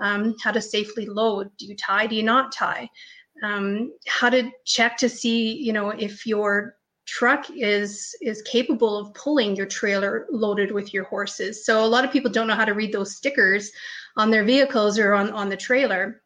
Um, 0.00 0.36
how 0.40 0.52
to 0.52 0.62
safely 0.62 1.06
load? 1.06 1.50
Do 1.58 1.66
you 1.66 1.74
tie? 1.74 2.06
Do 2.06 2.14
you 2.14 2.22
not 2.22 2.52
tie? 2.52 2.88
Um, 3.42 3.92
how 4.06 4.30
to 4.30 4.50
check 4.64 4.96
to 4.98 5.08
see, 5.08 5.56
you 5.56 5.72
know, 5.72 5.90
if 5.90 6.24
your 6.24 6.76
truck 7.08 7.46
is 7.56 8.14
is 8.20 8.42
capable 8.42 8.98
of 8.98 9.14
pulling 9.14 9.56
your 9.56 9.66
trailer 9.66 10.26
loaded 10.30 10.70
with 10.70 10.92
your 10.92 11.04
horses. 11.04 11.64
So 11.64 11.82
a 11.82 11.86
lot 11.86 12.04
of 12.04 12.12
people 12.12 12.30
don't 12.30 12.46
know 12.46 12.54
how 12.54 12.66
to 12.66 12.74
read 12.74 12.92
those 12.92 13.16
stickers 13.16 13.72
on 14.16 14.30
their 14.30 14.44
vehicles 14.44 14.98
or 14.98 15.14
on 15.14 15.30
on 15.30 15.48
the 15.48 15.56
trailer, 15.56 16.22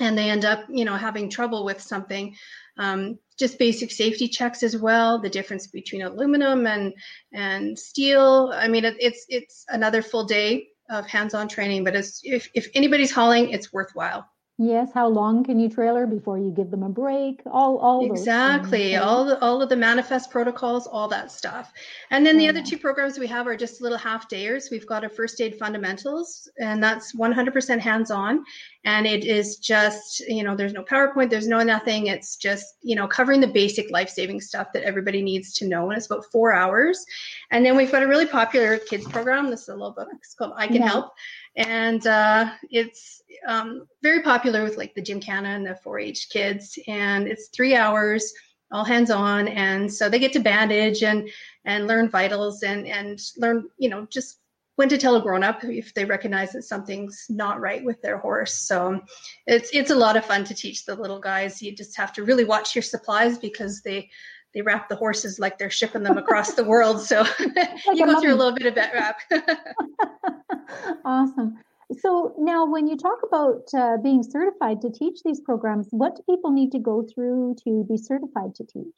and 0.00 0.18
they 0.18 0.28
end 0.28 0.44
up 0.44 0.64
you 0.68 0.84
know 0.84 0.96
having 0.96 1.30
trouble 1.30 1.64
with 1.64 1.80
something. 1.80 2.34
Um, 2.76 3.18
just 3.38 3.58
basic 3.58 3.90
safety 3.90 4.28
checks 4.28 4.62
as 4.62 4.76
well. 4.76 5.20
The 5.20 5.30
difference 5.30 5.68
between 5.68 6.02
aluminum 6.02 6.66
and 6.66 6.92
and 7.32 7.78
steel. 7.78 8.52
I 8.52 8.66
mean, 8.66 8.84
it, 8.84 8.96
it's 8.98 9.24
it's 9.28 9.64
another 9.68 10.02
full 10.02 10.24
day 10.24 10.68
of 10.90 11.06
hands-on 11.06 11.48
training, 11.48 11.84
but 11.84 11.94
if 11.94 12.50
if 12.52 12.68
anybody's 12.74 13.12
hauling, 13.12 13.50
it's 13.50 13.72
worthwhile. 13.72 14.28
Yes, 14.58 14.88
how 14.94 15.06
long 15.06 15.44
can 15.44 15.60
you 15.60 15.68
trailer 15.68 16.06
before 16.06 16.38
you 16.38 16.50
give 16.50 16.70
them 16.70 16.82
a 16.82 16.88
break? 16.88 17.42
All, 17.44 17.76
all 17.76 18.06
exactly, 18.06 18.96
all 18.96 19.26
the, 19.26 19.38
all 19.44 19.60
of 19.60 19.68
the 19.68 19.76
manifest 19.76 20.30
protocols, 20.30 20.86
all 20.86 21.08
that 21.08 21.30
stuff. 21.30 21.74
And 22.10 22.24
then 22.24 22.38
the 22.38 22.48
other 22.48 22.62
two 22.62 22.78
programs 22.78 23.18
we 23.18 23.26
have 23.26 23.46
are 23.46 23.54
just 23.54 23.82
little 23.82 23.98
half 23.98 24.30
dayers. 24.30 24.70
We've 24.70 24.86
got 24.86 25.04
a 25.04 25.10
first 25.10 25.42
aid 25.42 25.58
fundamentals, 25.58 26.48
and 26.58 26.82
that's 26.82 27.14
100% 27.14 27.80
hands 27.80 28.10
on. 28.10 28.44
And 28.86 29.06
it 29.06 29.26
is 29.26 29.58
just, 29.58 30.20
you 30.20 30.42
know, 30.42 30.56
there's 30.56 30.72
no 30.72 30.84
PowerPoint, 30.84 31.28
there's 31.28 31.48
no 31.48 31.62
nothing. 31.62 32.06
It's 32.06 32.36
just, 32.36 32.76
you 32.80 32.96
know, 32.96 33.06
covering 33.06 33.40
the 33.40 33.48
basic 33.48 33.90
life 33.90 34.08
saving 34.08 34.40
stuff 34.40 34.68
that 34.72 34.84
everybody 34.84 35.20
needs 35.20 35.52
to 35.54 35.68
know. 35.68 35.90
And 35.90 35.98
it's 35.98 36.06
about 36.06 36.24
four 36.32 36.54
hours. 36.54 37.04
And 37.50 37.66
then 37.66 37.76
we've 37.76 37.92
got 37.92 38.02
a 38.02 38.08
really 38.08 38.26
popular 38.26 38.78
kids 38.78 39.06
program. 39.06 39.50
This 39.50 39.62
is 39.62 39.68
a 39.68 39.72
little 39.72 39.92
book. 39.92 40.08
It's 40.14 40.34
called 40.34 40.54
I 40.56 40.66
Can 40.66 40.76
yeah. 40.76 40.88
Help 40.88 41.12
and 41.56 42.06
uh, 42.06 42.50
it's 42.70 43.22
um, 43.46 43.86
very 44.02 44.22
popular 44.22 44.62
with 44.62 44.76
like 44.76 44.94
the 44.94 45.02
gymkhana 45.02 45.48
and 45.48 45.66
the 45.66 45.78
4-H 45.84 46.28
kids. 46.30 46.78
And 46.86 47.26
it's 47.26 47.48
three 47.48 47.74
hours, 47.74 48.32
all 48.70 48.84
hands 48.84 49.10
on, 49.10 49.48
and 49.48 49.92
so 49.92 50.08
they 50.08 50.18
get 50.18 50.32
to 50.34 50.40
bandage 50.40 51.02
and 51.02 51.28
and 51.64 51.86
learn 51.86 52.08
vitals 52.08 52.62
and 52.62 52.86
and 52.86 53.20
learn 53.38 53.68
you 53.78 53.88
know 53.88 54.06
just 54.10 54.38
when 54.76 54.88
to 54.90 54.98
tell 54.98 55.16
a 55.16 55.22
grown 55.22 55.42
up 55.42 55.64
if 55.64 55.94
they 55.94 56.04
recognize 56.04 56.52
that 56.52 56.62
something's 56.62 57.26
not 57.30 57.60
right 57.60 57.82
with 57.82 58.00
their 58.02 58.18
horse. 58.18 58.54
So 58.54 59.00
it's 59.46 59.70
it's 59.72 59.90
a 59.90 59.96
lot 59.96 60.16
of 60.16 60.26
fun 60.26 60.44
to 60.44 60.54
teach 60.54 60.84
the 60.84 60.94
little 60.94 61.20
guys. 61.20 61.62
You 61.62 61.74
just 61.74 61.96
have 61.96 62.12
to 62.14 62.24
really 62.24 62.44
watch 62.44 62.74
your 62.74 62.82
supplies 62.82 63.38
because 63.38 63.80
they 63.82 64.10
they 64.56 64.62
wrap 64.62 64.88
the 64.88 64.96
horses 64.96 65.38
like 65.38 65.58
they're 65.58 65.68
shipping 65.68 66.02
them 66.02 66.16
across 66.16 66.54
the 66.54 66.64
world. 66.64 67.02
So 67.02 67.26
you 67.92 68.06
go 68.06 68.18
through 68.18 68.32
a 68.32 68.40
little 68.40 68.54
bit 68.54 68.64
of 68.64 68.74
that 68.76 68.94
wrap. 68.94 69.20
awesome. 71.04 71.58
So 72.00 72.34
now, 72.38 72.64
when 72.64 72.86
you 72.86 72.96
talk 72.96 73.18
about 73.22 73.68
uh, 73.76 73.98
being 74.02 74.22
certified 74.22 74.80
to 74.80 74.90
teach 74.90 75.20
these 75.22 75.40
programs, 75.40 75.88
what 75.90 76.16
do 76.16 76.22
people 76.22 76.52
need 76.52 76.72
to 76.72 76.78
go 76.78 77.02
through 77.02 77.56
to 77.64 77.84
be 77.86 77.98
certified 77.98 78.54
to 78.54 78.64
teach? 78.64 78.94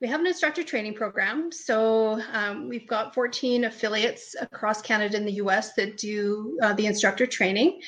We 0.00 0.08
have 0.08 0.20
an 0.20 0.26
instructor 0.26 0.62
training 0.62 0.94
program. 0.94 1.52
So 1.52 2.18
um, 2.32 2.66
we've 2.68 2.88
got 2.88 3.12
14 3.12 3.64
affiliates 3.64 4.34
across 4.40 4.80
Canada 4.80 5.18
and 5.18 5.28
the 5.28 5.32
US 5.44 5.74
that 5.74 5.98
do 5.98 6.58
uh, 6.62 6.72
the 6.72 6.86
instructor 6.86 7.26
training. 7.26 7.80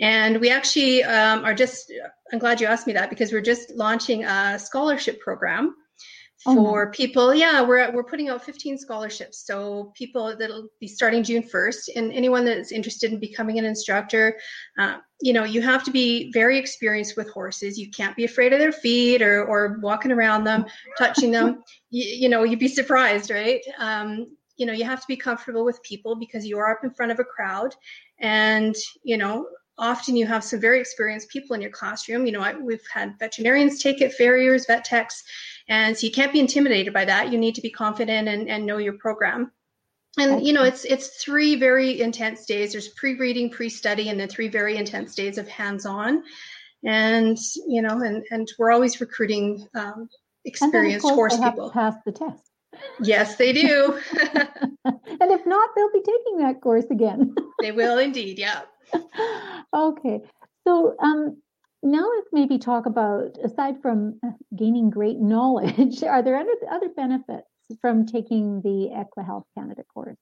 And 0.00 0.40
we 0.40 0.50
actually 0.50 1.04
um, 1.04 1.44
are 1.44 1.54
just, 1.54 1.92
I'm 2.32 2.38
glad 2.38 2.60
you 2.60 2.66
asked 2.66 2.86
me 2.86 2.94
that 2.94 3.10
because 3.10 3.32
we're 3.32 3.42
just 3.42 3.70
launching 3.70 4.24
a 4.24 4.58
scholarship 4.58 5.20
program 5.20 5.74
for 6.42 6.88
oh, 6.88 6.90
people. 6.90 7.34
Yeah, 7.34 7.62
we're 7.62 7.90
we're 7.92 8.04
putting 8.04 8.28
out 8.28 8.44
15 8.44 8.76
scholarships. 8.78 9.46
So 9.46 9.92
people 9.96 10.36
that'll 10.36 10.68
be 10.80 10.88
starting 10.88 11.22
June 11.22 11.42
1st, 11.42 11.90
and 11.96 12.12
anyone 12.12 12.44
that's 12.44 12.72
interested 12.72 13.12
in 13.12 13.20
becoming 13.20 13.58
an 13.58 13.64
instructor, 13.64 14.38
uh, 14.78 14.98
you 15.20 15.32
know, 15.32 15.44
you 15.44 15.62
have 15.62 15.84
to 15.84 15.90
be 15.90 16.30
very 16.32 16.58
experienced 16.58 17.16
with 17.16 17.30
horses. 17.30 17.78
You 17.78 17.90
can't 17.90 18.16
be 18.16 18.24
afraid 18.24 18.52
of 18.52 18.58
their 18.58 18.72
feet 18.72 19.22
or 19.22 19.44
or 19.44 19.78
walking 19.80 20.12
around 20.12 20.44
them, 20.44 20.66
touching 20.98 21.30
them. 21.30 21.62
you, 21.90 22.04
you 22.04 22.28
know, 22.28 22.42
you'd 22.42 22.58
be 22.58 22.68
surprised, 22.68 23.30
right? 23.30 23.62
Um, 23.78 24.36
you 24.56 24.66
know, 24.66 24.72
you 24.72 24.84
have 24.84 25.00
to 25.00 25.06
be 25.08 25.16
comfortable 25.16 25.64
with 25.64 25.82
people 25.82 26.14
because 26.14 26.46
you 26.46 26.58
are 26.58 26.70
up 26.70 26.84
in 26.84 26.90
front 26.90 27.10
of 27.10 27.18
a 27.20 27.24
crowd, 27.24 27.74
and 28.18 28.76
you 29.02 29.16
know, 29.16 29.46
often 29.78 30.16
you 30.16 30.26
have 30.26 30.44
some 30.44 30.60
very 30.60 30.80
experienced 30.80 31.28
people 31.30 31.54
in 31.54 31.60
your 31.60 31.70
classroom. 31.70 32.26
You 32.26 32.32
know, 32.32 32.40
I, 32.40 32.54
we've 32.54 32.86
had 32.92 33.18
veterinarians 33.18 33.82
take 33.82 34.00
it, 34.00 34.12
farriers, 34.12 34.66
vet 34.66 34.84
techs, 34.84 35.22
and 35.68 35.96
so 35.96 36.06
you 36.06 36.12
can't 36.12 36.32
be 36.32 36.40
intimidated 36.40 36.92
by 36.92 37.06
that. 37.06 37.32
You 37.32 37.38
need 37.38 37.54
to 37.54 37.62
be 37.62 37.70
confident 37.70 38.28
and, 38.28 38.48
and 38.48 38.66
know 38.66 38.78
your 38.78 38.94
program. 38.94 39.50
And 40.16 40.46
you 40.46 40.52
know, 40.52 40.62
it's 40.62 40.84
it's 40.84 41.22
three 41.22 41.56
very 41.56 42.00
intense 42.00 42.46
days. 42.46 42.72
There's 42.72 42.88
pre-reading, 42.88 43.50
pre-study, 43.50 44.08
and 44.08 44.20
then 44.20 44.28
three 44.28 44.48
very 44.48 44.76
intense 44.76 45.14
days 45.14 45.38
of 45.38 45.48
hands-on. 45.48 46.22
And 46.84 47.36
you 47.66 47.82
know, 47.82 48.00
and 48.00 48.22
and 48.30 48.48
we're 48.58 48.70
always 48.70 49.00
recruiting 49.00 49.66
um, 49.74 50.08
experienced 50.44 51.08
horse 51.08 51.36
people. 51.36 51.70
pass 51.70 51.94
the 52.06 52.12
test. 52.12 52.48
Yes, 53.00 53.36
they 53.36 53.52
do. 53.52 54.00
and 54.84 55.30
if 55.32 55.46
not, 55.46 55.70
they'll 55.74 55.92
be 55.92 56.02
taking 56.02 56.38
that 56.38 56.60
course 56.60 56.86
again. 56.90 57.34
they 57.60 57.72
will 57.72 57.98
indeed. 57.98 58.38
Yeah. 58.38 58.62
okay. 59.74 60.20
So 60.66 60.94
um, 60.98 61.42
now 61.84 62.08
let's 62.16 62.28
maybe 62.32 62.58
talk 62.58 62.86
about, 62.86 63.36
aside 63.42 63.80
from 63.82 64.18
uh, 64.24 64.30
gaining 64.56 64.90
great 64.90 65.18
knowledge, 65.18 66.02
are 66.02 66.22
there 66.22 66.36
other, 66.36 66.54
other 66.70 66.88
benefits 66.88 67.46
from 67.80 68.06
taking 68.06 68.60
the 68.62 68.90
EquiHealth 68.92 69.44
Canada 69.56 69.84
course? 69.92 70.16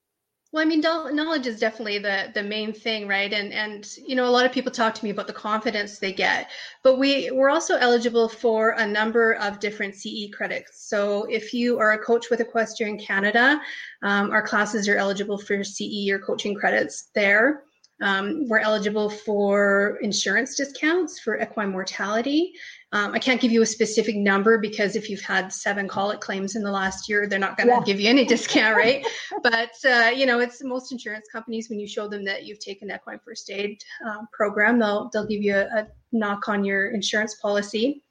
Well, 0.52 0.62
I 0.62 0.66
mean, 0.66 0.82
knowledge 0.82 1.46
is 1.46 1.58
definitely 1.58 1.96
the 1.96 2.30
the 2.34 2.42
main 2.42 2.74
thing, 2.74 3.08
right? 3.08 3.32
And 3.32 3.54
and 3.54 3.88
you 3.96 4.14
know, 4.14 4.26
a 4.26 4.30
lot 4.30 4.44
of 4.44 4.52
people 4.52 4.70
talk 4.70 4.94
to 4.94 5.04
me 5.04 5.10
about 5.10 5.26
the 5.26 5.32
confidence 5.32 5.98
they 5.98 6.12
get, 6.12 6.50
but 6.82 6.98
we 6.98 7.30
we're 7.30 7.48
also 7.48 7.76
eligible 7.76 8.28
for 8.28 8.72
a 8.72 8.86
number 8.86 9.32
of 9.36 9.60
different 9.60 9.94
CE 9.94 10.28
credits. 10.30 10.86
So 10.90 11.24
if 11.30 11.54
you 11.54 11.78
are 11.78 11.92
a 11.92 11.98
coach 11.98 12.28
with 12.28 12.40
Equestrian 12.40 12.98
Canada, 12.98 13.62
um, 14.02 14.30
our 14.30 14.42
classes 14.42 14.90
are 14.90 14.96
eligible 14.96 15.38
for 15.38 15.64
CE 15.64 16.10
or 16.10 16.18
coaching 16.18 16.54
credits 16.54 17.08
there. 17.14 17.62
Um, 18.02 18.48
we're 18.48 18.58
eligible 18.58 19.08
for 19.08 19.98
insurance 20.02 20.56
discounts 20.56 21.20
for 21.20 21.40
equine 21.40 21.70
mortality. 21.70 22.52
Um, 22.90 23.14
I 23.14 23.20
can't 23.20 23.40
give 23.40 23.52
you 23.52 23.62
a 23.62 23.66
specific 23.66 24.16
number 24.16 24.58
because 24.58 24.96
if 24.96 25.08
you've 25.08 25.22
had 25.22 25.52
seven 25.52 25.88
colic 25.88 26.20
claims 26.20 26.56
in 26.56 26.64
the 26.64 26.70
last 26.70 27.08
year, 27.08 27.28
they're 27.28 27.38
not 27.38 27.56
going 27.56 27.68
to 27.68 27.74
yeah. 27.74 27.82
give 27.84 28.00
you 28.00 28.08
any 28.10 28.24
discount, 28.26 28.76
right? 28.76 29.06
but 29.42 29.72
uh, 29.88 30.10
you 30.14 30.26
know, 30.26 30.40
it's 30.40 30.62
most 30.64 30.90
insurance 30.90 31.28
companies 31.32 31.70
when 31.70 31.78
you 31.78 31.86
show 31.86 32.08
them 32.08 32.24
that 32.24 32.44
you've 32.44 32.58
taken 32.58 32.90
equine 32.90 33.20
first 33.24 33.48
aid 33.50 33.82
uh, 34.06 34.18
program, 34.32 34.80
they'll 34.80 35.08
they'll 35.12 35.26
give 35.26 35.42
you 35.42 35.54
a, 35.54 35.64
a 35.66 35.86
knock 36.10 36.48
on 36.48 36.64
your 36.64 36.90
insurance 36.90 37.36
policy. 37.36 38.02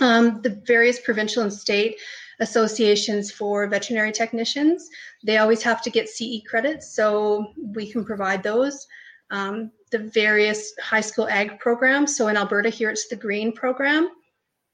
Um, 0.00 0.42
the 0.42 0.60
various 0.66 1.00
provincial 1.00 1.42
and 1.42 1.52
state 1.52 1.96
associations 2.40 3.32
for 3.32 3.66
veterinary 3.66 4.12
technicians, 4.12 4.88
they 5.24 5.38
always 5.38 5.62
have 5.62 5.80
to 5.82 5.90
get 5.90 6.08
CE 6.08 6.42
credits, 6.48 6.94
so 6.94 7.52
we 7.74 7.90
can 7.90 8.04
provide 8.04 8.42
those. 8.42 8.86
Um, 9.30 9.70
the 9.90 9.98
various 9.98 10.74
high 10.78 11.00
school 11.00 11.28
ag 11.28 11.58
programs. 11.58 12.16
So 12.16 12.28
in 12.28 12.36
Alberta, 12.36 12.68
here 12.68 12.90
it's 12.90 13.08
the 13.08 13.16
Green 13.16 13.52
program. 13.52 14.10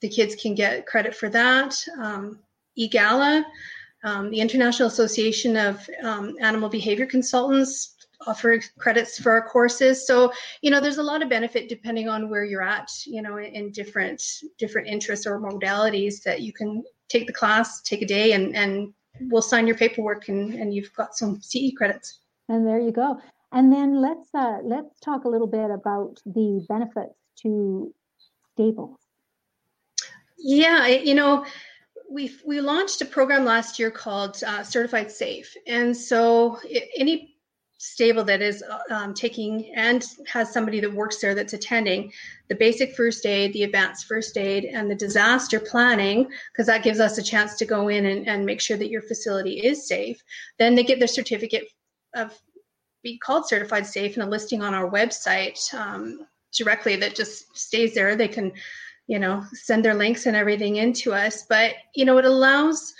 The 0.00 0.08
kids 0.08 0.34
can 0.34 0.54
get 0.54 0.86
credit 0.86 1.14
for 1.14 1.28
that. 1.30 1.76
Um, 2.00 2.38
EAGALA, 2.78 3.44
um, 4.04 4.30
the 4.30 4.40
International 4.40 4.88
Association 4.88 5.56
of 5.56 5.88
um, 6.02 6.34
Animal 6.40 6.68
Behavior 6.68 7.06
Consultants, 7.06 7.94
offer 8.26 8.60
credits 8.78 9.18
for 9.18 9.32
our 9.32 9.46
courses. 9.48 10.06
So 10.06 10.32
you 10.62 10.70
know, 10.70 10.80
there's 10.80 10.98
a 10.98 11.02
lot 11.02 11.22
of 11.22 11.28
benefit 11.28 11.68
depending 11.68 12.08
on 12.08 12.28
where 12.28 12.44
you're 12.44 12.62
at. 12.62 12.90
You 13.06 13.22
know, 13.22 13.38
in 13.38 13.70
different 13.70 14.22
different 14.58 14.88
interests 14.88 15.26
or 15.26 15.40
modalities 15.40 16.22
that 16.22 16.42
you 16.42 16.52
can 16.52 16.82
take 17.08 17.26
the 17.26 17.32
class, 17.32 17.80
take 17.82 18.02
a 18.02 18.06
day, 18.06 18.32
and 18.32 18.54
and 18.56 18.92
we'll 19.20 19.42
sign 19.42 19.66
your 19.66 19.76
paperwork, 19.76 20.28
and 20.28 20.54
and 20.54 20.74
you've 20.74 20.92
got 20.94 21.16
some 21.16 21.40
CE 21.40 21.72
credits. 21.76 22.20
And 22.48 22.66
there 22.66 22.80
you 22.80 22.92
go. 22.92 23.20
And 23.54 23.72
then 23.72 24.02
let's 24.02 24.28
uh, 24.34 24.58
let's 24.64 24.98
talk 24.98 25.24
a 25.24 25.28
little 25.28 25.46
bit 25.46 25.70
about 25.70 26.20
the 26.26 26.66
benefits 26.68 27.14
to 27.42 27.94
stables. 28.52 28.98
Yeah, 30.36 30.88
you 30.88 31.14
know, 31.14 31.46
we 32.10 32.34
we 32.44 32.60
launched 32.60 33.00
a 33.00 33.04
program 33.04 33.44
last 33.44 33.78
year 33.78 33.92
called 33.92 34.42
uh, 34.44 34.64
Certified 34.64 35.12
Safe, 35.12 35.56
and 35.68 35.96
so 35.96 36.58
any 36.96 37.36
stable 37.78 38.24
that 38.24 38.42
is 38.42 38.64
um, 38.90 39.14
taking 39.14 39.72
and 39.74 40.04
has 40.26 40.52
somebody 40.52 40.80
that 40.80 40.92
works 40.92 41.20
there 41.20 41.34
that's 41.34 41.52
attending 41.52 42.10
the 42.48 42.54
basic 42.56 42.96
first 42.96 43.24
aid, 43.24 43.52
the 43.52 43.62
advanced 43.62 44.06
first 44.06 44.36
aid, 44.36 44.64
and 44.64 44.90
the 44.90 44.94
disaster 44.96 45.60
planning, 45.60 46.26
because 46.50 46.66
that 46.66 46.82
gives 46.82 46.98
us 46.98 47.18
a 47.18 47.22
chance 47.22 47.56
to 47.56 47.66
go 47.66 47.86
in 47.88 48.06
and, 48.06 48.26
and 48.26 48.44
make 48.44 48.60
sure 48.60 48.76
that 48.76 48.90
your 48.90 49.02
facility 49.02 49.60
is 49.60 49.86
safe. 49.86 50.20
Then 50.58 50.74
they 50.74 50.82
get 50.82 50.98
their 50.98 51.06
certificate 51.06 51.68
of 52.14 52.36
be 53.04 53.18
called 53.18 53.46
certified 53.46 53.86
safe 53.86 54.14
and 54.14 54.24
a 54.24 54.28
listing 54.28 54.62
on 54.62 54.74
our 54.74 54.90
website 54.90 55.72
um, 55.74 56.26
directly 56.52 56.96
that 56.96 57.14
just 57.14 57.56
stays 57.56 57.94
there. 57.94 58.16
They 58.16 58.26
can, 58.26 58.50
you 59.06 59.20
know, 59.20 59.44
send 59.52 59.84
their 59.84 59.94
links 59.94 60.26
and 60.26 60.34
everything 60.34 60.76
into 60.76 61.12
us. 61.12 61.44
But, 61.48 61.74
you 61.94 62.06
know, 62.06 62.18
it 62.18 62.24
allows 62.24 62.94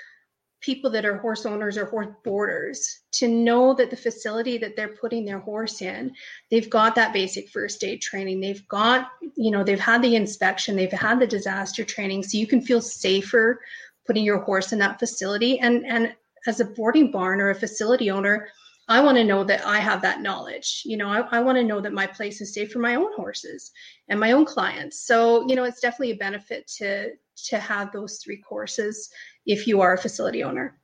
people 0.60 0.90
that 0.90 1.04
are 1.04 1.18
horse 1.18 1.44
owners 1.46 1.76
or 1.76 1.86
horse 1.86 2.08
boarders 2.22 3.00
to 3.12 3.28
know 3.28 3.74
that 3.74 3.90
the 3.90 3.96
facility 3.96 4.56
that 4.58 4.76
they're 4.76 4.96
putting 4.96 5.22
their 5.22 5.38
horse 5.40 5.82
in 5.82 6.10
they've 6.50 6.70
got 6.70 6.94
that 6.94 7.12
basic 7.12 7.50
first 7.50 7.84
aid 7.84 8.00
training 8.00 8.40
they've 8.40 8.66
got 8.68 9.10
you 9.36 9.50
know 9.50 9.62
they've 9.62 9.78
had 9.78 10.00
the 10.00 10.16
inspection 10.16 10.74
they've 10.74 10.90
had 10.90 11.20
the 11.20 11.26
disaster 11.26 11.84
training 11.84 12.22
so 12.22 12.38
you 12.38 12.46
can 12.46 12.62
feel 12.62 12.80
safer 12.80 13.60
putting 14.06 14.24
your 14.24 14.38
horse 14.38 14.72
in 14.72 14.78
that 14.78 14.98
facility 14.98 15.60
and 15.60 15.84
and 15.84 16.14
as 16.46 16.60
a 16.60 16.64
boarding 16.64 17.10
barn 17.10 17.42
or 17.42 17.50
a 17.50 17.54
facility 17.54 18.10
owner 18.10 18.48
I 18.88 19.00
want 19.00 19.16
to 19.16 19.24
know 19.24 19.44
that 19.44 19.66
I 19.66 19.78
have 19.78 20.02
that 20.02 20.20
knowledge. 20.20 20.82
You 20.84 20.96
know, 20.96 21.08
I, 21.08 21.20
I 21.38 21.40
want 21.40 21.56
to 21.56 21.64
know 21.64 21.80
that 21.80 21.92
my 21.92 22.06
place 22.06 22.40
is 22.40 22.52
safe 22.52 22.70
for 22.70 22.80
my 22.80 22.96
own 22.96 23.12
horses 23.14 23.70
and 24.08 24.20
my 24.20 24.32
own 24.32 24.44
clients. 24.44 25.06
So, 25.06 25.46
you 25.48 25.56
know, 25.56 25.64
it's 25.64 25.80
definitely 25.80 26.12
a 26.12 26.16
benefit 26.16 26.66
to 26.78 27.12
to 27.46 27.58
have 27.58 27.90
those 27.92 28.18
three 28.18 28.36
courses 28.36 29.10
if 29.44 29.66
you 29.66 29.80
are 29.80 29.94
a 29.94 29.98
facility 29.98 30.44
owner. 30.44 30.78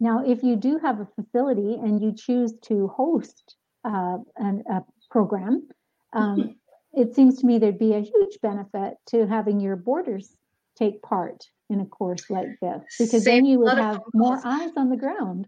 Now, 0.00 0.24
if 0.24 0.42
you 0.42 0.56
do 0.56 0.78
have 0.78 1.00
a 1.00 1.08
facility 1.14 1.74
and 1.74 2.02
you 2.02 2.12
choose 2.12 2.54
to 2.62 2.88
host 2.88 3.56
uh, 3.84 4.18
an, 4.36 4.64
a 4.70 4.82
program, 5.10 5.68
um, 6.12 6.36
mm-hmm. 6.38 7.00
it 7.00 7.14
seems 7.14 7.38
to 7.40 7.46
me 7.46 7.58
there'd 7.58 7.78
be 7.78 7.94
a 7.94 8.00
huge 8.00 8.38
benefit 8.42 8.94
to 9.08 9.26
having 9.26 9.60
your 9.60 9.76
boarders 9.76 10.34
take 10.76 11.02
part 11.02 11.44
in 11.70 11.80
a 11.80 11.86
course 11.86 12.28
like 12.30 12.48
this 12.60 12.82
because 12.98 13.24
Save 13.24 13.24
then 13.24 13.44
you 13.44 13.58
would 13.60 13.78
have 13.78 14.00
more 14.14 14.40
eyes 14.44 14.70
on 14.76 14.90
the 14.90 14.96
ground. 14.96 15.46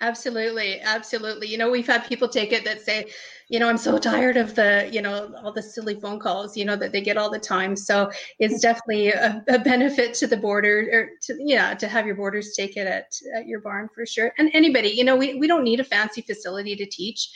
Absolutely, 0.00 0.80
absolutely. 0.80 1.46
You 1.46 1.56
know, 1.56 1.70
we've 1.70 1.86
had 1.86 2.04
people 2.06 2.28
take 2.28 2.52
it 2.52 2.64
that 2.64 2.82
say, 2.82 3.06
you 3.48 3.58
know, 3.58 3.68
I'm 3.68 3.78
so 3.78 3.96
tired 3.96 4.36
of 4.36 4.54
the, 4.54 4.88
you 4.92 5.00
know, 5.00 5.32
all 5.42 5.52
the 5.52 5.62
silly 5.62 5.98
phone 5.98 6.18
calls, 6.18 6.56
you 6.56 6.64
know, 6.64 6.76
that 6.76 6.92
they 6.92 7.00
get 7.00 7.16
all 7.16 7.30
the 7.30 7.38
time. 7.38 7.76
So 7.76 8.10
it's 8.38 8.60
definitely 8.60 9.10
a, 9.10 9.42
a 9.48 9.58
benefit 9.60 10.12
to 10.14 10.26
the 10.26 10.36
boarder 10.36 10.88
or 10.92 11.08
to, 11.22 11.36
yeah, 11.40 11.74
to 11.74 11.88
have 11.88 12.06
your 12.06 12.16
boarders 12.16 12.54
take 12.56 12.76
it 12.76 12.86
at, 12.86 13.06
at 13.36 13.46
your 13.46 13.60
barn 13.60 13.88
for 13.94 14.04
sure. 14.04 14.32
And 14.36 14.50
anybody, 14.52 14.88
you 14.88 15.04
know, 15.04 15.16
we, 15.16 15.34
we 15.34 15.46
don't 15.46 15.64
need 15.64 15.80
a 15.80 15.84
fancy 15.84 16.20
facility 16.22 16.74
to 16.76 16.86
teach. 16.86 17.30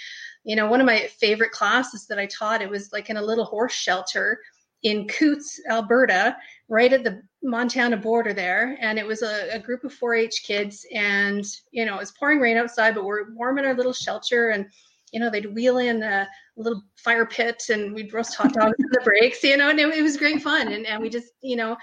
You 0.44 0.56
know, 0.56 0.66
one 0.66 0.80
of 0.80 0.86
my 0.86 1.08
favorite 1.20 1.52
classes 1.52 2.06
that 2.08 2.18
I 2.18 2.26
taught, 2.26 2.60
it 2.60 2.68
was 2.70 2.92
like 2.92 3.08
in 3.08 3.16
a 3.16 3.22
little 3.22 3.44
horse 3.44 3.72
shelter 3.72 4.40
in 4.82 5.08
Coutts, 5.08 5.60
Alberta, 5.68 6.36
right 6.68 6.92
at 6.92 7.04
the 7.04 7.22
Montana 7.42 7.96
border 7.96 8.32
there. 8.32 8.76
And 8.80 8.98
it 8.98 9.06
was 9.06 9.22
a, 9.22 9.54
a 9.54 9.58
group 9.58 9.84
of 9.84 9.92
4 9.92 10.14
H 10.14 10.42
kids. 10.44 10.86
And, 10.94 11.44
you 11.70 11.84
know, 11.84 11.96
it 11.96 12.00
was 12.00 12.12
pouring 12.12 12.40
rain 12.40 12.56
outside, 12.56 12.94
but 12.94 13.04
we're 13.04 13.32
warm 13.34 13.58
in 13.58 13.64
our 13.64 13.74
little 13.74 13.92
shelter. 13.92 14.50
And, 14.50 14.66
you 15.12 15.20
know, 15.20 15.30
they'd 15.30 15.54
wheel 15.54 15.78
in 15.78 16.02
a 16.02 16.28
little 16.56 16.82
fire 16.96 17.26
pit 17.26 17.64
and 17.70 17.94
we'd 17.94 18.12
roast 18.12 18.34
hot 18.36 18.52
dogs 18.52 18.76
in 18.78 18.86
the 18.90 19.00
breaks, 19.02 19.42
you 19.42 19.56
know, 19.56 19.70
and 19.70 19.80
it, 19.80 19.94
it 19.94 20.02
was 20.02 20.16
great 20.16 20.42
fun. 20.42 20.72
And, 20.72 20.86
and 20.86 21.02
we 21.02 21.08
just, 21.08 21.32
you 21.42 21.56
know, 21.56 21.76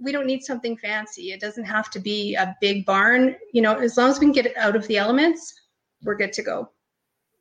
we 0.00 0.12
don't 0.12 0.26
need 0.26 0.42
something 0.42 0.76
fancy. 0.76 1.32
It 1.32 1.40
doesn't 1.40 1.64
have 1.64 1.90
to 1.90 2.00
be 2.00 2.34
a 2.34 2.56
big 2.60 2.86
barn. 2.86 3.36
You 3.52 3.62
know, 3.62 3.74
as 3.74 3.96
long 3.96 4.10
as 4.10 4.18
we 4.18 4.26
can 4.26 4.32
get 4.32 4.46
it 4.46 4.56
out 4.56 4.76
of 4.76 4.86
the 4.86 4.96
elements, 4.96 5.52
we're 6.02 6.16
good 6.16 6.32
to 6.34 6.42
go. 6.42 6.70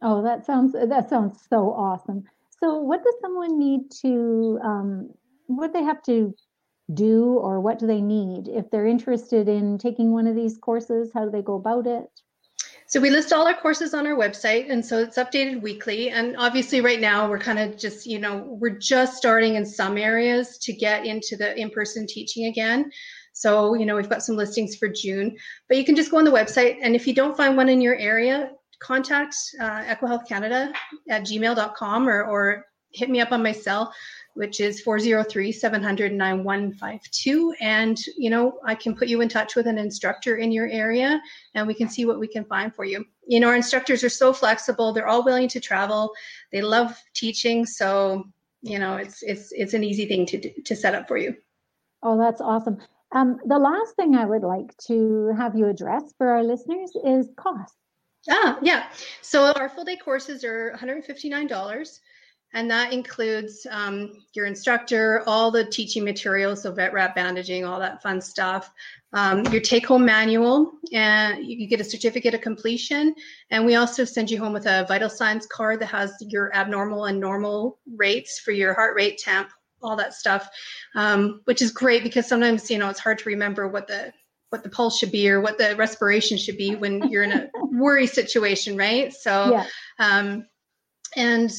Oh, 0.01 0.21
that 0.23 0.45
sounds 0.45 0.73
that 0.73 1.09
sounds 1.09 1.39
so 1.49 1.71
awesome. 1.73 2.25
So, 2.59 2.79
what 2.79 3.03
does 3.03 3.15
someone 3.21 3.59
need 3.59 3.91
to, 4.01 4.59
um, 4.63 5.09
what 5.45 5.73
they 5.73 5.83
have 5.83 6.01
to 6.03 6.33
do, 6.93 7.33
or 7.33 7.59
what 7.59 7.79
do 7.79 7.87
they 7.87 8.01
need 8.01 8.47
if 8.47 8.69
they're 8.71 8.87
interested 8.87 9.47
in 9.47 9.77
taking 9.77 10.11
one 10.11 10.27
of 10.27 10.35
these 10.35 10.57
courses? 10.57 11.11
How 11.13 11.25
do 11.25 11.31
they 11.31 11.41
go 11.41 11.55
about 11.55 11.85
it? 11.87 12.07
So 12.89 13.01
we 13.01 13.09
list 13.09 13.33
all 13.33 13.45
our 13.45 13.53
courses 13.53 13.93
on 13.93 14.07
our 14.07 14.15
website, 14.15 14.71
and 14.71 14.85
so 14.85 14.99
it's 14.99 15.17
updated 15.17 15.61
weekly. 15.61 16.09
And 16.09 16.37
obviously, 16.37 16.79
right 16.79 17.01
now 17.01 17.29
we're 17.29 17.37
kind 17.37 17.59
of 17.59 17.77
just, 17.77 18.07
you 18.07 18.17
know, 18.17 18.45
we're 18.47 18.77
just 18.77 19.17
starting 19.17 19.55
in 19.55 19.65
some 19.65 19.97
areas 19.97 20.57
to 20.59 20.71
get 20.71 21.05
into 21.05 21.35
the 21.35 21.53
in-person 21.59 22.07
teaching 22.07 22.45
again. 22.45 22.89
So, 23.33 23.73
you 23.73 23.85
know, 23.85 23.97
we've 23.97 24.09
got 24.09 24.23
some 24.23 24.37
listings 24.37 24.77
for 24.77 24.87
June, 24.87 25.35
but 25.67 25.77
you 25.77 25.83
can 25.83 25.97
just 25.97 26.11
go 26.11 26.17
on 26.17 26.23
the 26.23 26.31
website. 26.31 26.77
And 26.81 26.95
if 26.95 27.05
you 27.05 27.13
don't 27.13 27.35
find 27.35 27.57
one 27.57 27.67
in 27.67 27.81
your 27.81 27.97
area, 27.97 28.51
contact 28.79 29.35
uh, 29.59 29.83
EquiHealth 29.83 30.27
Canada 30.27 30.71
at 31.09 31.23
gmail.com 31.23 32.07
or, 32.07 32.23
or 32.23 32.65
hit 32.91 33.09
me 33.09 33.19
up 33.19 33.31
on 33.31 33.41
my 33.43 33.51
cell, 33.51 33.93
which 34.33 34.59
is 34.59 34.83
403-700-9152. 34.83 37.53
And, 37.61 37.97
you 38.17 38.29
know, 38.29 38.59
I 38.65 38.75
can 38.75 38.95
put 38.95 39.07
you 39.07 39.21
in 39.21 39.29
touch 39.29 39.55
with 39.55 39.67
an 39.67 39.77
instructor 39.77 40.37
in 40.37 40.51
your 40.51 40.67
area 40.67 41.21
and 41.53 41.67
we 41.67 41.73
can 41.73 41.89
see 41.89 42.05
what 42.05 42.19
we 42.19 42.27
can 42.27 42.45
find 42.45 42.73
for 42.73 42.85
you. 42.85 43.05
You 43.27 43.39
know, 43.39 43.49
our 43.49 43.55
instructors 43.55 44.03
are 44.03 44.09
so 44.09 44.33
flexible. 44.33 44.93
They're 44.93 45.07
all 45.07 45.25
willing 45.25 45.47
to 45.49 45.59
travel. 45.59 46.11
They 46.51 46.61
love 46.61 46.95
teaching. 47.13 47.65
So, 47.65 48.25
you 48.61 48.79
know, 48.79 48.97
it's, 48.97 49.23
it's, 49.23 49.51
it's 49.51 49.73
an 49.73 49.83
easy 49.83 50.07
thing 50.07 50.25
to, 50.27 50.61
to 50.61 50.75
set 50.75 50.95
up 50.95 51.07
for 51.07 51.17
you. 51.17 51.35
Oh, 52.03 52.17
that's 52.17 52.41
awesome. 52.41 52.77
Um, 53.13 53.39
the 53.45 53.57
last 53.57 53.95
thing 53.95 54.15
I 54.15 54.25
would 54.25 54.43
like 54.43 54.75
to 54.87 55.33
have 55.37 55.55
you 55.55 55.67
address 55.67 56.13
for 56.17 56.29
our 56.29 56.43
listeners 56.43 56.91
is 57.03 57.29
cost. 57.37 57.73
Ah, 58.29 58.57
yeah. 58.61 58.89
So 59.21 59.51
our 59.53 59.69
full 59.69 59.83
day 59.83 59.95
courses 59.95 60.43
are 60.43 60.75
$159, 60.77 61.99
and 62.53 62.71
that 62.71 62.93
includes 62.93 63.65
um, 63.69 64.13
your 64.33 64.45
instructor, 64.45 65.23
all 65.27 65.51
the 65.51 65.65
teaching 65.65 66.03
materials, 66.03 66.63
so 66.63 66.71
vet 66.71 66.93
wrap 66.93 67.15
bandaging, 67.15 67.65
all 67.65 67.79
that 67.79 68.01
fun 68.01 68.19
stuff, 68.19 68.71
um, 69.13 69.45
your 69.45 69.61
take 69.61 69.85
home 69.85 70.05
manual, 70.05 70.73
and 70.93 71.45
you 71.45 71.67
get 71.67 71.81
a 71.81 71.83
certificate 71.83 72.33
of 72.33 72.41
completion. 72.41 73.13
And 73.49 73.65
we 73.65 73.75
also 73.75 74.03
send 74.05 74.29
you 74.29 74.39
home 74.39 74.53
with 74.53 74.65
a 74.65 74.85
vital 74.87 75.09
signs 75.09 75.45
card 75.45 75.79
that 75.81 75.87
has 75.87 76.13
your 76.21 76.53
abnormal 76.55 77.05
and 77.05 77.19
normal 77.19 77.79
rates 77.95 78.39
for 78.39 78.51
your 78.51 78.73
heart 78.73 78.95
rate, 78.95 79.17
temp, 79.17 79.49
all 79.81 79.95
that 79.95 80.13
stuff, 80.13 80.49
um, 80.95 81.41
which 81.45 81.61
is 81.61 81.71
great 81.71 82.03
because 82.03 82.27
sometimes, 82.27 82.69
you 82.69 82.77
know, 82.77 82.89
it's 82.89 82.99
hard 82.99 83.19
to 83.19 83.29
remember 83.29 83.67
what 83.67 83.87
the 83.87 84.11
what 84.49 84.63
the 84.63 84.69
pulse 84.69 84.97
should 84.97 85.11
be 85.11 85.29
or 85.29 85.41
what 85.41 85.57
the 85.57 85.75
respiration 85.75 86.37
should 86.37 86.57
be 86.57 86.75
when 86.75 87.07
you're 87.09 87.23
in 87.23 87.31
a 87.31 87.49
worry 87.71 88.07
situation, 88.07 88.77
right? 88.77 89.13
So, 89.13 89.51
yeah. 89.51 89.65
um, 89.99 90.45
and 91.15 91.51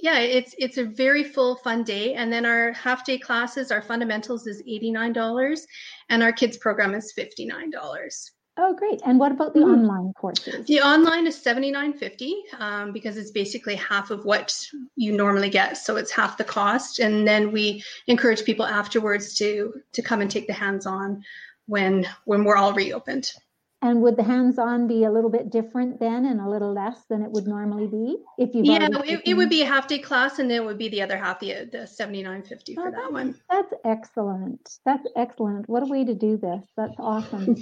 yeah, 0.00 0.18
it's 0.18 0.54
it's 0.58 0.78
a 0.78 0.84
very 0.84 1.24
full 1.24 1.56
fun 1.56 1.82
day. 1.82 2.14
And 2.14 2.32
then 2.32 2.44
our 2.44 2.72
half 2.72 3.04
day 3.04 3.18
classes, 3.18 3.70
our 3.70 3.82
fundamentals 3.82 4.46
is 4.46 4.62
eighty 4.66 4.90
nine 4.90 5.12
dollars, 5.12 5.66
and 6.08 6.22
our 6.22 6.32
kids 6.32 6.56
program 6.58 6.94
is 6.94 7.12
fifty 7.12 7.46
nine 7.46 7.70
dollars. 7.70 8.32
Oh, 8.58 8.74
great. 8.74 9.02
And 9.04 9.18
what 9.18 9.32
about 9.32 9.52
the 9.52 9.60
mm. 9.60 9.74
online 9.74 10.14
courses? 10.14 10.64
The 10.66 10.80
online 10.80 11.26
is 11.26 11.40
seventy 11.40 11.70
nine 11.70 11.92
fifty 11.92 12.42
um, 12.58 12.92
because 12.92 13.16
it's 13.16 13.30
basically 13.30 13.74
half 13.76 14.10
of 14.10 14.24
what 14.24 14.58
you 14.96 15.12
normally 15.12 15.50
get. 15.50 15.76
So 15.76 15.96
it's 15.96 16.10
half 16.10 16.38
the 16.38 16.44
cost. 16.44 16.98
And 16.98 17.26
then 17.26 17.52
we 17.52 17.82
encourage 18.06 18.44
people 18.44 18.66
afterwards 18.66 19.34
to 19.38 19.74
to 19.92 20.02
come 20.02 20.20
and 20.20 20.30
take 20.30 20.46
the 20.46 20.52
hands 20.52 20.86
on 20.86 21.22
when 21.66 22.06
when 22.24 22.44
we're 22.44 22.56
all 22.56 22.72
reopened. 22.72 23.30
And 23.82 24.00
would 24.02 24.16
the 24.16 24.22
hands-on 24.22 24.88
be 24.88 25.04
a 25.04 25.10
little 25.10 25.28
bit 25.28 25.50
different 25.50 26.00
then 26.00 26.24
and 26.24 26.40
a 26.40 26.48
little 26.48 26.72
less 26.72 27.04
than 27.10 27.22
it 27.22 27.30
would 27.30 27.46
normally 27.46 27.86
be 27.86 28.16
if 28.38 28.54
you? 28.54 28.62
Yeah, 28.64 28.88
it, 29.04 29.20
it, 29.26 29.34
would 29.34 29.50
be 29.50 29.62
a 29.62 29.66
half 29.66 29.86
day 29.86 29.98
class, 29.98 30.38
and 30.38 30.50
then 30.50 30.62
it 30.62 30.64
would 30.64 30.78
be 30.78 30.88
the 30.88 31.02
other 31.02 31.18
half, 31.18 31.40
the 31.40 31.68
the 31.70 31.86
seventy 31.86 32.22
nine 32.22 32.42
fifty 32.42 32.74
for 32.74 32.88
oh, 32.88 32.90
that 32.90 33.12
one. 33.12 33.38
That's 33.50 33.72
excellent. 33.84 34.78
That's 34.86 35.06
excellent. 35.14 35.68
What 35.68 35.82
a 35.82 35.86
way 35.86 36.04
to 36.04 36.14
do 36.14 36.38
this. 36.38 36.64
That's 36.76 36.96
awesome. 36.98 37.56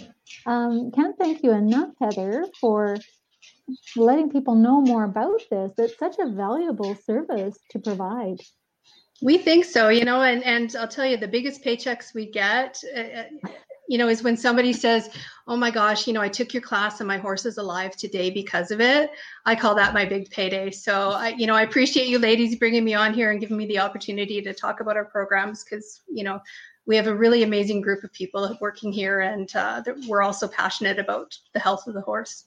um, 0.47 0.93
can't 0.93 1.19
thank 1.19 1.43
you 1.43 1.51
enough, 1.51 1.91
Heather, 2.01 2.47
for 2.61 2.97
letting 3.97 4.31
people 4.31 4.55
know 4.55 4.81
more 4.81 5.05
about 5.05 5.43
this. 5.51 5.73
It's 5.79 5.99
such 5.99 6.17
a 6.21 6.31
valuable 6.31 6.95
service 6.95 7.59
to 7.71 7.81
provide. 7.81 8.39
We 9.21 9.39
think 9.39 9.65
so, 9.65 9.89
you 9.89 10.05
know, 10.05 10.23
and 10.23 10.45
and 10.45 10.75
I'll 10.77 10.89
tell 10.89 11.07
you, 11.07 11.17
the 11.17 11.29
biggest 11.29 11.65
paychecks 11.65 12.15
we 12.15 12.31
get. 12.31 12.83
You 13.89 13.99
know, 13.99 14.09
is 14.09 14.22
when 14.22 14.37
somebody 14.37 14.72
says, 14.72 15.11
Oh 15.47 15.57
my 15.57 15.70
gosh, 15.70 16.07
you 16.07 16.14
know, 16.14 16.22
I 16.22 16.28
took 16.28 16.55
your 16.55 16.62
class 16.62 17.01
and 17.01 17.09
my 17.09 17.18
horse 17.18 17.45
is 17.45 17.59
alive 17.59 17.97
today 17.97 18.30
because 18.30 18.70
of 18.70 18.80
it. 18.80 19.11
I 19.45 19.55
call 19.55 19.74
that 19.74 19.93
my 19.93 20.07
big 20.07 20.30
payday. 20.30 20.70
So, 20.70 21.11
I, 21.11 21.28
you 21.37 21.47
know, 21.47 21.55
I 21.55 21.62
appreciate 21.62 22.09
you 22.09 22.18
ladies 22.18 22.57
bringing 22.57 22.85
me 22.85 22.95
on 22.95 23.12
here 23.12 23.30
and 23.30 23.41
giving 23.41 23.59
me 23.59 23.66
the 23.66 23.80
opportunity 23.80 24.41
to 24.41 24.55
talk 24.55 24.80
about 24.80 24.97
our 24.97 25.05
programs 25.05 25.62
because, 25.62 26.01
you 26.09 26.24
know, 26.24 26.41
we 26.87 26.97
have 26.97 27.07
a 27.07 27.14
really 27.14 27.43
amazing 27.43 27.82
group 27.82 28.05
of 28.05 28.12
people 28.12 28.57
working 28.61 28.93
here 28.93 29.20
and 29.20 29.55
uh, 29.55 29.82
we're 30.07 30.22
also 30.22 30.49
passionate 30.49 30.99
about 30.99 31.37
the 31.53 31.61
health 31.61 31.87
of 31.87 31.95
the 31.95 32.01
horse. 32.01 32.47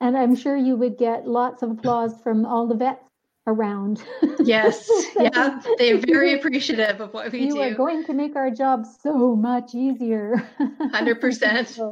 And 0.00 0.16
I'm 0.16 0.34
sure 0.34 0.56
you 0.56 0.76
would 0.76 0.98
get 0.98 1.26
lots 1.26 1.62
of 1.62 1.70
applause 1.70 2.20
from 2.20 2.44
all 2.44 2.66
the 2.66 2.74
vets 2.74 3.13
around. 3.46 4.02
Yes, 4.40 4.90
yeah, 5.18 5.60
they're 5.78 5.98
very 5.98 6.34
appreciative 6.34 7.00
of 7.00 7.12
what 7.12 7.30
we 7.32 7.40
you 7.40 7.50
do. 7.50 7.56
You 7.56 7.62
are 7.62 7.74
going 7.74 8.04
to 8.04 8.14
make 8.14 8.36
our 8.36 8.50
job 8.50 8.84
so 9.02 9.36
much 9.36 9.74
easier. 9.74 10.48
Hundred 10.92 11.20
percent. 11.20 11.78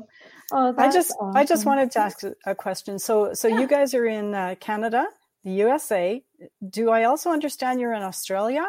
Oh, 0.55 0.75
I 0.77 0.93
just 0.93 1.13
awesome. 1.13 1.35
I 1.35 1.47
just 1.47 1.65
wanted 1.65 1.91
to 1.93 2.01
ask 2.01 2.19
a 2.45 2.55
question. 2.55 2.99
So 2.99 3.33
so 3.33 3.49
yeah. 3.49 3.61
you 3.61 3.67
guys 3.67 3.95
are 3.95 4.05
in 4.05 4.35
uh, 4.35 4.55
Canada, 4.61 5.07
the 5.45 5.53
USA. 5.53 6.23
Do 6.69 6.91
I 6.91 7.05
also 7.05 7.31
understand 7.31 7.81
you're 7.81 7.95
in 7.95 8.03
Australia? 8.03 8.67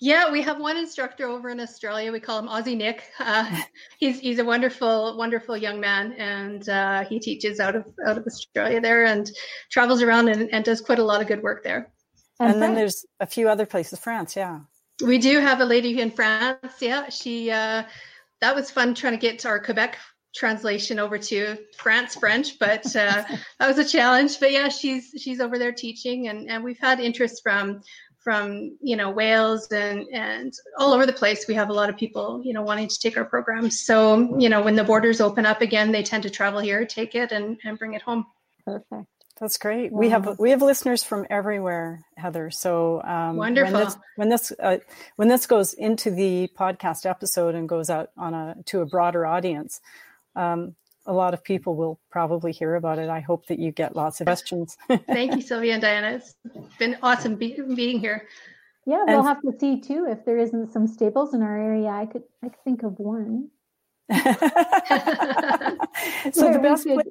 Yeah, 0.00 0.30
we 0.30 0.42
have 0.42 0.60
one 0.60 0.76
instructor 0.76 1.26
over 1.26 1.48
in 1.50 1.60
Australia. 1.60 2.12
We 2.12 2.20
call 2.20 2.38
him 2.38 2.48
Aussie 2.48 2.76
Nick. 2.76 3.04
Uh, 3.18 3.62
he's 3.98 4.20
he's 4.20 4.38
a 4.38 4.44
wonderful, 4.44 5.16
wonderful 5.16 5.56
young 5.56 5.80
man, 5.80 6.12
and 6.14 6.68
uh, 6.68 7.04
he 7.04 7.18
teaches 7.18 7.60
out 7.60 7.74
of 7.74 7.86
out 8.06 8.18
of 8.18 8.26
Australia 8.26 8.80
there, 8.80 9.04
and 9.04 9.30
travels 9.70 10.02
around 10.02 10.28
and, 10.28 10.52
and 10.52 10.64
does 10.64 10.80
quite 10.80 10.98
a 10.98 11.04
lot 11.04 11.22
of 11.22 11.26
good 11.26 11.42
work 11.42 11.64
there. 11.64 11.90
And, 12.40 12.54
and 12.54 12.62
then 12.62 12.74
there's 12.74 13.04
a 13.20 13.26
few 13.26 13.48
other 13.48 13.66
places, 13.66 13.98
France, 13.98 14.36
yeah. 14.36 14.60
We 15.02 15.18
do 15.18 15.40
have 15.40 15.60
a 15.60 15.64
lady 15.64 16.00
in 16.00 16.10
France. 16.10 16.76
Yeah, 16.80 17.08
she 17.08 17.50
uh, 17.50 17.84
that 18.40 18.54
was 18.54 18.70
fun 18.70 18.94
trying 18.94 19.14
to 19.14 19.18
get 19.18 19.44
our 19.44 19.58
Quebec 19.58 19.98
translation 20.34 20.98
over 20.98 21.16
to 21.16 21.56
France 21.76 22.16
French, 22.16 22.58
but 22.58 22.84
uh, 22.94 23.24
that 23.58 23.68
was 23.68 23.78
a 23.78 23.84
challenge. 23.84 24.38
But 24.40 24.52
yeah, 24.52 24.68
she's 24.68 25.12
she's 25.18 25.40
over 25.40 25.58
there 25.58 25.72
teaching, 25.72 26.28
and 26.28 26.48
and 26.48 26.62
we've 26.62 26.78
had 26.78 27.00
interest 27.00 27.42
from 27.42 27.82
from 28.18 28.76
you 28.80 28.96
know 28.96 29.10
Wales 29.10 29.66
and 29.72 30.06
and 30.12 30.52
all 30.78 30.92
over 30.92 31.06
the 31.06 31.12
place. 31.12 31.46
We 31.48 31.54
have 31.54 31.70
a 31.70 31.74
lot 31.74 31.90
of 31.90 31.96
people 31.96 32.40
you 32.44 32.52
know 32.52 32.62
wanting 32.62 32.88
to 32.88 32.98
take 32.98 33.16
our 33.16 33.24
programs. 33.24 33.80
So 33.80 34.38
you 34.38 34.48
know 34.48 34.62
when 34.62 34.76
the 34.76 34.84
borders 34.84 35.20
open 35.20 35.46
up 35.46 35.60
again, 35.60 35.92
they 35.92 36.02
tend 36.02 36.22
to 36.24 36.30
travel 36.30 36.60
here, 36.60 36.84
take 36.84 37.14
it, 37.14 37.32
and 37.32 37.58
and 37.64 37.78
bring 37.78 37.94
it 37.94 38.02
home. 38.02 38.26
Perfect. 38.64 39.06
That's 39.40 39.58
great. 39.58 39.92
We 39.92 40.10
have 40.10 40.38
we 40.38 40.50
have 40.50 40.62
listeners 40.62 41.02
from 41.02 41.26
everywhere, 41.28 42.04
Heather. 42.16 42.52
So 42.52 43.02
um, 43.02 43.36
wonderful. 43.36 43.72
When 43.74 43.84
this 43.84 43.96
when 44.16 44.28
this, 44.28 44.52
uh, 44.62 44.78
when 45.16 45.28
this 45.28 45.46
goes 45.46 45.74
into 45.74 46.12
the 46.12 46.48
podcast 46.56 47.04
episode 47.04 47.56
and 47.56 47.68
goes 47.68 47.90
out 47.90 48.10
on 48.16 48.32
a 48.32 48.56
to 48.66 48.80
a 48.80 48.86
broader 48.86 49.26
audience, 49.26 49.80
um, 50.36 50.76
a 51.04 51.12
lot 51.12 51.34
of 51.34 51.42
people 51.42 51.74
will 51.74 51.98
probably 52.12 52.52
hear 52.52 52.76
about 52.76 53.00
it. 53.00 53.08
I 53.08 53.18
hope 53.20 53.46
that 53.46 53.58
you 53.58 53.72
get 53.72 53.96
lots 53.96 54.20
of 54.20 54.26
questions. 54.26 54.76
Thank 54.88 55.34
you, 55.34 55.42
Sylvia 55.46 55.72
and 55.74 55.82
Diana. 55.82 56.12
It's 56.12 56.36
been 56.78 56.96
awesome 57.02 57.34
be- 57.34 57.58
being 57.74 57.98
here. 57.98 58.28
Yeah, 58.86 59.02
we'll 59.06 59.18
and, 59.18 59.26
have 59.26 59.40
to 59.42 59.52
see 59.58 59.80
too 59.80 60.06
if 60.08 60.24
there 60.24 60.38
isn't 60.38 60.72
some 60.72 60.86
stables 60.86 61.34
in 61.34 61.42
our 61.42 61.58
area. 61.58 61.88
I 61.88 62.06
could 62.06 62.22
I 62.42 62.50
could 62.50 62.62
think 62.62 62.84
of 62.84 63.00
one. 63.00 63.48
so 64.12 64.20
the 66.52 66.60
best 66.62 66.84
could, 66.84 67.02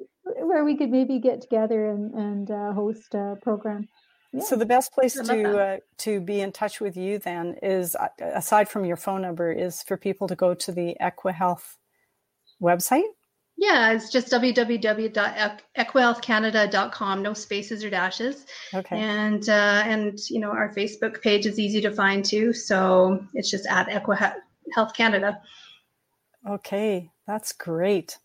where 0.46 0.64
we 0.64 0.76
could 0.76 0.90
maybe 0.90 1.18
get 1.18 1.40
together 1.40 1.90
and, 1.90 2.14
and 2.14 2.50
uh, 2.50 2.72
host 2.72 3.14
a 3.14 3.36
program. 3.42 3.88
Yeah. 4.32 4.42
So 4.42 4.56
the 4.56 4.66
best 4.66 4.92
place 4.92 5.14
to 5.14 5.58
uh, 5.58 5.76
to 5.98 6.20
be 6.20 6.40
in 6.40 6.50
touch 6.50 6.80
with 6.80 6.96
you 6.96 7.18
then 7.18 7.56
is 7.62 7.94
uh, 7.94 8.08
aside 8.20 8.68
from 8.68 8.84
your 8.84 8.96
phone 8.96 9.22
number 9.22 9.52
is 9.52 9.82
for 9.82 9.96
people 9.96 10.26
to 10.26 10.34
go 10.34 10.54
to 10.54 10.72
the 10.72 10.96
EquiHealth 11.00 11.76
website. 12.60 13.06
Yeah, 13.56 13.92
it's 13.92 14.10
just 14.10 14.32
www.equihealthcanada.com. 14.32 17.22
No 17.22 17.32
spaces 17.32 17.84
or 17.84 17.90
dashes. 17.90 18.44
Okay. 18.74 18.98
And 18.98 19.48
uh, 19.48 19.84
and 19.86 20.18
you 20.28 20.40
know 20.40 20.50
our 20.50 20.74
Facebook 20.74 21.22
page 21.22 21.46
is 21.46 21.60
easy 21.60 21.80
to 21.82 21.92
find 21.92 22.24
too. 22.24 22.52
So 22.52 23.24
it's 23.34 23.48
just 23.50 23.66
at 23.66 23.88
EquiHealth 23.88 24.96
Canada. 24.96 25.40
Okay, 26.48 27.12
that's 27.26 27.52
great. 27.52 28.18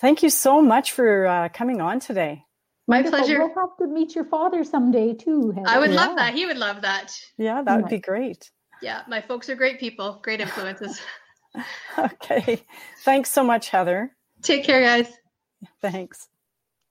Thank 0.00 0.22
you 0.22 0.30
so 0.30 0.62
much 0.62 0.92
for 0.92 1.26
uh, 1.26 1.48
coming 1.48 1.80
on 1.80 2.00
today. 2.00 2.44
My 2.86 2.98
Wonderful. 2.98 3.18
pleasure. 3.18 3.38
We'll 3.38 3.54
have 3.54 3.76
to 3.80 3.86
meet 3.86 4.14
your 4.14 4.24
father 4.24 4.64
someday 4.64 5.12
too. 5.12 5.50
Heather. 5.50 5.68
I 5.68 5.78
would 5.78 5.90
yeah. 5.90 5.96
love 5.96 6.16
that. 6.16 6.34
He 6.34 6.46
would 6.46 6.56
love 6.56 6.82
that. 6.82 7.12
Yeah, 7.36 7.62
that 7.62 7.76
would 7.76 7.90
be 7.90 7.98
great. 7.98 8.50
Yeah, 8.80 9.02
my 9.08 9.20
folks 9.20 9.48
are 9.48 9.56
great 9.56 9.80
people, 9.80 10.20
great 10.22 10.40
influences. 10.40 11.00
okay. 11.98 12.62
Thanks 13.04 13.30
so 13.32 13.42
much, 13.42 13.70
Heather. 13.70 14.14
Take 14.42 14.64
care, 14.64 14.80
guys. 14.80 15.12
Thanks. 15.82 16.28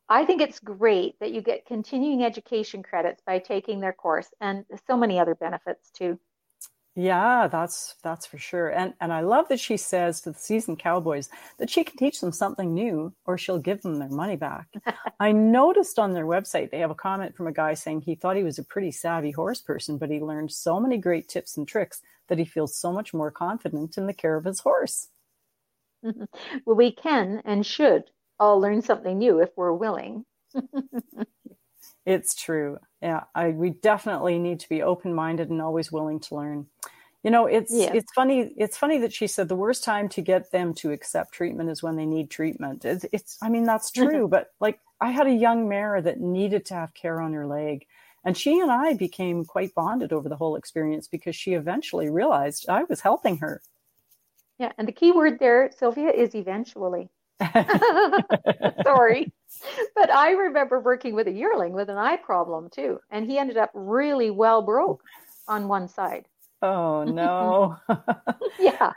I 0.10 0.26
think 0.26 0.42
it's 0.42 0.60
great 0.60 1.20
that 1.20 1.32
you 1.32 1.42
get 1.42 1.66
continuing 1.66 2.24
education 2.24 2.84
credits 2.84 3.22
by 3.26 3.40
taking 3.40 3.80
their 3.80 3.94
course 3.94 4.28
and 4.40 4.66
so 4.88 4.96
many 4.98 5.20
other 5.20 5.36
benefits 5.36 5.90
too. 5.92 6.20
Yeah, 6.98 7.48
that's 7.48 7.96
that's 8.04 8.26
for 8.26 8.40
sure. 8.40 8.70
And 8.70 8.94
and 9.02 9.14
I 9.14 9.22
love 9.22 9.48
that 9.50 9.60
she 9.62 9.78
says 9.78 10.22
to 10.22 10.32
the 10.32 10.40
seasoned 10.40 10.80
cowboys 10.80 11.30
that 11.60 11.70
she 11.70 11.84
can 11.86 11.96
teach 11.98 12.20
them 12.22 12.34
something 12.34 12.74
new 12.74 13.14
or 13.26 13.38
she'll 13.38 13.60
give 13.60 13.84
them 13.84 14.00
their 14.00 14.10
money 14.10 14.36
back. 14.36 14.68
I 15.20 15.32
noticed 15.32 16.00
on 16.00 16.14
their 16.14 16.26
website 16.26 16.72
they 16.72 16.80
have 16.80 16.92
a 16.92 16.96
comment 16.96 17.36
from 17.38 17.48
a 17.48 17.54
guy 17.54 17.76
saying 17.76 18.02
he 18.02 18.16
thought 18.16 18.36
he 18.36 18.44
was 18.44 18.60
a 18.60 18.66
pretty 18.66 18.92
savvy 18.92 19.32
horse 19.32 19.62
person, 19.62 20.00
but 20.00 20.12
he 20.12 20.20
learned 20.22 20.52
so 20.52 20.80
many 20.80 20.98
great 21.00 21.30
tips 21.30 21.56
and 21.58 21.68
tricks 21.68 22.02
that 22.30 22.40
he 22.40 22.46
feels 22.46 22.76
so 22.76 22.92
much 22.92 23.14
more 23.14 23.32
confident 23.32 23.98
in 23.98 24.08
the 24.08 24.14
care 24.14 24.36
of 24.36 24.46
his 24.46 24.62
horse. 24.62 25.10
well, 26.04 26.76
we 26.78 26.92
can 26.92 27.42
and 27.46 27.66
should 27.66 28.06
all 28.40 28.60
learn 28.60 28.82
something 28.82 29.18
new 29.20 29.40
if 29.42 29.52
we're 29.58 29.74
willing. 29.74 30.26
It's 32.06 32.34
true. 32.36 32.80
Yeah, 33.02 33.24
I, 33.36 33.50
we 33.50 33.72
definitely 33.72 34.40
need 34.40 34.60
to 34.62 34.70
be 34.70 34.82
open-minded 34.82 35.50
and 35.50 35.62
always 35.62 35.92
willing 35.92 36.20
to 36.22 36.36
learn. 36.36 36.66
You 37.24 37.32
know, 37.32 37.46
it's 37.46 37.74
yeah. 37.74 37.92
it's 37.94 38.12
funny. 38.14 38.54
It's 38.58 38.78
funny 38.78 39.00
that 39.00 39.14
she 39.14 39.28
said 39.28 39.50
the 39.50 39.56
worst 39.56 39.84
time 39.84 40.08
to 40.10 40.22
get 40.22 40.52
them 40.52 40.74
to 40.76 40.92
accept 40.92 41.34
treatment 41.34 41.70
is 41.70 41.84
when 41.84 41.96
they 41.96 42.06
need 42.06 42.30
treatment. 42.30 42.86
It's, 42.86 43.06
it's 43.12 43.38
I 43.42 43.50
mean, 43.50 43.66
that's 43.66 43.92
mm-hmm. 43.92 44.10
true. 44.10 44.28
but 44.28 44.54
like, 44.60 44.80
I 45.02 45.12
had 45.12 45.28
a 45.28 45.34
young 45.34 45.68
mare 45.68 46.02
that 46.02 46.22
needed 46.22 46.66
to 46.68 46.76
have 46.76 46.94
care 46.94 47.20
on 47.20 47.34
her 47.34 47.46
leg, 47.46 47.86
and 48.24 48.38
she 48.38 48.60
and 48.60 48.72
I 48.72 48.94
became 48.94 49.46
quite 49.46 49.76
bonded 49.76 50.14
over 50.14 50.30
the 50.30 50.36
whole 50.36 50.56
experience 50.56 51.08
because 51.08 51.36
she 51.36 51.54
eventually 51.54 52.10
realized 52.10 52.70
I 52.70 52.84
was 52.84 53.02
helping 53.02 53.38
her. 53.38 53.62
Yeah, 54.58 54.72
and 54.78 54.88
the 54.88 54.92
key 54.92 55.12
word 55.12 55.38
there, 55.40 55.72
Sylvia, 55.78 56.10
is 56.10 56.34
eventually. 56.34 57.10
Sorry. 58.84 59.32
But 59.96 60.12
I 60.12 60.32
remember 60.32 60.80
working 60.80 61.16
with 61.16 61.28
a 61.28 61.32
yearling 61.32 61.74
with 61.74 61.90
an 61.90 61.98
eye 61.98 62.18
problem 62.18 62.70
too. 62.70 63.00
And 63.10 63.26
he 63.26 63.38
ended 63.38 63.58
up 63.58 63.72
really 63.74 64.30
well 64.30 64.62
broke 64.62 65.04
on 65.48 65.68
one 65.68 65.88
side. 65.88 66.26
Oh 66.62 67.04
no. 67.04 67.78
yeah. 68.60 68.92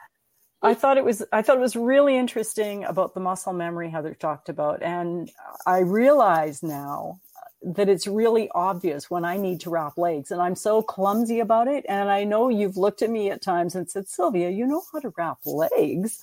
I 0.63 0.75
thought 0.75 0.99
it 0.99 1.05
was 1.05 1.23
I 1.33 1.43
thought 1.43 1.57
it 1.57 1.61
was 1.61 1.77
really 1.77 2.17
interesting 2.17 2.85
about 2.85 3.15
the 3.15 3.21
muscle 3.21 3.53
memory 3.53 3.91
Heather 3.91 4.15
talked 4.15 4.49
about. 4.49 4.83
And 4.83 5.31
I 5.67 5.81
realize 5.81 6.63
now 6.63 7.21
that 7.63 7.89
it's 7.89 8.07
really 8.07 8.49
obvious 8.55 9.11
when 9.11 9.25
I 9.25 9.37
need 9.37 9.61
to 9.61 9.71
wrap 9.71 9.99
legs 9.99 10.31
and 10.31 10.41
I'm 10.41 10.55
so 10.57 10.83
clumsy 10.83 11.41
about 11.41 11.69
it. 11.69 11.85
And 11.89 12.11
I 12.11 12.25
know 12.25 12.49
you've 12.49 12.79
looked 12.79 13.03
at 13.03 13.11
me 13.11 13.31
at 13.31 13.43
times 13.43 13.75
and 13.75 13.91
said, 13.91 14.09
Sylvia, 14.09 14.51
you 14.51 14.67
know 14.67 14.83
how 14.93 15.01
to 15.01 15.13
wrap 15.17 15.39
legs. 15.45 16.21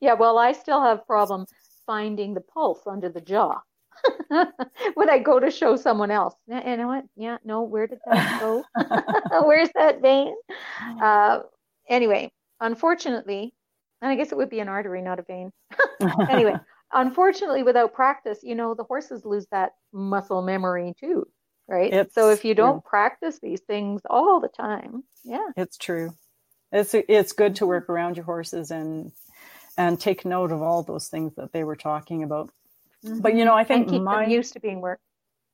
yeah, 0.00 0.14
well, 0.14 0.38
I 0.38 0.52
still 0.52 0.82
have 0.82 1.06
problem 1.06 1.46
finding 1.86 2.34
the 2.34 2.40
pulse 2.40 2.80
under 2.86 3.08
the 3.08 3.20
jaw 3.20 3.60
when 4.94 5.10
I 5.10 5.18
go 5.18 5.38
to 5.40 5.50
show 5.50 5.76
someone 5.76 6.10
else. 6.10 6.34
You 6.46 6.76
know 6.76 6.88
what? 6.88 7.04
Yeah, 7.16 7.38
no, 7.44 7.62
where 7.62 7.86
did 7.86 8.00
that 8.06 8.22
go? 8.38 8.64
Where's 9.44 9.70
that 9.74 10.00
vein? 10.02 10.34
Uh, 11.00 11.40
anyway, 11.88 12.30
unfortunately, 12.60 13.54
And 14.00 14.10
I 14.10 14.16
guess 14.16 14.32
it 14.32 14.36
would 14.36 14.50
be 14.50 14.60
an 14.60 14.68
artery, 14.68 15.02
not 15.02 15.18
a 15.18 15.22
vein. 15.22 15.52
anyway, 16.28 16.60
unfortunately, 16.92 17.62
without 17.62 17.94
practice, 17.94 18.40
you 18.42 18.54
know, 18.54 18.74
the 18.74 18.84
horses 18.84 19.24
lose 19.24 19.46
that 19.50 19.72
muscle 19.92 20.42
memory 20.42 20.94
too, 20.98 21.26
right? 21.68 21.92
It's 21.92 22.14
so 22.14 22.30
if 22.30 22.44
you 22.44 22.54
don't 22.54 22.74
true. 22.74 22.82
practice 22.84 23.38
these 23.42 23.60
things 23.60 24.02
all 24.08 24.40
the 24.40 24.48
time, 24.48 25.04
yeah, 25.24 25.48
It's 25.56 25.76
true. 25.76 26.14
It's 26.72 26.94
it's 26.94 27.32
good 27.32 27.56
to 27.56 27.66
work 27.66 27.88
around 27.90 28.16
your 28.16 28.24
horses 28.24 28.70
and 28.70 29.12
and 29.76 30.00
take 30.00 30.24
note 30.24 30.52
of 30.52 30.62
all 30.62 30.82
those 30.82 31.08
things 31.08 31.34
that 31.36 31.52
they 31.52 31.64
were 31.64 31.76
talking 31.76 32.22
about. 32.22 32.50
But 33.02 33.10
mm-hmm. 33.10 33.38
you 33.38 33.44
know, 33.44 33.54
I 33.54 33.64
think 33.64 33.90
my 33.90 34.26
used 34.26 34.52
to 34.54 34.60
being 34.60 34.80
worked. 34.80 35.02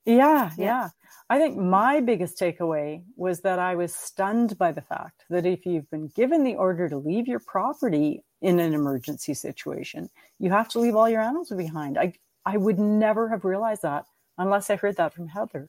Yeah, 0.04 0.50
Yeah. 0.56 0.64
yeah. 0.64 0.88
I 1.30 1.38
think 1.38 1.58
my 1.58 2.00
biggest 2.00 2.38
takeaway 2.38 3.02
was 3.16 3.40
that 3.40 3.58
I 3.58 3.74
was 3.74 3.94
stunned 3.94 4.56
by 4.56 4.72
the 4.72 4.80
fact 4.80 5.24
that 5.28 5.44
if 5.44 5.66
you've 5.66 5.90
been 5.90 6.08
given 6.08 6.42
the 6.42 6.54
order 6.54 6.88
to 6.88 6.96
leave 6.96 7.28
your 7.28 7.40
property 7.40 8.22
in 8.40 8.58
an 8.60 8.72
emergency 8.72 9.34
situation, 9.34 10.08
you 10.38 10.50
have 10.50 10.68
to 10.70 10.78
leave 10.78 10.96
all 10.96 11.08
your 11.08 11.20
animals 11.20 11.50
behind. 11.50 11.98
I 11.98 12.14
I 12.46 12.56
would 12.56 12.78
never 12.78 13.28
have 13.28 13.44
realized 13.44 13.82
that 13.82 14.06
unless 14.38 14.70
I 14.70 14.76
heard 14.76 14.96
that 14.96 15.12
from 15.12 15.28
Heather. 15.28 15.68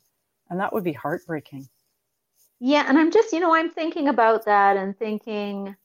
And 0.50 0.60
that 0.60 0.74
would 0.74 0.84
be 0.84 0.94
heartbreaking. 0.94 1.68
Yeah, 2.60 2.86
and 2.88 2.98
I'm 2.98 3.12
just, 3.12 3.32
you 3.32 3.40
know, 3.40 3.56
I'm 3.56 3.70
thinking 3.70 4.08
about 4.08 4.46
that 4.46 4.78
and 4.78 4.98
thinking 4.98 5.76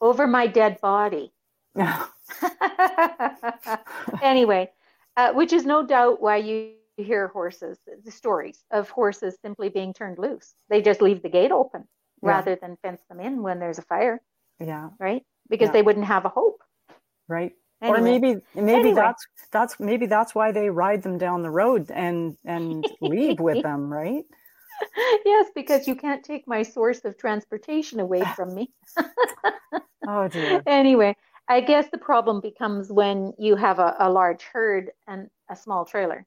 over 0.00 0.26
my 0.26 0.46
dead 0.46 0.80
body. 0.80 1.33
anyway, 4.22 4.70
uh, 5.16 5.32
which 5.32 5.52
is 5.52 5.64
no 5.64 5.86
doubt 5.86 6.20
why 6.20 6.36
you 6.36 6.72
hear 6.96 7.28
horses, 7.28 7.78
the 8.04 8.10
stories 8.10 8.64
of 8.70 8.88
horses 8.90 9.36
simply 9.42 9.68
being 9.68 9.92
turned 9.92 10.18
loose. 10.18 10.54
They 10.68 10.82
just 10.82 11.02
leave 11.02 11.22
the 11.22 11.28
gate 11.28 11.52
open 11.52 11.86
Yeah. 12.22 12.30
rather 12.30 12.56
than 12.56 12.76
fence 12.82 13.02
them 13.08 13.20
in 13.20 13.42
when 13.42 13.58
there's 13.58 13.78
a 13.78 13.82
fire, 13.82 14.20
yeah, 14.60 14.90
right? 15.00 15.24
Because 15.48 15.68
Yeah. 15.68 15.72
they 15.72 15.82
wouldn't 15.82 16.06
have 16.06 16.24
a 16.24 16.28
hope. 16.28 16.62
right. 17.28 17.52
Anyway. 17.82 17.98
Or 17.98 18.02
maybe 18.02 18.34
maybe 18.54 18.78
Anyway. 18.78 18.94
that's 18.94 19.26
that's 19.50 19.80
maybe 19.80 20.06
that's 20.06 20.34
why 20.34 20.52
they 20.52 20.70
ride 20.70 21.02
them 21.02 21.18
down 21.18 21.42
the 21.42 21.50
road 21.50 21.90
and 21.90 22.36
and 22.44 22.86
leave 23.00 23.40
with 23.40 23.62
them, 23.62 23.92
right? 23.92 24.24
yes, 25.26 25.50
because 25.54 25.88
you 25.88 25.96
can't 25.96 26.24
take 26.24 26.46
my 26.46 26.62
source 26.62 27.04
of 27.04 27.18
transportation 27.18 27.98
away 28.00 28.22
from 28.36 28.54
me. 28.54 28.70
Oh 30.06 30.28
dear. 30.28 30.62
anyway, 30.66 31.16
I 31.48 31.60
guess 31.60 31.88
the 31.90 31.98
problem 31.98 32.40
becomes 32.40 32.90
when 32.90 33.34
you 33.38 33.56
have 33.56 33.78
a, 33.78 33.96
a 33.98 34.10
large 34.10 34.42
herd 34.42 34.92
and 35.06 35.28
a 35.50 35.56
small 35.56 35.84
trailer. 35.84 36.26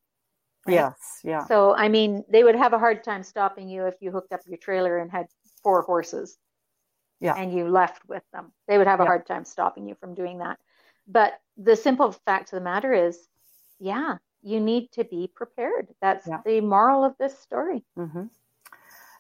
right? 0.68 0.76
Yes, 0.76 1.22
yeah. 1.24 1.46
So, 1.48 1.74
I 1.76 1.90
mean, 1.90 2.24
they 2.30 2.44
would 2.44 2.56
have 2.56 2.74
a 2.74 2.80
hard 2.80 3.04
time 3.04 3.24
stopping 3.24 3.68
you 3.70 3.86
if 3.86 3.96
you 4.02 4.12
hooked 4.12 4.32
up 4.34 4.42
your 4.46 4.58
trailer 4.58 4.98
and 4.98 5.12
had 5.12 5.28
four 5.64 5.82
horses 5.82 6.38
Yeah. 7.20 7.34
and 7.36 7.54
you 7.54 7.68
left 7.68 8.08
with 8.08 8.24
them. 8.32 8.52
They 8.68 8.78
would 8.78 8.88
have 8.88 9.00
a 9.00 9.04
Yeah. 9.04 9.10
hard 9.10 9.26
time 9.26 9.46
stopping 9.46 9.88
you 9.88 9.96
from 9.96 10.14
doing 10.14 10.40
that. 10.40 10.60
But 11.08 11.40
the 11.58 11.76
simple 11.76 12.12
fact 12.12 12.54
of 12.54 12.58
the 12.60 12.64
matter 12.64 12.94
is, 12.94 13.28
yeah, 13.80 14.18
you 14.44 14.60
need 14.60 14.92
to 14.94 15.04
be 15.04 15.32
prepared. 15.34 15.88
That's 16.02 16.28
Yeah. 16.28 16.42
the 16.46 16.62
moral 16.62 17.04
of 17.04 17.16
this 17.18 17.38
story. 17.40 17.84
hmm 17.96 18.26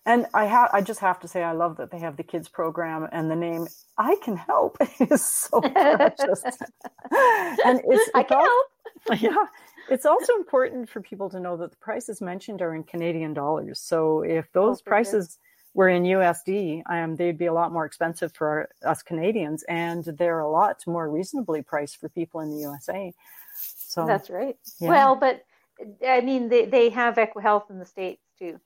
And 0.07 0.25
I 0.33 0.45
have, 0.45 0.69
I 0.71 0.79
just 0.79 1.01
have 1.01 1.19
to 1.19 1.27
say, 1.27 1.43
I 1.43 1.51
love 1.51 1.75
that 1.77 1.91
they 1.91 1.99
have 1.99 2.15
the 2.15 2.23
kids 2.23 2.47
program 2.47 3.09
and 3.11 3.29
the 3.29 3.35
name 3.35 3.67
"I 3.97 4.15
Can 4.23 4.37
Help" 4.37 4.77
is 5.01 5.23
so 5.23 5.59
precious. 5.59 6.43
and 7.11 7.81
it's, 7.83 8.09
I 8.15 8.23
can 8.23 8.39
help. 8.39 8.67
yeah, 9.21 9.45
it's 9.89 10.05
also 10.05 10.33
important 10.35 10.89
for 10.89 11.01
people 11.01 11.29
to 11.31 11.41
know 11.41 11.57
that 11.57 11.71
the 11.71 11.77
prices 11.77 12.21
mentioned 12.21 12.61
are 12.61 12.73
in 12.73 12.83
Canadian 12.83 13.33
dollars. 13.33 13.81
So 13.81 14.21
if 14.21 14.49
those 14.53 14.79
for 14.79 14.85
sure. 14.85 14.91
prices 14.91 15.39
were 15.73 15.89
in 15.89 16.03
USD, 16.03 16.83
um, 16.89 17.17
they'd 17.17 17.37
be 17.37 17.47
a 17.47 17.53
lot 17.53 17.73
more 17.73 17.85
expensive 17.85 18.33
for 18.33 18.47
our, 18.47 18.69
us 18.89 19.03
Canadians, 19.03 19.63
and 19.63 20.05
they're 20.05 20.39
a 20.39 20.49
lot 20.49 20.81
more 20.87 21.09
reasonably 21.09 21.61
priced 21.61 21.97
for 21.97 22.07
people 22.07 22.39
in 22.39 22.49
the 22.49 22.61
USA. 22.61 23.13
So 23.57 24.05
That's 24.05 24.29
right. 24.29 24.55
yeah. 24.79 24.87
Well, 24.87 25.15
but 25.17 25.43
I 26.07 26.21
mean, 26.21 26.47
they, 26.47 26.65
they 26.65 26.89
have 26.89 27.15
EquiHealth 27.15 27.69
in 27.69 27.79
the 27.79 27.85
States 27.85 28.21
too. 28.39 28.59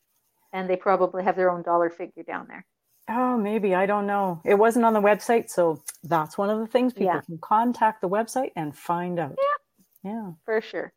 And 0.53 0.69
they 0.69 0.75
probably 0.75 1.23
have 1.23 1.35
their 1.35 1.49
own 1.51 1.61
dollar 1.61 1.89
figure 1.89 2.23
down 2.23 2.47
there. 2.47 2.65
Oh, 3.09 3.37
maybe. 3.37 3.73
I 3.75 3.85
don't 3.85 4.05
know. 4.05 4.41
It 4.45 4.55
wasn't 4.55 4.85
on 4.85 4.93
the 4.93 5.01
website. 5.01 5.49
So 5.49 5.83
that's 6.03 6.37
one 6.37 6.49
of 6.49 6.59
the 6.59 6.67
things 6.67 6.93
people 6.93 7.15
Yeah. 7.15 7.21
can 7.21 7.37
contact 7.39 8.01
the 8.01 8.09
website 8.09 8.51
and 8.55 8.75
find 8.75 9.19
out. 9.19 9.35
Yeah. 10.03 10.11
Yeah. 10.11 10.31
For 10.45 10.61
sure. 10.61 10.93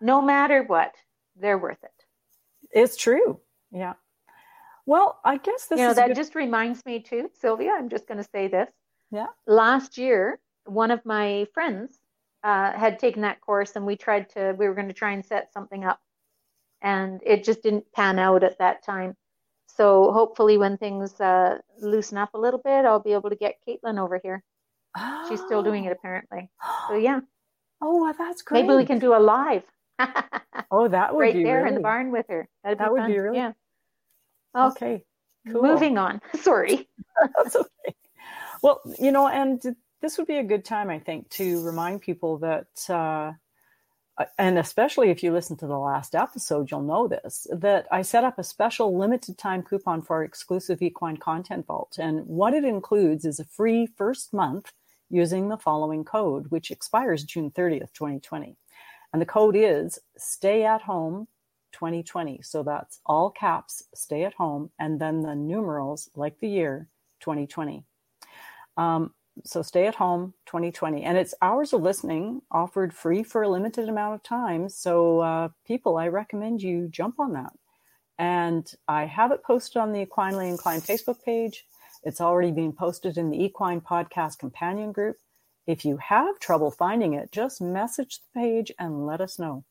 No 0.00 0.20
matter 0.22 0.62
what, 0.62 0.94
they're 1.36 1.58
worth 1.58 1.82
it. 1.82 1.90
It's 2.70 2.96
true. 2.96 3.40
Yeah. 3.70 3.94
Well, 4.86 5.20
I 5.24 5.36
guess 5.36 5.66
this 5.66 5.78
you 5.78 5.84
know, 5.84 5.90
is 5.90 5.96
that 5.96 6.08
good- 6.08 6.16
just 6.16 6.34
reminds 6.34 6.84
me 6.86 7.00
too, 7.00 7.30
Sylvia, 7.34 7.72
I'm 7.72 7.88
just 7.88 8.06
going 8.08 8.18
to 8.18 8.28
say 8.32 8.48
this. 8.48 8.70
Yeah. 9.10 9.26
Last 9.46 9.98
year, 9.98 10.40
one 10.64 10.90
of 10.90 11.04
my 11.04 11.46
friends 11.54 11.98
uh, 12.42 12.72
had 12.72 12.98
taken 12.98 13.22
that 13.22 13.40
course 13.40 13.76
and 13.76 13.84
we 13.86 13.96
tried 13.96 14.28
to, 14.30 14.54
we 14.58 14.66
were 14.68 14.74
going 14.74 14.88
to 14.88 14.94
try 14.94 15.12
and 15.12 15.24
set 15.24 15.52
something 15.52 15.84
up 15.84 16.00
and 16.82 17.20
it 17.24 17.44
just 17.44 17.62
didn't 17.62 17.90
pan 17.92 18.18
out 18.18 18.42
at 18.42 18.58
that 18.58 18.82
time. 18.84 19.16
So 19.66 20.12
hopefully 20.12 20.58
when 20.58 20.76
things 20.78 21.20
uh, 21.20 21.58
loosen 21.80 22.18
up 22.18 22.34
a 22.34 22.38
little 22.38 22.60
bit, 22.62 22.84
I'll 22.84 22.98
be 23.00 23.12
able 23.12 23.30
to 23.30 23.36
get 23.36 23.56
Caitlin 23.66 23.98
over 23.98 24.20
here. 24.22 24.42
She's 25.28 25.40
still 25.40 25.62
doing 25.62 25.84
it 25.84 25.92
apparently. 25.92 26.50
So 26.88 26.96
yeah, 26.96 27.20
Oh, 27.82 28.02
well, 28.02 28.14
that's 28.18 28.42
great. 28.42 28.62
maybe 28.66 28.76
we 28.76 28.84
can 28.84 28.98
do 28.98 29.14
a 29.14 29.18
live 29.18 29.62
Oh, 30.70 30.88
that 30.88 31.14
would 31.14 31.20
be 31.22 31.24
right 31.26 31.34
be 31.34 31.44
there 31.44 31.58
really, 31.58 31.68
in 31.68 31.74
the 31.74 31.80
barn 31.80 32.10
with 32.10 32.26
her. 32.28 32.48
That'd 32.62 32.78
be 32.78 32.84
would 32.88 32.98
fun. 33.00 33.10
be 33.10 33.18
really- 33.18 33.36
yeah. 33.38 33.52
Okay, 34.56 34.94
Okay. 34.94 35.04
Cool. 35.52 35.62
moving 35.62 35.96
on. 35.98 36.20
Sorry. 36.40 36.88
That's 37.36 37.56
okay. 37.56 37.94
Well, 38.62 38.80
you 38.98 39.12
know, 39.12 39.28
and 39.28 39.62
this 40.02 40.18
would 40.18 40.26
be 40.26 40.36
a 40.38 40.42
good 40.42 40.64
time, 40.64 40.90
I 40.90 40.98
think, 40.98 41.28
to 41.30 41.62
remind 41.64 42.00
people 42.02 42.38
that, 42.38 42.66
uh, 42.90 43.32
and 44.38 44.58
especially 44.58 45.10
if 45.10 45.22
you 45.22 45.32
listen 45.32 45.56
to 45.58 45.66
the 45.66 45.78
last 45.78 46.14
episode, 46.14 46.70
you'll 46.70 46.82
know 46.82 47.08
this, 47.08 47.46
that 47.52 47.86
I 47.90 48.02
set 48.02 48.24
up 48.24 48.38
a 48.38 48.44
special 48.44 48.96
limited 48.96 49.38
time 49.38 49.62
coupon 49.62 50.02
for 50.02 50.22
exclusive 50.22 50.82
equine 50.82 51.16
content 51.16 51.66
vault. 51.66 51.98
And 51.98 52.26
what 52.26 52.54
it 52.54 52.64
includes 52.64 53.24
is 53.24 53.40
a 53.40 53.44
free 53.44 53.86
first 53.86 54.32
month 54.32 54.72
using 55.08 55.48
the 55.48 55.56
following 55.56 56.04
code, 56.04 56.46
which 56.50 56.70
expires 56.70 57.24
June 57.24 57.50
30th, 57.50 57.92
2020. 57.92 58.56
And 59.12 59.20
the 59.20 59.26
code 59.26 59.56
is 59.56 59.98
stay 60.16 60.64
at 60.64 60.82
home 60.82 61.26
2020. 61.72 62.40
So 62.42 62.62
that's 62.62 63.00
all 63.06 63.30
caps, 63.30 63.84
stay 63.94 64.24
at 64.24 64.34
home, 64.34 64.70
and 64.78 65.00
then 65.00 65.22
the 65.22 65.34
numerals 65.34 66.10
like 66.14 66.38
the 66.40 66.48
year 66.48 66.88
2020. 67.20 67.84
Um, 68.76 69.12
so 69.44 69.62
stay 69.62 69.86
at 69.86 69.94
home 69.94 70.34
2020. 70.46 71.02
And 71.02 71.16
it's 71.16 71.34
hours 71.40 71.72
of 71.72 71.82
listening 71.82 72.42
offered 72.50 72.94
free 72.94 73.22
for 73.22 73.42
a 73.42 73.48
limited 73.48 73.88
amount 73.88 74.14
of 74.14 74.22
time. 74.22 74.68
So, 74.68 75.20
uh, 75.20 75.48
people, 75.66 75.96
I 75.96 76.08
recommend 76.08 76.62
you 76.62 76.88
jump 76.88 77.18
on 77.18 77.32
that. 77.34 77.52
And 78.18 78.70
I 78.86 79.06
have 79.06 79.32
it 79.32 79.42
posted 79.42 79.80
on 79.80 79.92
the 79.92 80.04
Equinely 80.04 80.50
Inclined 80.50 80.82
Facebook 80.82 81.22
page. 81.24 81.64
It's 82.02 82.20
already 82.20 82.50
being 82.50 82.72
posted 82.72 83.16
in 83.16 83.30
the 83.30 83.42
Equine 83.42 83.80
Podcast 83.80 84.38
Companion 84.38 84.92
group. 84.92 85.16
If 85.66 85.84
you 85.84 85.98
have 85.98 86.38
trouble 86.38 86.70
finding 86.70 87.14
it, 87.14 87.32
just 87.32 87.60
message 87.60 88.18
the 88.18 88.40
page 88.40 88.72
and 88.78 89.06
let 89.06 89.20
us 89.20 89.38
know. 89.38 89.64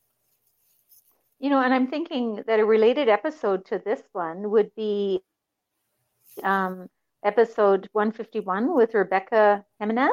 You 1.38 1.50
know, 1.50 1.60
and 1.62 1.72
I'm 1.72 1.86
thinking 1.86 2.42
that 2.46 2.60
a 2.60 2.64
related 2.64 3.08
episode 3.08 3.64
to 3.66 3.78
this 3.78 4.02
one 4.12 4.50
would 4.50 4.74
be 4.74 5.22
um, 6.42 6.88
episode 7.24 7.88
151 7.92 8.74
with 8.74 8.94
Rebecca 8.94 9.64
Gimenez 9.78 10.10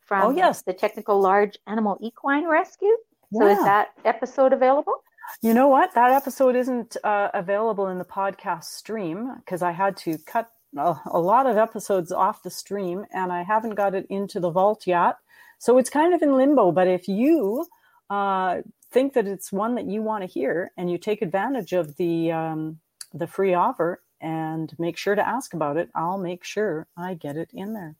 from 0.00 0.22
Oh, 0.26 0.30
yes. 0.36 0.62
the 0.62 0.72
Technical 0.72 1.20
Large 1.20 1.58
Animal 1.66 1.98
Equine 2.00 2.46
Rescue. 2.48 2.96
So 3.32 3.46
is 3.46 3.58
that 3.58 3.90
episode 4.04 4.52
available? 4.52 4.94
You 5.42 5.54
know 5.54 5.68
what? 5.68 5.94
That 5.94 6.10
episode 6.10 6.56
isn't 6.56 6.96
uh, 7.04 7.28
available 7.32 7.86
in 7.88 7.98
the 7.98 8.04
podcast 8.04 8.64
stream 8.64 9.32
because 9.36 9.62
I 9.62 9.70
had 9.70 9.96
to 9.98 10.18
cut 10.26 10.48
a, 10.76 10.96
a 11.06 11.20
lot 11.20 11.46
of 11.46 11.56
episodes 11.56 12.10
off 12.10 12.42
the 12.42 12.50
stream 12.50 13.06
and 13.12 13.30
I 13.32 13.42
haven't 13.44 13.76
got 13.76 13.94
it 13.94 14.06
into 14.10 14.40
the 14.40 14.50
vault 14.50 14.86
yet. 14.86 15.16
So 15.58 15.78
it's 15.78 15.90
kind 15.90 16.12
of 16.12 16.22
in 16.22 16.36
limbo. 16.36 16.72
But 16.72 16.88
if 16.88 17.06
you 17.06 17.66
uh, 18.08 18.62
think 18.90 19.12
that 19.12 19.28
it's 19.28 19.52
one 19.52 19.76
that 19.76 19.86
you 19.86 20.02
want 20.02 20.22
to 20.24 20.26
hear 20.26 20.72
and 20.76 20.90
you 20.90 20.98
take 20.98 21.22
advantage 21.22 21.72
of 21.72 21.96
the 21.96 22.32
um, 22.32 22.80
the 23.14 23.28
free 23.28 23.54
offer 23.54 24.02
and 24.20 24.74
make 24.78 24.96
sure 24.96 25.14
to 25.14 25.26
ask 25.26 25.54
about 25.54 25.76
it, 25.76 25.90
I'll 25.94 26.18
make 26.18 26.44
sure 26.44 26.86
I 26.96 27.14
get 27.14 27.36
it 27.36 27.50
in 27.52 27.74
there. 27.74 27.96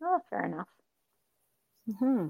Oh, 0.00 0.20
fair 0.30 0.44
enough. 0.46 0.68
hmm 1.98 2.28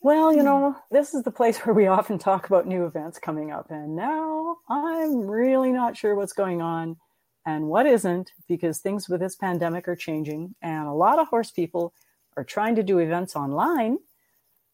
Well, 0.00 0.32
you 0.32 0.42
know, 0.42 0.76
this 0.90 1.14
is 1.14 1.22
the 1.22 1.30
place 1.30 1.58
where 1.64 1.74
we 1.74 1.86
often 1.86 2.18
talk 2.18 2.46
about 2.46 2.66
new 2.66 2.84
events 2.84 3.18
coming 3.18 3.50
up. 3.50 3.70
And 3.70 3.96
now 3.96 4.58
I'm 4.68 5.22
really 5.30 5.72
not 5.72 5.96
sure 5.96 6.14
what's 6.14 6.32
going 6.32 6.62
on 6.62 6.96
and 7.46 7.68
what 7.68 7.86
isn't 7.86 8.32
because 8.48 8.78
things 8.78 9.08
with 9.08 9.20
this 9.20 9.36
pandemic 9.36 9.88
are 9.88 9.96
changing. 9.96 10.54
And 10.62 10.86
a 10.88 10.92
lot 10.92 11.18
of 11.18 11.28
horse 11.28 11.50
people 11.50 11.92
are 12.36 12.44
trying 12.44 12.76
to 12.76 12.82
do 12.82 12.98
events 12.98 13.36
online. 13.36 13.98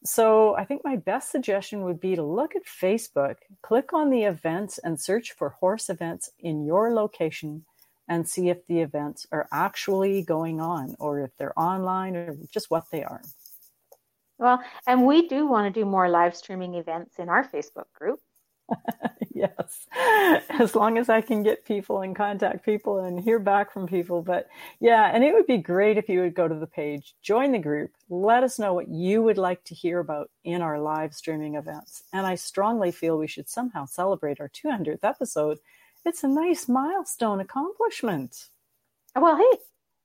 So 0.05 0.57
I 0.57 0.65
think 0.65 0.83
my 0.85 0.97
best 0.97 1.31
suggestion 1.31 1.83
would 1.83 2.01
be 2.01 2.15
to 2.17 2.23
look 2.23 2.55
at 2.55 2.65
Facebook, 2.65 3.37
click 3.63 3.93
on 3.93 4.11
the 4.11 4.25
events, 4.25 4.79
and 4.79 5.01
search 5.01 5.33
for 5.33 5.51
horse 5.51 5.89
events 5.89 6.31
in 6.39 6.65
your 6.65 6.93
location 6.93 7.65
and 8.09 8.29
see 8.29 8.49
if 8.49 8.65
the 8.67 8.81
events 8.81 9.27
are 9.33 9.49
actually 9.53 10.23
going 10.23 10.61
on 10.61 10.95
or 10.99 11.21
if 11.21 11.37
they're 11.37 11.59
online 11.59 12.15
or 12.15 12.37
just 12.53 12.71
what 12.71 12.85
they 12.93 13.03
are. 13.03 13.23
Well, 14.39 14.63
and 14.87 15.07
we 15.07 15.29
do 15.29 15.47
want 15.47 15.73
to 15.73 15.81
do 15.81 15.87
more 15.87 16.09
live 16.09 16.37
streaming 16.37 16.75
events 16.75 17.19
in 17.19 17.29
our 17.29 17.49
Facebook 17.49 17.91
group. 17.95 18.21
yes, 19.35 19.87
as 20.49 20.75
long 20.75 20.99
as 20.99 21.09
I 21.09 21.21
can 21.21 21.43
get 21.43 21.65
people 21.65 22.01
and 22.01 22.17
contact 22.17 22.65
people 22.65 23.01
and 23.01 23.21
hear 23.21 23.39
back 23.39 23.73
from 23.73 23.87
people. 23.87 24.23
But 24.23 24.49
yeah, 24.81 25.11
and 25.13 25.23
it 25.25 25.35
would 25.35 25.47
be 25.47 25.59
great 25.59 25.99
if 25.99 26.09
you 26.09 26.21
would 26.21 26.35
go 26.35 26.49
to 26.49 26.55
the 26.55 26.67
page, 26.67 27.15
join 27.23 27.53
the 27.53 27.59
group, 27.59 27.91
let 28.09 28.43
us 28.43 28.59
know 28.59 28.75
what 28.75 28.89
you 28.89 29.23
would 29.23 29.39
like 29.39 29.63
to 29.65 29.75
hear 29.75 30.01
about 30.01 30.31
in 30.45 30.63
our 30.63 30.79
live 30.81 31.15
streaming 31.15 31.55
events. 31.55 32.03
And 32.13 32.27
I 32.27 32.35
strongly 32.35 32.91
feel 32.91 33.19
we 33.19 33.27
should 33.27 33.49
somehow 33.49 33.87
celebrate 33.87 34.41
our 34.41 34.49
200th 34.49 35.05
episode. 35.05 35.59
It's 36.05 36.25
a 36.25 36.29
nice 36.29 36.69
milestone 36.69 37.41
accomplishment. 37.41 38.49
Well, 39.15 39.37
hey, 39.37 39.59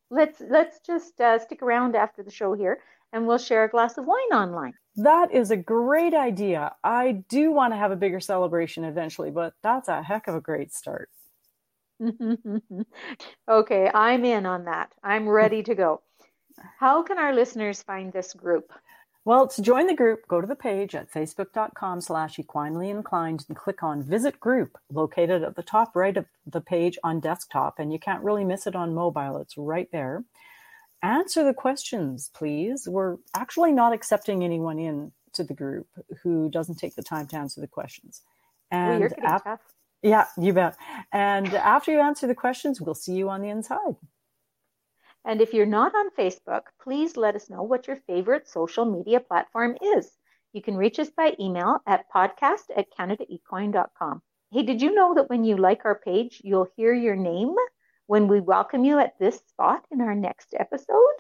let's 0.10 0.42
let's 0.50 0.80
just 0.80 1.20
uh, 1.20 1.40
stick 1.40 1.62
around 1.62 1.96
after 1.96 2.24
the 2.24 2.32
show 2.32 2.54
here 2.54 2.80
and 3.14 3.28
we'll 3.28 3.38
share 3.38 3.64
a 3.64 3.70
glass 3.70 3.98
of 3.98 4.06
wine 4.06 4.32
online. 4.34 4.74
That 4.96 5.32
is 5.32 5.52
a 5.52 5.58
great 5.58 6.14
idea. 6.14 6.74
I 6.84 7.24
do 7.30 7.52
want 7.52 7.74
to 7.74 7.78
have 7.78 7.92
a 7.92 7.96
bigger 7.96 8.20
celebration 8.20 8.84
eventually, 8.84 9.32
but 9.32 9.54
that's 9.64 9.88
a 9.88 10.04
heck 10.04 10.28
of 10.28 10.36
a 10.36 10.42
great 10.42 10.74
start. 10.74 11.10
okay, 13.50 13.92
I'm 13.94 14.26
in 14.26 14.46
on 14.46 14.66
that. 14.66 14.92
I'm 15.04 15.30
ready 15.30 15.64
to 15.64 15.76
go. 15.76 16.02
How 16.80 17.02
can 17.04 17.18
our 17.18 17.34
listeners 17.34 17.82
find 17.82 18.12
this 18.12 18.34
group? 18.34 18.72
Well, 19.24 19.48
to 19.50 19.62
join 19.62 19.86
the 19.86 19.94
group, 19.94 20.28
go 20.28 20.42
to 20.42 20.48
the 20.48 20.56
page 20.56 20.96
at 20.96 21.12
facebook.com 21.12 22.02
slash 22.02 22.38
equinely 22.38 22.90
inclined 22.90 23.46
and 23.48 23.56
click 23.56 23.84
on 23.84 24.02
visit 24.02 24.40
group 24.40 24.78
located 24.92 25.44
at 25.44 25.56
the 25.56 25.62
top 25.62 25.96
right 25.96 26.18
of 26.18 26.26
the 26.48 26.62
page 26.62 26.98
on 27.04 27.20
desktop. 27.20 27.78
And 27.78 27.94
you 27.94 28.00
can't 28.00 28.24
really 28.24 28.44
miss 28.44 28.66
it 28.66 28.76
on 28.76 28.96
mobile. 28.96 29.38
It's 29.38 29.58
right 29.58 29.88
there 29.92 30.24
answer 31.04 31.44
the 31.44 31.54
questions, 31.54 32.30
please. 32.34 32.88
We're 32.88 33.18
actually 33.36 33.72
not 33.72 33.94
accepting 33.94 34.44
anyone 34.44 34.80
in 34.80 35.12
to 35.34 35.44
the 35.44 35.54
group 35.54 35.88
who 36.24 36.50
doesn't 36.50 36.76
take 36.76 36.96
the 36.96 37.04
time 37.04 37.28
to 37.28 37.38
answer 37.38 37.62
the 37.62 37.68
questions. 37.68 38.22
And 38.70 39.14
well, 39.22 39.42
ap- 39.46 39.62
yeah, 40.02 40.26
you 40.38 40.54
bet. 40.54 40.76
And 41.12 41.54
after 41.54 41.92
you 41.92 42.00
answer 42.00 42.28
the 42.28 42.36
questions, 42.36 42.82
we'll 42.82 42.96
see 42.96 43.14
you 43.14 43.30
on 43.30 43.42
the 43.42 43.50
inside. 43.50 43.96
And 45.24 45.42
if 45.42 45.54
you're 45.54 45.68
not 45.68 45.94
on 45.94 46.10
Facebook, 46.18 46.64
please 46.82 47.16
let 47.16 47.36
us 47.36 47.50
know 47.50 47.62
what 47.62 47.88
your 47.88 47.98
favorite 48.08 48.48
social 48.48 48.86
media 48.86 49.20
platform 49.20 49.78
is. 49.98 50.12
You 50.54 50.62
can 50.62 50.76
reach 50.76 51.00
us 51.00 51.10
by 51.10 51.36
email 51.40 51.80
at 51.86 52.12
podcast 52.14 52.66
at 52.76 52.88
canadaequine.com. 52.98 54.22
Hey, 54.52 54.64
did 54.64 54.82
you 54.82 54.94
know 54.94 55.14
that 55.14 55.30
when 55.30 55.44
you 55.44 55.56
like 55.56 55.86
our 55.86 56.00
page, 56.04 56.42
you'll 56.44 56.68
hear 56.76 56.94
your 56.94 57.16
name 57.16 57.56
when 58.12 58.28
we 58.28 58.42
welcome 58.42 58.84
you 58.84 59.00
at 59.00 59.18
this 59.20 59.38
spot 59.38 59.86
in 59.90 60.02
our 60.02 60.14
next 60.14 60.54
episode? 60.60 61.16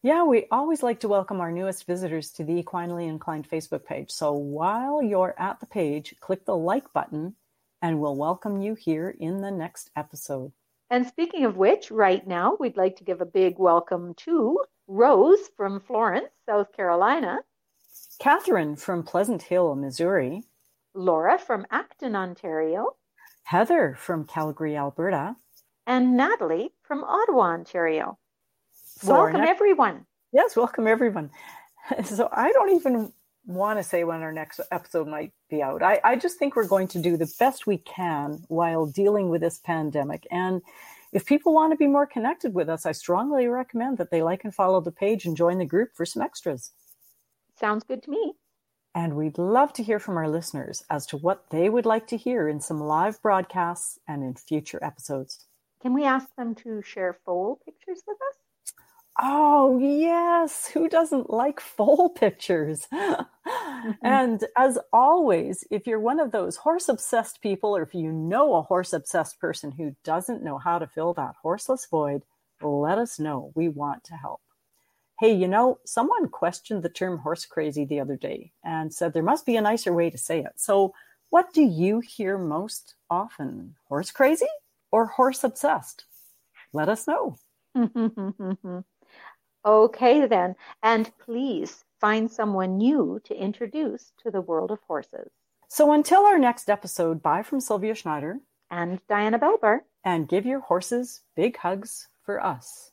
Yeah, 0.00 0.22
we 0.22 0.46
always 0.52 0.80
like 0.80 1.00
to 1.00 1.08
welcome 1.08 1.40
our 1.40 1.50
newest 1.50 1.88
visitors 1.88 2.30
to 2.34 2.44
the 2.44 2.62
Equinely 2.62 3.08
Inclined 3.08 3.50
Facebook 3.50 3.84
page. 3.84 4.12
So 4.12 4.34
while 4.34 5.02
you're 5.02 5.34
at 5.36 5.58
the 5.58 5.66
page, 5.66 6.14
click 6.20 6.44
the 6.44 6.56
like 6.56 6.92
button 6.92 7.34
and 7.82 7.98
we'll 7.98 8.14
welcome 8.14 8.62
you 8.62 8.76
here 8.76 9.12
in 9.18 9.40
the 9.40 9.50
next 9.50 9.90
episode. 9.96 10.52
And 10.88 11.04
speaking 11.04 11.46
of 11.46 11.56
which, 11.56 11.90
right 11.90 12.24
now 12.24 12.56
we'd 12.60 12.76
like 12.76 12.94
to 12.98 13.04
give 13.04 13.20
a 13.20 13.26
big 13.26 13.58
welcome 13.58 14.14
to 14.18 14.62
Rose 14.86 15.40
from 15.56 15.80
Florence, 15.80 16.28
South 16.46 16.72
Carolina, 16.72 17.40
Catherine 18.20 18.76
from 18.76 19.02
Pleasant 19.02 19.42
Hill, 19.42 19.74
Missouri, 19.74 20.44
Laura 20.94 21.40
from 21.40 21.66
Acton, 21.72 22.14
Ontario, 22.14 22.94
Heather 23.42 23.96
from 23.98 24.26
Calgary, 24.26 24.76
Alberta, 24.76 25.34
and 25.86 26.16
Natalie 26.16 26.72
from 26.82 27.04
Ottawa, 27.04 27.52
Ontario. 27.52 28.18
So 28.72 29.12
welcome, 29.12 29.40
next, 29.40 29.50
everyone. 29.50 30.06
Yes, 30.32 30.56
welcome, 30.56 30.86
everyone. 30.86 31.30
So 32.04 32.28
I 32.30 32.52
don't 32.52 32.70
even 32.76 33.12
want 33.46 33.78
to 33.78 33.82
say 33.82 34.04
when 34.04 34.22
our 34.22 34.32
next 34.32 34.60
episode 34.70 35.08
might 35.08 35.32
be 35.48 35.62
out. 35.62 35.82
I, 35.82 36.00
I 36.04 36.16
just 36.16 36.38
think 36.38 36.54
we're 36.54 36.68
going 36.68 36.88
to 36.88 37.00
do 37.00 37.16
the 37.16 37.32
best 37.38 37.66
we 37.66 37.78
can 37.78 38.44
while 38.48 38.86
dealing 38.86 39.28
with 39.28 39.40
this 39.40 39.58
pandemic. 39.58 40.26
And 40.30 40.62
if 41.12 41.26
people 41.26 41.52
want 41.52 41.72
to 41.72 41.76
be 41.76 41.86
more 41.86 42.06
connected 42.06 42.54
with 42.54 42.68
us, 42.68 42.86
I 42.86 42.92
strongly 42.92 43.48
recommend 43.48 43.98
that 43.98 44.10
they 44.10 44.22
like 44.22 44.44
and 44.44 44.54
follow 44.54 44.80
the 44.80 44.92
page 44.92 45.24
and 45.24 45.36
join 45.36 45.58
the 45.58 45.64
group 45.64 45.90
for 45.94 46.06
some 46.06 46.22
extras. 46.22 46.70
Sounds 47.58 47.82
good 47.82 48.02
to 48.04 48.10
me. 48.10 48.34
And 48.94 49.14
we'd 49.14 49.38
love 49.38 49.72
to 49.74 49.82
hear 49.82 49.98
from 49.98 50.16
our 50.16 50.28
listeners 50.28 50.84
as 50.90 51.06
to 51.06 51.16
what 51.16 51.50
they 51.50 51.68
would 51.68 51.86
like 51.86 52.06
to 52.08 52.16
hear 52.16 52.48
in 52.48 52.60
some 52.60 52.80
live 52.80 53.20
broadcasts 53.22 53.98
and 54.08 54.22
in 54.22 54.34
future 54.34 54.82
episodes. 54.82 55.46
Can 55.82 55.94
we 55.94 56.04
ask 56.04 56.28
them 56.36 56.54
to 56.56 56.82
share 56.82 57.18
foal 57.24 57.60
pictures 57.64 58.02
with 58.06 58.16
us? 58.16 58.36
Oh, 59.22 59.78
yes. 59.78 60.68
Who 60.68 60.88
doesn't 60.88 61.30
like 61.30 61.60
foal 61.60 62.10
pictures? 62.10 62.86
mm-hmm. 62.92 63.90
And 64.02 64.44
as 64.56 64.78
always, 64.92 65.64
if 65.70 65.86
you're 65.86 66.00
one 66.00 66.20
of 66.20 66.32
those 66.32 66.56
horse 66.56 66.88
obsessed 66.88 67.40
people, 67.40 67.76
or 67.76 67.82
if 67.82 67.94
you 67.94 68.12
know 68.12 68.54
a 68.54 68.62
horse 68.62 68.92
obsessed 68.92 69.38
person 69.40 69.72
who 69.72 69.96
doesn't 70.04 70.42
know 70.42 70.58
how 70.58 70.78
to 70.78 70.86
fill 70.86 71.14
that 71.14 71.34
horseless 71.42 71.86
void, 71.90 72.22
let 72.62 72.98
us 72.98 73.18
know. 73.18 73.52
We 73.54 73.68
want 73.68 74.04
to 74.04 74.14
help. 74.14 74.40
Hey, 75.18 75.34
you 75.34 75.48
know, 75.48 75.78
someone 75.84 76.28
questioned 76.28 76.82
the 76.82 76.88
term 76.88 77.18
horse 77.18 77.44
crazy 77.44 77.84
the 77.84 78.00
other 78.00 78.16
day 78.16 78.52
and 78.64 78.92
said 78.92 79.12
there 79.12 79.22
must 79.22 79.44
be 79.44 79.56
a 79.56 79.62
nicer 79.62 79.92
way 79.92 80.08
to 80.08 80.18
say 80.18 80.40
it. 80.40 80.52
So, 80.56 80.94
what 81.28 81.52
do 81.52 81.62
you 81.62 82.00
hear 82.00 82.38
most 82.38 82.94
often? 83.08 83.76
Horse 83.88 84.10
crazy? 84.10 84.46
Or 84.90 85.06
horse 85.06 85.44
obsessed? 85.44 86.04
Let 86.72 86.88
us 86.88 87.06
know. 87.06 87.36
okay, 89.64 90.26
then. 90.26 90.56
And 90.82 91.10
please 91.18 91.84
find 92.00 92.30
someone 92.30 92.78
new 92.78 93.20
to 93.24 93.34
introduce 93.34 94.12
to 94.22 94.30
the 94.30 94.40
world 94.40 94.70
of 94.70 94.78
horses. 94.86 95.30
So 95.68 95.92
until 95.92 96.24
our 96.26 96.38
next 96.38 96.68
episode, 96.68 97.22
bye 97.22 97.42
from 97.42 97.60
Sylvia 97.60 97.94
Schneider 97.94 98.38
and 98.70 99.00
Diana 99.08 99.38
Belber. 99.38 99.80
And 100.04 100.28
give 100.28 100.46
your 100.46 100.60
horses 100.60 101.20
big 101.36 101.58
hugs 101.58 102.08
for 102.22 102.42
us. 102.42 102.89